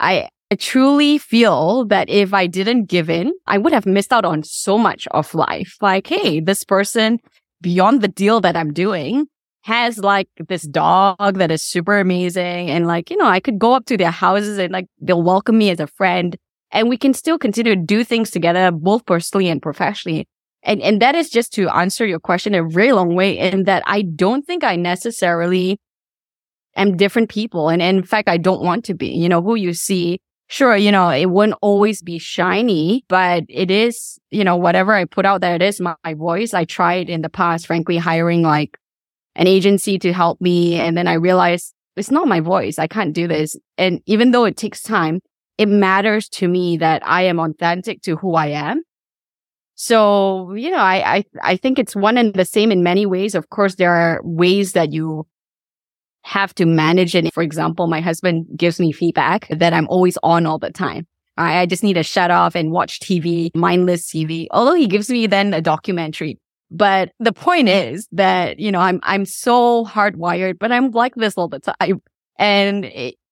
I, 0.01 0.27
I 0.51 0.55
truly 0.55 1.17
feel 1.17 1.85
that 1.85 2.09
if 2.09 2.33
I 2.33 2.47
didn't 2.47 2.85
give 2.85 3.09
in, 3.09 3.31
I 3.47 3.57
would 3.59 3.71
have 3.71 3.85
missed 3.85 4.11
out 4.11 4.25
on 4.25 4.43
so 4.43 4.77
much 4.77 5.07
of 5.11 5.33
life. 5.33 5.77
Like, 5.81 6.07
hey, 6.07 6.41
this 6.41 6.65
person 6.65 7.19
beyond 7.61 8.01
the 8.01 8.07
deal 8.09 8.41
that 8.41 8.57
I'm 8.57 8.73
doing 8.73 9.27
has 9.61 9.99
like 9.99 10.27
this 10.47 10.63
dog 10.63 11.37
that 11.37 11.51
is 11.51 11.63
super 11.63 11.99
amazing. 11.99 12.69
And 12.69 12.87
like, 12.87 13.09
you 13.09 13.17
know, 13.17 13.27
I 13.27 13.39
could 13.39 13.59
go 13.59 13.73
up 13.73 13.85
to 13.85 13.97
their 13.97 14.11
houses 14.11 14.57
and 14.57 14.73
like 14.73 14.87
they'll 14.99 15.21
welcome 15.21 15.57
me 15.57 15.69
as 15.69 15.79
a 15.79 15.87
friend 15.87 16.35
and 16.71 16.89
we 16.89 16.97
can 16.97 17.13
still 17.13 17.37
continue 17.37 17.75
to 17.75 17.81
do 17.81 18.03
things 18.03 18.29
together, 18.29 18.71
both 18.71 19.05
personally 19.05 19.49
and 19.49 19.61
professionally. 19.61 20.27
And, 20.63 20.81
and 20.81 21.01
that 21.01 21.15
is 21.15 21.29
just 21.29 21.53
to 21.53 21.69
answer 21.69 22.05
your 22.05 22.19
question 22.19 22.53
a 22.53 22.67
very 22.67 22.91
long 22.91 23.15
way 23.15 23.37
in 23.37 23.63
that 23.63 23.83
I 23.85 24.01
don't 24.01 24.45
think 24.45 24.63
I 24.63 24.75
necessarily 24.75 25.79
am 26.75 26.97
different 26.97 27.29
people. 27.29 27.69
And, 27.69 27.81
and 27.81 27.99
in 27.99 28.03
fact, 28.03 28.27
I 28.27 28.37
don't 28.37 28.63
want 28.63 28.85
to 28.85 28.93
be, 28.93 29.07
you 29.07 29.29
know, 29.29 29.41
who 29.41 29.55
you 29.55 29.73
see. 29.73 30.19
Sure, 30.51 30.75
you 30.75 30.91
know, 30.91 31.09
it 31.09 31.27
wouldn't 31.27 31.59
always 31.61 32.01
be 32.01 32.17
shiny, 32.17 33.05
but 33.07 33.43
it 33.49 33.69
is, 33.69 34.19
you 34.31 34.43
know, 34.43 34.55
whatever 34.57 34.93
I 34.93 35.05
put 35.05 35.25
out 35.25 35.41
there, 35.41 35.53
it 35.53 35.61
is 35.61 35.79
my, 35.79 35.95
my 36.03 36.15
voice. 36.15 36.55
I 36.55 36.65
tried 36.65 37.07
in 37.07 37.21
the 37.21 37.29
past, 37.29 37.67
frankly, 37.67 37.97
hiring 37.97 38.41
like 38.41 38.77
an 39.35 39.45
agency 39.45 39.99
to 39.99 40.11
help 40.11 40.41
me. 40.41 40.79
And 40.79 40.97
then 40.97 41.07
I 41.07 41.13
realized 41.13 41.73
it's 41.95 42.09
not 42.09 42.27
my 42.27 42.39
voice. 42.39 42.79
I 42.79 42.87
can't 42.87 43.13
do 43.13 43.27
this. 43.27 43.55
And 43.77 44.01
even 44.07 44.31
though 44.31 44.45
it 44.45 44.57
takes 44.57 44.81
time, 44.81 45.19
it 45.59 45.67
matters 45.67 46.29
to 46.29 46.47
me 46.47 46.77
that 46.77 47.05
I 47.05 47.23
am 47.23 47.37
authentic 47.37 48.01
to 48.03 48.15
who 48.15 48.35
I 48.35 48.47
am. 48.47 48.81
So, 49.75 50.53
you 50.53 50.71
know, 50.71 50.77
I, 50.77 51.17
I, 51.17 51.25
I 51.43 51.55
think 51.57 51.77
it's 51.77 51.97
one 51.97 52.17
and 52.17 52.33
the 52.33 52.45
same 52.45 52.71
in 52.71 52.81
many 52.81 53.05
ways. 53.05 53.35
Of 53.35 53.49
course, 53.49 53.75
there 53.75 53.93
are 53.93 54.21
ways 54.23 54.71
that 54.71 54.93
you 54.93 55.27
have 56.23 56.55
to 56.55 56.65
manage 56.65 57.13
it. 57.13 57.33
For 57.33 57.43
example, 57.43 57.87
my 57.87 57.99
husband 57.99 58.45
gives 58.55 58.79
me 58.79 58.93
feedback 58.93 59.49
that 59.49 59.73
I'm 59.73 59.87
always 59.89 60.17
on 60.23 60.45
all 60.45 60.59
the 60.59 60.71
time. 60.71 61.05
I, 61.35 61.59
I 61.59 61.65
just 61.65 61.83
need 61.83 61.95
to 61.95 62.03
shut 62.03 62.31
off 62.31 62.55
and 62.55 62.71
watch 62.71 63.01
TV, 63.01 63.53
mindless 63.53 64.09
TV. 64.09 64.47
Although 64.51 64.75
he 64.75 64.87
gives 64.87 65.09
me 65.09 65.27
then 65.27 65.53
a 65.53 65.61
documentary. 65.61 66.39
But 66.71 67.11
the 67.19 67.33
point 67.33 67.67
is 67.67 68.07
that, 68.13 68.59
you 68.59 68.71
know, 68.71 68.79
I'm, 68.79 69.01
I'm 69.03 69.25
so 69.25 69.83
hardwired, 69.83 70.57
but 70.57 70.71
I'm 70.71 70.91
like 70.91 71.15
this 71.15 71.33
all 71.37 71.49
the 71.49 71.59
time. 71.59 72.01
And, 72.37 72.85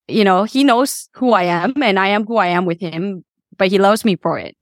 you 0.08 0.24
know, 0.24 0.44
he 0.44 0.64
knows 0.64 1.10
who 1.14 1.34
I 1.34 1.44
am 1.44 1.74
and 1.82 2.00
I 2.00 2.08
am 2.08 2.26
who 2.26 2.38
I 2.38 2.48
am 2.48 2.66
with 2.66 2.80
him, 2.80 3.24
but 3.58 3.70
he 3.70 3.78
loves 3.78 4.06
me 4.06 4.16
for 4.16 4.40
it. 4.40 4.56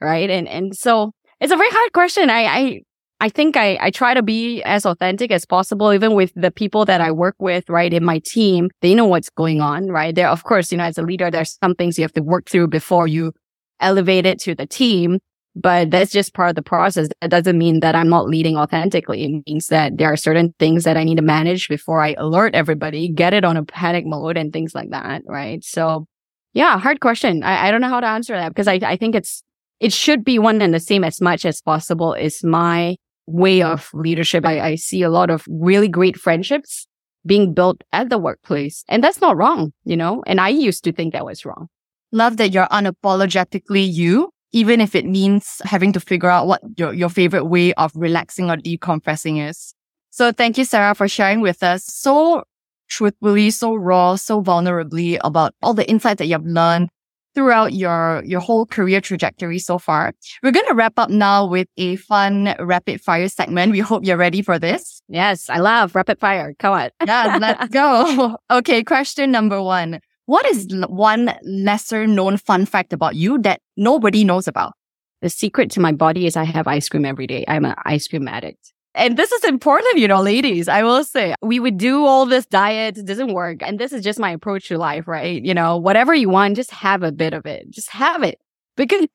Right. 0.00 0.30
And, 0.30 0.48
and 0.48 0.76
so 0.76 1.12
it's 1.40 1.52
a 1.52 1.56
very 1.56 1.70
hard 1.70 1.92
question. 1.92 2.30
I, 2.30 2.44
I, 2.44 2.80
I 3.20 3.28
think 3.28 3.56
I, 3.56 3.78
I 3.80 3.90
try 3.90 4.14
to 4.14 4.22
be 4.22 4.62
as 4.62 4.86
authentic 4.86 5.32
as 5.32 5.44
possible, 5.44 5.92
even 5.92 6.14
with 6.14 6.32
the 6.36 6.52
people 6.52 6.84
that 6.84 7.00
I 7.00 7.10
work 7.10 7.34
with, 7.40 7.68
right? 7.68 7.92
In 7.92 8.04
my 8.04 8.20
team, 8.24 8.70
they 8.80 8.94
know 8.94 9.06
what's 9.06 9.28
going 9.30 9.60
on, 9.60 9.88
right? 9.88 10.14
There, 10.14 10.28
of 10.28 10.44
course, 10.44 10.70
you 10.70 10.78
know, 10.78 10.84
as 10.84 10.98
a 10.98 11.02
leader, 11.02 11.30
there's 11.30 11.58
some 11.62 11.74
things 11.74 11.98
you 11.98 12.04
have 12.04 12.12
to 12.12 12.22
work 12.22 12.48
through 12.48 12.68
before 12.68 13.08
you 13.08 13.32
elevate 13.80 14.24
it 14.24 14.38
to 14.40 14.54
the 14.54 14.66
team. 14.66 15.18
But 15.56 15.90
that's 15.90 16.12
just 16.12 16.34
part 16.34 16.50
of 16.50 16.54
the 16.54 16.62
process. 16.62 17.08
That 17.20 17.30
doesn't 17.30 17.58
mean 17.58 17.80
that 17.80 17.96
I'm 17.96 18.08
not 18.08 18.28
leading 18.28 18.56
authentically. 18.56 19.24
It 19.24 19.42
means 19.46 19.66
that 19.68 19.96
there 19.96 20.12
are 20.12 20.16
certain 20.16 20.54
things 20.58 20.84
that 20.84 20.96
I 20.96 21.04
need 21.04 21.16
to 21.16 21.22
manage 21.22 21.68
before 21.68 22.00
I 22.00 22.14
alert 22.16 22.54
everybody, 22.54 23.08
get 23.08 23.34
it 23.34 23.44
on 23.44 23.56
a 23.56 23.64
panic 23.64 24.06
mode 24.06 24.36
and 24.36 24.52
things 24.52 24.74
like 24.74 24.90
that, 24.90 25.22
right? 25.26 25.64
So 25.64 26.06
yeah, 26.52 26.78
hard 26.78 27.00
question. 27.00 27.42
I, 27.42 27.68
I 27.68 27.70
don't 27.70 27.80
know 27.80 27.88
how 27.88 28.00
to 28.00 28.06
answer 28.06 28.34
that 28.34 28.50
because 28.50 28.68
I, 28.68 28.80
I 28.82 28.96
think 28.96 29.14
it's, 29.14 29.42
it 29.80 29.92
should 29.92 30.24
be 30.24 30.38
one 30.38 30.62
and 30.62 30.74
the 30.74 30.80
same 30.80 31.04
as 31.04 31.20
much 31.20 31.44
as 31.44 31.60
possible 31.60 32.14
is 32.14 32.42
my 32.44 32.96
way 33.26 33.62
of 33.62 33.90
leadership. 33.92 34.46
I, 34.46 34.60
I 34.60 34.74
see 34.76 35.02
a 35.02 35.10
lot 35.10 35.30
of 35.30 35.44
really 35.48 35.88
great 35.88 36.16
friendships 36.16 36.86
being 37.26 37.52
built 37.52 37.82
at 37.92 38.10
the 38.10 38.18
workplace. 38.18 38.84
And 38.88 39.04
that's 39.04 39.20
not 39.20 39.36
wrong, 39.36 39.72
you 39.84 39.96
know? 39.96 40.22
And 40.26 40.40
I 40.40 40.48
used 40.48 40.84
to 40.84 40.92
think 40.92 41.12
that 41.12 41.26
was 41.26 41.44
wrong. 41.44 41.68
Love 42.10 42.38
that 42.38 42.52
you're 42.52 42.66
unapologetically 42.68 43.86
you, 43.92 44.30
even 44.52 44.80
if 44.80 44.94
it 44.94 45.04
means 45.04 45.60
having 45.64 45.92
to 45.92 46.00
figure 46.00 46.30
out 46.30 46.46
what 46.46 46.62
your, 46.76 46.92
your 46.92 47.08
favorite 47.08 47.44
way 47.44 47.74
of 47.74 47.92
relaxing 47.94 48.50
or 48.50 48.56
decompressing 48.56 49.48
is. 49.48 49.74
So 50.10 50.32
thank 50.32 50.58
you, 50.58 50.64
Sarah, 50.64 50.94
for 50.94 51.06
sharing 51.08 51.40
with 51.40 51.62
us 51.62 51.84
so 51.84 52.44
truthfully, 52.88 53.50
so 53.50 53.74
raw, 53.74 54.16
so 54.16 54.42
vulnerably 54.42 55.18
about 55.22 55.54
all 55.62 55.74
the 55.74 55.88
insights 55.88 56.18
that 56.18 56.26
you've 56.26 56.46
learned 56.46 56.88
throughout 57.34 57.72
your, 57.72 58.22
your 58.24 58.40
whole 58.40 58.66
career 58.66 59.00
trajectory 59.00 59.58
so 59.58 59.78
far. 59.78 60.12
We're 60.42 60.50
going 60.50 60.66
to 60.66 60.74
wrap 60.74 60.94
up 60.98 61.10
now 61.10 61.46
with 61.46 61.68
a 61.76 61.96
fun 61.96 62.54
rapid 62.58 63.00
fire 63.00 63.28
segment. 63.28 63.70
We 63.70 63.78
hope 63.78 64.04
you're 64.04 64.16
ready 64.16 64.42
for 64.42 64.58
this. 64.58 65.00
Yes, 65.08 65.48
I 65.48 65.58
love 65.58 65.94
rapid 65.94 66.18
fire. 66.18 66.54
Come 66.58 66.72
on. 66.72 66.90
yeah, 67.06 67.38
let's 67.40 67.68
go. 67.68 68.36
Okay, 68.50 68.82
question 68.82 69.30
number 69.30 69.62
one. 69.62 70.00
What 70.28 70.44
is 70.44 70.68
one 70.90 71.32
lesser 71.42 72.06
known 72.06 72.36
fun 72.36 72.66
fact 72.66 72.92
about 72.92 73.14
you 73.14 73.38
that 73.38 73.62
nobody 73.78 74.24
knows 74.24 74.46
about? 74.46 74.74
The 75.22 75.30
secret 75.30 75.70
to 75.70 75.80
my 75.80 75.92
body 75.92 76.26
is 76.26 76.36
I 76.36 76.44
have 76.44 76.68
ice 76.68 76.86
cream 76.86 77.06
every 77.06 77.26
day. 77.26 77.46
I'm 77.48 77.64
an 77.64 77.74
ice 77.86 78.06
cream 78.06 78.28
addict. 78.28 78.74
And 78.94 79.16
this 79.16 79.32
is 79.32 79.42
important, 79.44 79.96
you 79.96 80.06
know, 80.06 80.20
ladies. 80.20 80.68
I 80.68 80.82
will 80.82 81.02
say 81.02 81.34
we 81.40 81.58
would 81.58 81.78
do 81.78 82.04
all 82.04 82.26
this 82.26 82.44
diet. 82.44 82.98
It 82.98 83.06
doesn't 83.06 83.32
work. 83.32 83.62
And 83.62 83.80
this 83.80 83.90
is 83.90 84.04
just 84.04 84.18
my 84.18 84.30
approach 84.30 84.68
to 84.68 84.76
life, 84.76 85.08
right? 85.08 85.42
You 85.42 85.54
know, 85.54 85.78
whatever 85.78 86.14
you 86.14 86.28
want, 86.28 86.56
just 86.56 86.72
have 86.72 87.02
a 87.02 87.10
bit 87.10 87.32
of 87.32 87.46
it. 87.46 87.70
Just 87.70 87.88
have 87.88 88.22
it. 88.22 88.38
Because 88.76 89.06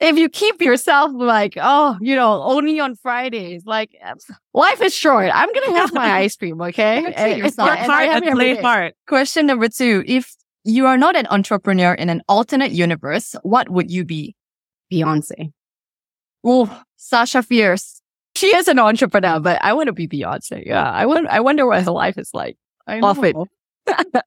if 0.00 0.18
you 0.18 0.28
keep 0.28 0.60
yourself 0.60 1.12
like, 1.14 1.54
oh, 1.62 1.96
you 2.00 2.16
know, 2.16 2.42
only 2.42 2.80
on 2.80 2.96
Fridays, 2.96 3.62
like 3.66 3.90
life 4.52 4.82
is 4.82 4.92
short. 4.92 5.30
I'm 5.32 5.52
going 5.52 5.70
to 5.70 5.76
have 5.76 5.94
my 5.94 6.12
ice 6.24 6.34
cream. 6.34 6.60
Okay. 6.60 7.06
Eh, 7.06 7.34
and, 7.34 7.42
Work 7.44 7.56
hard 7.56 8.24
and 8.24 8.34
play 8.34 8.56
hard. 8.56 8.94
Question 9.06 9.46
number 9.46 9.68
two. 9.68 10.02
If 10.08 10.34
you 10.66 10.86
are 10.86 10.98
not 10.98 11.16
an 11.16 11.26
entrepreneur 11.30 11.94
in 11.94 12.10
an 12.10 12.22
alternate 12.28 12.72
universe, 12.72 13.34
what 13.42 13.68
would 13.68 13.90
you 13.90 14.04
be? 14.04 14.36
Beyonce. 14.92 15.52
Oh, 16.44 16.82
Sasha 16.96 17.42
Fierce 17.42 18.02
she 18.36 18.54
is 18.54 18.68
an 18.68 18.78
entrepreneur, 18.78 19.40
but 19.40 19.58
I 19.62 19.72
want 19.72 19.86
to 19.86 19.92
be 19.92 20.06
Beyonce. 20.06 20.64
Yeah. 20.66 20.90
I 20.90 21.06
want, 21.06 21.26
I 21.28 21.40
wonder 21.40 21.66
what 21.66 21.82
her 21.82 21.90
life 21.90 22.18
is 22.18 22.30
like. 22.34 22.56
I 22.86 23.00
Off 23.00 23.18
it. 23.22 23.34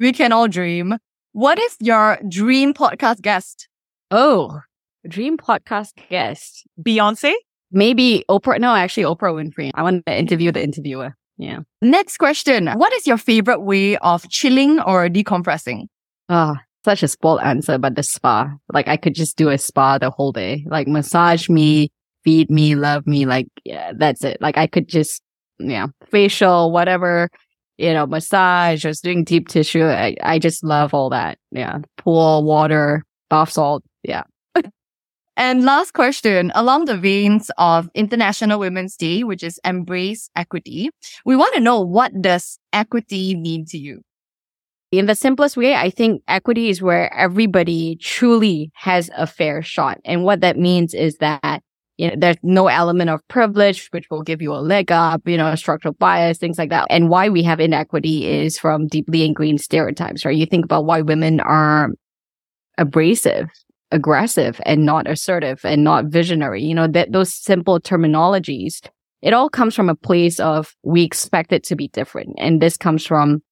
we 0.00 0.12
can 0.12 0.32
all 0.32 0.48
dream. 0.48 0.96
What 1.32 1.58
is 1.58 1.76
your 1.80 2.18
dream 2.28 2.72
podcast 2.72 3.20
guest? 3.20 3.68
Oh, 4.10 4.60
dream 5.06 5.36
podcast 5.36 5.92
guest. 6.08 6.66
Beyonce? 6.80 7.34
Maybe 7.70 8.24
Oprah. 8.28 8.58
No, 8.58 8.74
actually 8.74 9.04
Oprah 9.04 9.34
Winfrey. 9.34 9.70
I 9.74 9.82
want 9.82 10.04
to 10.06 10.18
interview 10.18 10.50
the 10.50 10.62
interviewer. 10.62 11.14
Yeah. 11.38 11.60
Next 11.80 12.18
question. 12.18 12.68
What 12.68 12.92
is 12.92 13.06
your 13.06 13.16
favorite 13.16 13.60
way 13.60 13.96
of 13.98 14.28
chilling 14.28 14.80
or 14.80 15.08
decompressing? 15.08 15.86
Ah, 16.28 16.54
oh, 16.54 16.60
such 16.84 17.02
a 17.02 17.08
spoiled 17.08 17.40
answer, 17.42 17.78
but 17.78 17.94
the 17.94 18.02
spa. 18.02 18.52
Like 18.72 18.88
I 18.88 18.96
could 18.96 19.14
just 19.14 19.36
do 19.36 19.48
a 19.48 19.58
spa 19.58 19.98
the 19.98 20.10
whole 20.10 20.32
day. 20.32 20.64
Like 20.68 20.86
massage 20.86 21.48
me, 21.48 21.90
feed 22.24 22.50
me, 22.50 22.74
love 22.74 23.06
me. 23.06 23.26
Like, 23.26 23.48
yeah, 23.64 23.92
that's 23.96 24.24
it. 24.24 24.38
Like 24.40 24.56
I 24.56 24.66
could 24.66 24.88
just, 24.88 25.22
yeah, 25.58 25.88
facial, 26.10 26.70
whatever, 26.70 27.28
you 27.78 27.92
know, 27.92 28.06
massage, 28.06 28.82
just 28.82 29.02
doing 29.02 29.24
deep 29.24 29.48
tissue. 29.48 29.84
I, 29.84 30.16
I 30.22 30.38
just 30.38 30.62
love 30.62 30.94
all 30.94 31.10
that. 31.10 31.38
Yeah. 31.50 31.78
Pool, 31.98 32.44
water, 32.44 33.04
bath 33.30 33.50
salt. 33.50 33.82
And 35.36 35.64
last 35.64 35.94
question, 35.94 36.52
along 36.54 36.84
the 36.84 36.98
veins 36.98 37.50
of 37.56 37.88
International 37.94 38.58
Women's 38.58 38.96
Day, 38.96 39.24
which 39.24 39.42
is 39.42 39.58
embrace 39.64 40.28
equity, 40.36 40.90
we 41.24 41.36
want 41.36 41.54
to 41.54 41.60
know 41.60 41.80
what 41.80 42.12
does 42.20 42.58
equity 42.72 43.34
mean 43.34 43.64
to 43.66 43.78
you? 43.78 44.02
In 44.90 45.06
the 45.06 45.14
simplest 45.14 45.56
way, 45.56 45.74
I 45.74 45.88
think 45.88 46.22
equity 46.28 46.68
is 46.68 46.82
where 46.82 47.12
everybody 47.14 47.96
truly 47.96 48.70
has 48.74 49.08
a 49.16 49.26
fair 49.26 49.62
shot. 49.62 49.98
And 50.04 50.22
what 50.22 50.42
that 50.42 50.58
means 50.58 50.92
is 50.92 51.16
that 51.16 51.62
you 51.96 52.08
know, 52.08 52.14
there's 52.18 52.36
no 52.42 52.68
element 52.68 53.08
of 53.08 53.26
privilege, 53.28 53.88
which 53.88 54.10
will 54.10 54.22
give 54.22 54.42
you 54.42 54.52
a 54.52 54.56
leg 54.56 54.92
up, 54.92 55.26
you 55.26 55.36
know, 55.36 55.54
structural 55.54 55.94
bias, 55.94 56.36
things 56.36 56.58
like 56.58 56.70
that. 56.70 56.86
And 56.90 57.08
why 57.08 57.30
we 57.30 57.42
have 57.42 57.60
inequity 57.60 58.26
is 58.26 58.58
from 58.58 58.86
deeply 58.86 59.24
ingrained 59.24 59.60
stereotypes, 59.60 60.24
right? 60.24 60.36
You 60.36 60.46
think 60.46 60.64
about 60.64 60.84
why 60.84 61.00
women 61.00 61.40
are 61.40 61.90
abrasive, 62.76 63.48
aggressive 63.92 64.60
and 64.66 64.84
not 64.84 65.08
assertive 65.08 65.60
and 65.64 65.84
not 65.84 66.06
visionary, 66.06 66.62
you 66.62 66.74
know, 66.74 66.88
that 66.88 67.12
those 67.12 67.32
simple 67.32 67.80
terminologies, 67.80 68.80
it 69.20 69.32
all 69.32 69.48
comes 69.48 69.74
from 69.74 69.88
a 69.88 69.94
place 69.94 70.40
of 70.40 70.74
we 70.82 71.02
expect 71.02 71.52
it 71.52 71.62
to 71.64 71.76
be 71.76 71.88
different. 71.88 72.34
And 72.38 72.60
this 72.60 72.76
comes 72.76 73.06
from 73.06 73.42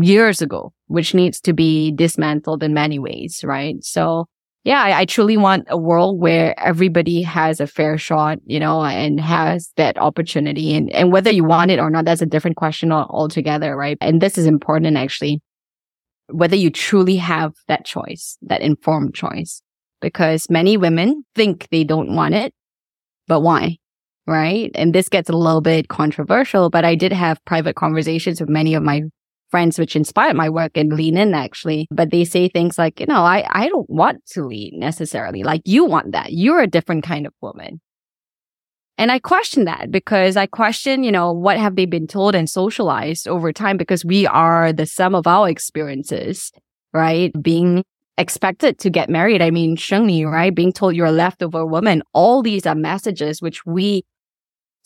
years 0.00 0.42
ago, 0.42 0.72
which 0.86 1.14
needs 1.14 1.40
to 1.40 1.52
be 1.52 1.92
dismantled 1.92 2.62
in 2.62 2.74
many 2.74 2.98
ways, 2.98 3.42
right? 3.44 3.82
So 3.82 4.26
yeah, 4.64 4.82
I, 4.82 5.00
I, 5.00 5.04
truly 5.04 5.36
want 5.36 5.68
a 5.68 5.78
world 5.78 6.20
where 6.20 6.58
everybody 6.58 7.22
has 7.22 7.60
a 7.60 7.68
fair 7.68 7.96
shot, 7.96 8.40
you 8.46 8.58
know, 8.58 8.82
and 8.82 9.20
has 9.20 9.70
that 9.76 9.96
opportunity. 9.96 10.74
And, 10.74 10.90
and 10.90 11.12
whether 11.12 11.30
you 11.30 11.44
want 11.44 11.70
it 11.70 11.78
or 11.78 11.88
not, 11.88 12.04
that's 12.04 12.20
a 12.20 12.26
different 12.26 12.56
question 12.56 12.90
altogether, 12.90 13.76
right? 13.76 13.96
And 14.00 14.20
this 14.20 14.36
is 14.36 14.44
important 14.44 14.96
actually, 14.96 15.40
whether 16.28 16.56
you 16.56 16.70
truly 16.70 17.16
have 17.16 17.54
that 17.68 17.84
choice, 17.84 18.36
that 18.42 18.60
informed 18.60 19.14
choice, 19.14 19.62
because 20.00 20.50
many 20.50 20.76
women 20.76 21.24
think 21.34 21.68
they 21.70 21.84
don't 21.84 22.14
want 22.14 22.34
it, 22.34 22.52
but 23.26 23.40
why? 23.40 23.78
Right. 24.26 24.72
And 24.74 24.92
this 24.92 25.08
gets 25.08 25.30
a 25.30 25.36
little 25.36 25.60
bit 25.60 25.88
controversial, 25.88 26.68
but 26.68 26.84
I 26.84 26.96
did 26.96 27.12
have 27.12 27.44
private 27.44 27.76
conversations 27.76 28.40
with 28.40 28.50
many 28.50 28.74
of 28.74 28.82
my 28.82 29.02
friends 29.50 29.78
which 29.78 29.94
inspired 29.94 30.34
my 30.34 30.50
work 30.50 30.72
and 30.74 30.92
lean 30.92 31.16
in 31.16 31.32
actually. 31.32 31.86
But 31.92 32.10
they 32.10 32.24
say 32.24 32.48
things 32.48 32.76
like, 32.76 32.98
you 32.98 33.06
know, 33.06 33.22
I, 33.22 33.46
I 33.48 33.68
don't 33.68 33.88
want 33.88 34.26
to 34.32 34.44
lead 34.44 34.74
necessarily. 34.74 35.44
Like 35.44 35.62
you 35.64 35.84
want 35.84 36.10
that. 36.12 36.32
You're 36.32 36.60
a 36.60 36.66
different 36.66 37.04
kind 37.04 37.26
of 37.26 37.32
woman. 37.40 37.80
And 38.98 39.12
I 39.12 39.18
question 39.18 39.64
that 39.64 39.90
because 39.90 40.36
I 40.36 40.46
question, 40.46 41.04
you 41.04 41.12
know, 41.12 41.30
what 41.32 41.58
have 41.58 41.76
they 41.76 41.84
been 41.84 42.06
told 42.06 42.34
and 42.34 42.48
socialized 42.48 43.28
over 43.28 43.52
time 43.52 43.76
because 43.76 44.04
we 44.04 44.26
are 44.26 44.72
the 44.72 44.86
sum 44.86 45.14
of 45.14 45.26
our 45.26 45.48
experiences, 45.48 46.50
right? 46.94 47.30
Being 47.42 47.84
expected 48.16 48.78
to 48.78 48.90
get 48.90 49.10
married. 49.10 49.42
I 49.42 49.50
mean, 49.50 49.76
sheng 49.76 50.06
nu, 50.06 50.28
right? 50.28 50.54
Being 50.54 50.72
told 50.72 50.96
you're 50.96 51.06
a 51.06 51.12
leftover 51.12 51.66
woman. 51.66 52.02
All 52.14 52.42
these 52.42 52.66
are 52.66 52.74
messages 52.74 53.42
which 53.42 53.66
we 53.66 54.04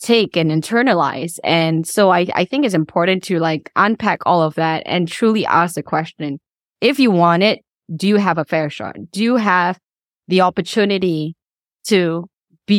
take 0.01 0.35
and 0.35 0.51
internalize. 0.51 1.39
And 1.43 1.87
so 1.87 2.09
I, 2.09 2.27
I 2.33 2.43
think 2.43 2.65
it's 2.65 2.73
important 2.73 3.23
to 3.25 3.39
like 3.39 3.71
unpack 3.75 4.19
all 4.25 4.41
of 4.41 4.55
that 4.55 4.83
and 4.85 5.07
truly 5.07 5.45
ask 5.45 5.75
the 5.75 5.83
question, 5.83 6.39
if 6.81 6.99
you 6.99 7.11
want 7.11 7.43
it, 7.43 7.59
do 7.95 8.07
you 8.07 8.17
have 8.17 8.37
a 8.37 8.45
fair 8.45 8.69
shot? 8.69 8.95
Do 9.11 9.23
you 9.23 9.35
have 9.37 9.79
the 10.27 10.41
opportunity 10.41 11.35
to 11.87 12.27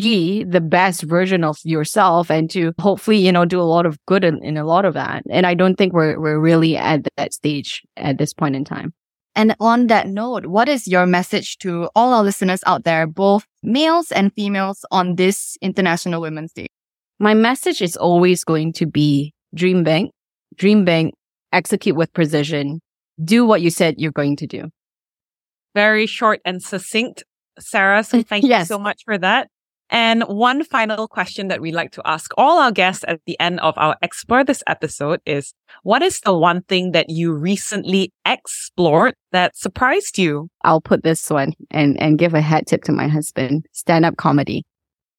be 0.01 0.45
the 0.45 0.61
best 0.61 1.03
version 1.03 1.45
of 1.45 1.59
yourself 1.65 2.31
and 2.31 2.51
to 2.51 2.73
hopefully, 2.79 3.19
you 3.19 3.33
know, 3.33 3.45
do 3.45 3.61
a 3.61 3.73
lot 3.75 3.87
of 3.87 3.99
good 4.07 4.25
in, 4.25 4.43
in 4.43 4.57
a 4.57 4.65
lot 4.65 4.85
of 4.85 4.95
that. 4.95 5.23
And 5.31 5.47
I 5.47 5.55
don't 5.55 5.77
think 5.77 5.93
we're, 5.93 6.19
we're 6.19 6.39
really 6.39 6.77
at 6.77 7.07
that 7.17 7.33
stage 7.33 7.83
at 7.97 8.19
this 8.19 8.33
point 8.33 8.57
in 8.57 8.65
time. 8.65 8.93
And 9.35 9.57
on 9.61 9.87
that 9.87 10.09
note, 10.09 10.47
what 10.47 10.69
is 10.69 10.87
your 10.87 11.07
message 11.07 11.59
to 11.59 11.89
all 11.95 12.13
our 12.13 12.23
listeners 12.23 12.61
out 12.67 12.85
there, 12.85 13.07
both 13.07 13.47
males 13.63 14.13
and 14.13 14.33
females 14.33 14.85
on 14.91 15.17
this 15.17 15.57
International 15.63 16.21
Women's 16.21 16.53
Day? 16.53 16.67
my 17.23 17.35
message 17.35 17.81
is 17.81 17.97
always 17.97 18.43
going 18.43 18.73
to 18.73 18.85
be 18.85 19.33
dream 19.55 19.85
big, 19.85 20.09
dream 20.57 20.85
big, 20.85 21.13
execute 21.53 21.95
with 21.95 22.13
precision, 22.13 22.81
do 23.23 23.47
what 23.47 23.63
you 23.63 23.71
said 23.71 23.95
you're 23.97 24.11
going 24.11 24.35
to 24.35 24.47
do. 24.47 24.65
Very 25.73 26.07
short 26.07 26.41
and 26.45 26.61
succinct, 26.61 27.23
Sarah. 27.61 28.03
So 28.03 28.23
thank 28.29 28.45
yes. 28.45 28.63
you 28.69 28.75
so 28.75 28.79
much 28.79 29.03
for 29.05 29.17
that. 29.19 29.49
And 29.93 30.23
one 30.23 30.65
final 30.65 31.07
question 31.07 31.49
that 31.49 31.61
we 31.61 31.71
like 31.71 31.93
to 31.93 32.03
ask 32.07 32.33
all 32.39 32.59
our 32.59 32.73
guests 32.73 33.05
at 33.07 33.21
the 33.27 33.39
end 33.39 33.61
of 33.61 33.75
our 33.77 33.95
Explore 34.01 34.43
This 34.43 34.63
episode 34.67 35.21
is 35.27 35.53
what 35.83 36.01
is 36.01 36.21
the 36.21 36.33
one 36.33 36.63
thing 36.63 36.93
that 36.93 37.11
you 37.11 37.35
recently 37.35 38.11
explored 38.25 39.15
that 39.33 39.55
surprised 39.55 40.17
you? 40.17 40.49
I'll 40.65 40.81
put 40.81 41.05
this 41.05 41.29
one 41.29 41.53
and, 41.71 42.01
and 42.01 42.19
give 42.19 42.33
a 42.33 42.41
hat 42.41 42.67
tip 42.67 42.85
to 42.85 42.93
my 42.93 43.07
husband 43.07 43.67
stand 43.73 44.07
up 44.07 44.17
comedy. 44.17 44.65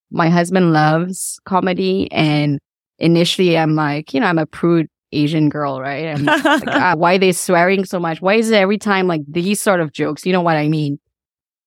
My 0.09 0.30
husband 0.30 0.74
loves 0.74 1.39
comedy. 1.45 2.11
And 2.11 2.59
initially, 2.97 3.55
I'm 3.55 3.76
like, 3.76 4.11
you 4.11 4.21
know, 4.21 4.26
I'm 4.26 4.39
a 4.39 4.47
prude 4.47 4.88
Asian 5.11 5.49
girl, 5.49 5.80
right? 5.82 6.19
like, 6.19 6.67
uh, 6.67 6.95
why 6.95 7.15
are 7.15 7.19
they 7.19 7.32
swearing 7.32 7.86
so 7.86 7.99
much? 7.99 8.21
Why 8.21 8.36
is 8.36 8.49
it 8.49 8.55
every 8.55 8.80
time 8.80 9.05
like 9.05 9.21
these 9.28 9.61
sort 9.61 9.82
of 9.82 9.91
jokes? 9.93 10.26
You 10.26 10.34
know 10.34 10.41
what 10.41 10.57
I 10.57 10.67
mean? 10.67 10.97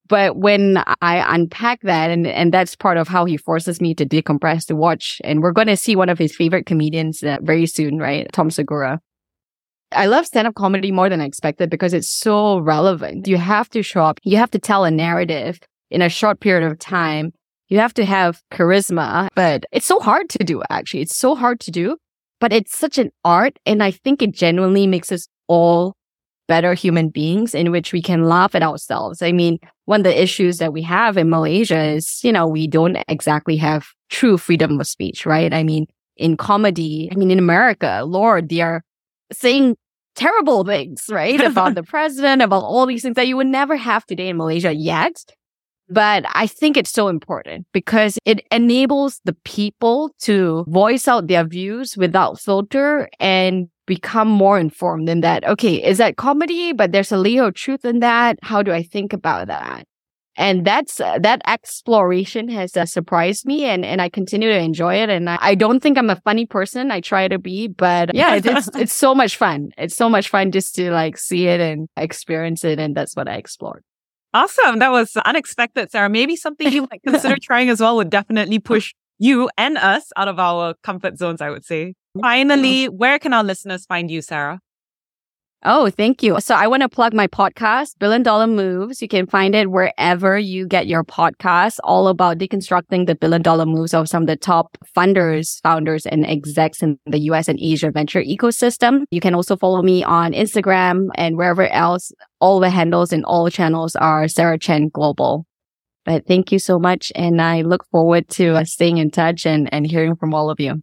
But 0.09 0.37
when 0.37 0.83
I 1.01 1.35
unpack 1.35 1.81
that, 1.83 2.11
and, 2.11 2.27
and 2.27 2.53
that's 2.53 2.77
part 2.77 2.97
of 2.97 3.09
how 3.09 3.25
he 3.25 3.37
forces 3.37 3.81
me 3.81 3.95
to 3.95 4.07
decompress 4.07 4.67
to 4.67 4.77
watch, 4.77 5.21
and 5.25 5.43
we're 5.43 5.53
going 5.53 5.67
to 5.69 5.77
see 5.77 5.97
one 5.97 6.09
of 6.09 6.19
his 6.19 6.35
favorite 6.35 6.67
comedians 6.67 7.23
uh, 7.23 7.39
very 7.43 7.67
soon, 7.67 7.99
right? 7.99 8.31
Tom 8.33 8.51
Segura. 8.51 9.01
I 9.93 10.07
love 10.07 10.27
stand 10.27 10.49
up 10.49 10.55
comedy 10.55 10.91
more 10.91 11.09
than 11.09 11.21
I 11.21 11.25
expected 11.25 11.71
because 11.71 11.95
it's 11.95 12.11
so 12.11 12.59
relevant. 12.59 13.29
You 13.29 13.37
have 13.37 13.69
to 13.71 13.83
show 13.83 14.03
up. 14.03 14.19
You 14.25 14.37
have 14.37 14.51
to 14.51 14.59
tell 14.59 14.85
a 14.85 14.91
narrative 14.91 15.61
in 15.91 16.03
a 16.03 16.09
short 16.09 16.41
period 16.41 16.71
of 16.71 16.79
time. 16.79 17.33
You 17.69 17.79
have 17.79 17.95
to 17.95 18.05
have 18.05 18.43
charisma, 18.53 19.29
but 19.35 19.65
it's 19.73 19.87
so 19.87 19.99
hard 20.01 20.29
to 20.31 20.45
do, 20.45 20.63
actually. 20.71 21.03
It's 21.03 21.17
so 21.17 21.35
hard 21.35 21.61
to 21.61 21.71
do, 21.71 21.97
but 22.41 22.53
it's 22.53 22.77
such 22.77 22.99
an 22.99 23.11
art. 23.25 23.59
And 23.65 23.83
I 23.83 23.91
think 23.91 24.23
it 24.23 24.33
genuinely 24.33 24.87
makes 24.87 25.11
us 25.11 25.29
all 25.49 25.95
better 26.49 26.75
human 26.75 27.09
beings 27.09 27.55
in 27.55 27.71
which 27.71 27.93
we 27.93 28.01
can 28.03 28.25
laugh 28.25 28.55
at 28.55 28.63
ourselves. 28.63 29.23
I 29.23 29.33
mean, 29.33 29.59
one 29.85 30.01
of 30.01 30.05
the 30.05 30.23
issues 30.23 30.59
that 30.59 30.73
we 30.73 30.83
have 30.83 31.17
in 31.17 31.31
Malaysia 31.31 31.83
is, 31.83 32.23
you 32.23 32.33
know, 32.33 32.47
we 32.47 32.67
don't 32.67 32.99
exactly 33.09 33.57
have 33.57 33.89
true 34.09 34.39
freedom 34.39 34.81
of 34.81 34.87
speech, 34.87 35.27
right? 35.27 35.53
I 35.53 35.63
mean, 35.63 35.87
in 36.17 36.37
comedy, 36.37 37.09
I 37.13 37.17
mean, 37.17 37.31
in 37.31 37.39
America, 37.39 38.03
Lord, 38.05 38.49
they 38.49 38.61
are 38.61 38.83
saying 39.33 39.77
terrible 40.15 40.65
things, 40.65 41.05
right? 41.11 41.41
about 41.45 41.75
the 41.75 41.83
president, 41.83 42.43
about 42.43 42.63
all 42.63 42.87
these 42.87 43.03
things 43.03 43.17
that 43.17 43.29
you 43.29 43.37
would 43.37 43.47
never 43.47 43.77
have 43.77 44.07
today 44.07 44.29
in 44.29 44.37
Malaysia 44.37 44.73
yet. 44.75 45.25
But 45.89 46.25
I 46.35 46.49
think 46.49 46.77
it's 46.77 46.91
so 46.91 47.07
important 47.07 47.67
because 47.73 48.19
it 48.25 48.45
enables 48.51 49.21
the 49.25 49.35
people 49.45 50.11
to 50.23 50.65
voice 50.69 51.07
out 51.07 51.29
their 51.29 51.45
views 51.45 51.97
without 51.97 52.41
filter 52.41 53.09
and 53.21 53.69
become 53.87 54.29
more 54.29 54.59
informed 54.59 55.09
in 55.09 55.21
that. 55.23 55.45
Okay, 55.45 55.83
is 55.83 55.99
that 55.99 56.17
comedy? 56.17 56.73
But 56.73 56.93
there's 56.93 57.13
a 57.13 57.17
layer 57.17 57.45
of 57.45 57.55
truth 57.55 57.85
in 57.85 58.01
that. 58.01 58.39
How 58.43 58.63
do 58.63 58.73
I 58.73 58.83
think 58.83 59.13
about 59.13 59.47
that? 59.47 59.87
And 60.39 60.67
that's, 60.67 61.01
uh, 61.01 61.19
that 61.21 61.41
exploration 61.47 62.51
has 62.51 62.77
uh, 62.77 62.85
surprised 62.85 63.47
me 63.47 63.65
and, 63.65 63.87
and 63.87 64.03
I 64.03 64.11
continue 64.11 64.51
to 64.51 64.59
enjoy 64.59 64.97
it. 64.97 65.09
And 65.09 65.31
I, 65.31 65.39
I, 65.41 65.55
don't 65.55 65.81
think 65.81 65.97
I'm 65.97 66.11
a 66.11 66.17
funny 66.17 66.45
person. 66.45 66.91
I 66.91 67.01
try 67.01 67.27
to 67.27 67.39
be, 67.39 67.69
but 67.69 68.15
yeah, 68.15 68.35
it's, 68.35 68.69
it's 68.77 68.93
so 68.93 69.15
much 69.15 69.37
fun. 69.37 69.71
It's 69.79 69.97
so 69.97 70.11
much 70.11 70.29
fun 70.29 70.53
just 70.53 70.75
to 70.75 70.91
like 70.91 71.17
see 71.17 71.47
it 71.47 71.61
and 71.61 71.89
experience 71.97 72.65
it. 72.65 72.79
And 72.79 72.95
that's 72.95 73.17
what 73.17 73.29
I 73.29 73.37
explored. 73.37 73.83
Awesome. 74.35 74.81
That 74.81 74.91
was 74.91 75.17
unexpected, 75.17 75.91
Sarah. 75.91 76.11
Maybe 76.11 76.37
something 76.37 76.71
you 76.71 76.87
might 76.91 77.03
consider 77.07 77.37
trying 77.41 77.71
as 77.71 77.81
well 77.81 77.97
would 77.97 78.11
definitely 78.11 78.59
push 78.59 78.93
you 79.19 79.49
and 79.57 79.79
us 79.79 80.13
out 80.17 80.29
of 80.29 80.39
our 80.39 80.75
comfort 80.83 81.17
zones, 81.17 81.41
I 81.41 81.49
would 81.49 81.65
say. 81.65 81.95
Finally, 82.21 82.87
where 82.87 83.19
can 83.19 83.33
our 83.33 83.45
listeners 83.45 83.87
find 83.87 84.11
you, 84.11 84.23
Sarah? 84.23 84.61
Oh, 85.65 85.91
thank 85.91 86.23
you. 86.23 86.39
So 86.39 86.55
I 86.55 86.69
want 86.69 86.83
to 86.83 86.89
plug 86.89 87.13
my 87.13 87.27
podcast, 87.27 87.99
Billion 87.99 88.23
Dollar 88.23 88.47
Moves. 88.47 89.03
You 89.03 89.09
can 89.09 89.27
find 89.27 89.55
it 89.55 89.71
wherever 89.71 90.39
you 90.39 90.67
get 90.67 90.87
your 90.87 91.03
podcasts, 91.03 91.79
all 91.83 92.07
about 92.07 92.39
deconstructing 92.39 93.07
the 93.07 93.17
billion 93.17 93.43
dollar 93.43 93.67
moves 93.67 93.93
of 93.93 94.09
some 94.09 94.23
of 94.23 94.27
the 94.29 94.37
top 94.37 94.79
funders, 94.97 95.61
founders, 95.63 96.07
and 96.07 96.25
execs 96.25 96.83
in 96.83 97.01
the 97.07 97.19
US 97.31 97.49
and 97.49 97.59
Asia 97.61 97.91
venture 97.91 98.23
ecosystem. 98.23 99.07
You 99.11 99.21
can 99.21 99.35
also 99.35 99.57
follow 99.57 99.83
me 99.83 100.05
on 100.05 100.33
Instagram 100.33 101.09
and 101.17 101.37
wherever 101.37 101.67
else. 101.67 102.13
All 102.39 102.61
the 102.61 102.71
handles 102.71 103.13
and 103.13 103.25
all 103.25 103.51
channels 103.51 103.97
are 103.97 104.29
Sarah 104.29 104.59
Chen 104.59 104.89
Global. 104.89 105.47
But 106.05 106.27
thank 106.29 106.53
you 106.53 106.61
so 106.61 106.79
much. 106.79 107.11
And 107.17 107.43
I 107.43 107.63
look 107.63 107.85
forward 107.91 108.29
to 108.29 108.55
uh, 108.55 108.65
staying 108.65 108.99
in 108.99 109.11
touch 109.11 109.45
and, 109.45 109.69
and 109.75 109.85
hearing 109.85 110.15
from 110.15 110.33
all 110.33 110.51
of 110.51 110.61
you. 110.61 110.83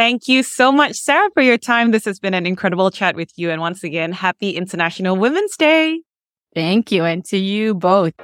Thank 0.00 0.28
you 0.28 0.42
so 0.42 0.72
much, 0.72 0.96
Sarah, 0.96 1.28
for 1.34 1.42
your 1.42 1.58
time. 1.58 1.90
This 1.90 2.06
has 2.06 2.18
been 2.18 2.32
an 2.32 2.46
incredible 2.46 2.90
chat 2.90 3.16
with 3.16 3.30
you. 3.36 3.50
And 3.50 3.60
once 3.60 3.84
again, 3.84 4.12
happy 4.12 4.52
International 4.52 5.14
Women's 5.14 5.58
Day. 5.58 6.00
Thank 6.54 6.90
you. 6.90 7.04
And 7.04 7.22
to 7.26 7.36
you 7.36 7.74
both. 7.74 8.14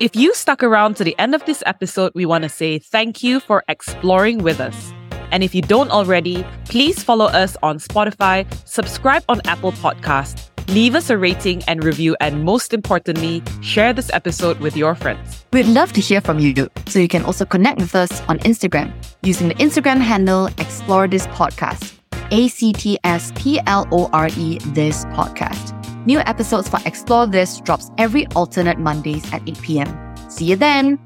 If 0.00 0.16
you 0.16 0.34
stuck 0.34 0.64
around 0.64 0.96
to 0.96 1.04
the 1.04 1.16
end 1.16 1.32
of 1.32 1.44
this 1.44 1.62
episode, 1.64 2.10
we 2.16 2.26
want 2.26 2.42
to 2.42 2.48
say 2.48 2.80
thank 2.80 3.22
you 3.22 3.38
for 3.38 3.62
exploring 3.68 4.38
with 4.38 4.58
us. 4.58 4.92
And 5.30 5.44
if 5.44 5.54
you 5.54 5.62
don't 5.62 5.92
already, 5.92 6.44
please 6.64 7.04
follow 7.04 7.26
us 7.26 7.56
on 7.62 7.78
Spotify, 7.78 8.44
subscribe 8.66 9.22
on 9.28 9.42
Apple 9.44 9.70
Podcasts, 9.70 10.50
Leave 10.68 10.94
us 10.94 11.10
a 11.10 11.18
rating 11.18 11.62
and 11.68 11.84
review, 11.84 12.16
and 12.20 12.44
most 12.44 12.72
importantly, 12.72 13.42
share 13.60 13.92
this 13.92 14.10
episode 14.12 14.58
with 14.60 14.76
your 14.76 14.94
friends. 14.94 15.44
We'd 15.52 15.66
love 15.66 15.92
to 15.92 16.00
hear 16.00 16.20
from 16.20 16.38
you, 16.38 16.68
so 16.86 16.98
you 16.98 17.08
can 17.08 17.24
also 17.24 17.44
connect 17.44 17.80
with 17.80 17.94
us 17.94 18.20
on 18.22 18.38
Instagram 18.40 18.92
using 19.22 19.48
the 19.48 19.54
Instagram 19.56 20.00
handle 20.00 20.46
Explore 20.58 21.08
This 21.08 21.26
Podcast. 21.28 21.98
A 22.30 22.48
C 22.48 22.72
T 22.72 22.98
S 23.04 23.32
P 23.36 23.60
L 23.66 23.86
O 23.92 24.08
R 24.12 24.28
E 24.36 24.58
This 24.74 25.04
Podcast. 25.06 25.72
New 26.06 26.18
episodes 26.20 26.68
for 26.68 26.80
Explore 26.86 27.26
This 27.26 27.60
drops 27.60 27.90
every 27.98 28.26
alternate 28.28 28.78
Mondays 28.78 29.30
at 29.32 29.46
8 29.46 29.60
p.m. 29.62 30.16
See 30.28 30.46
you 30.46 30.56
then! 30.56 30.98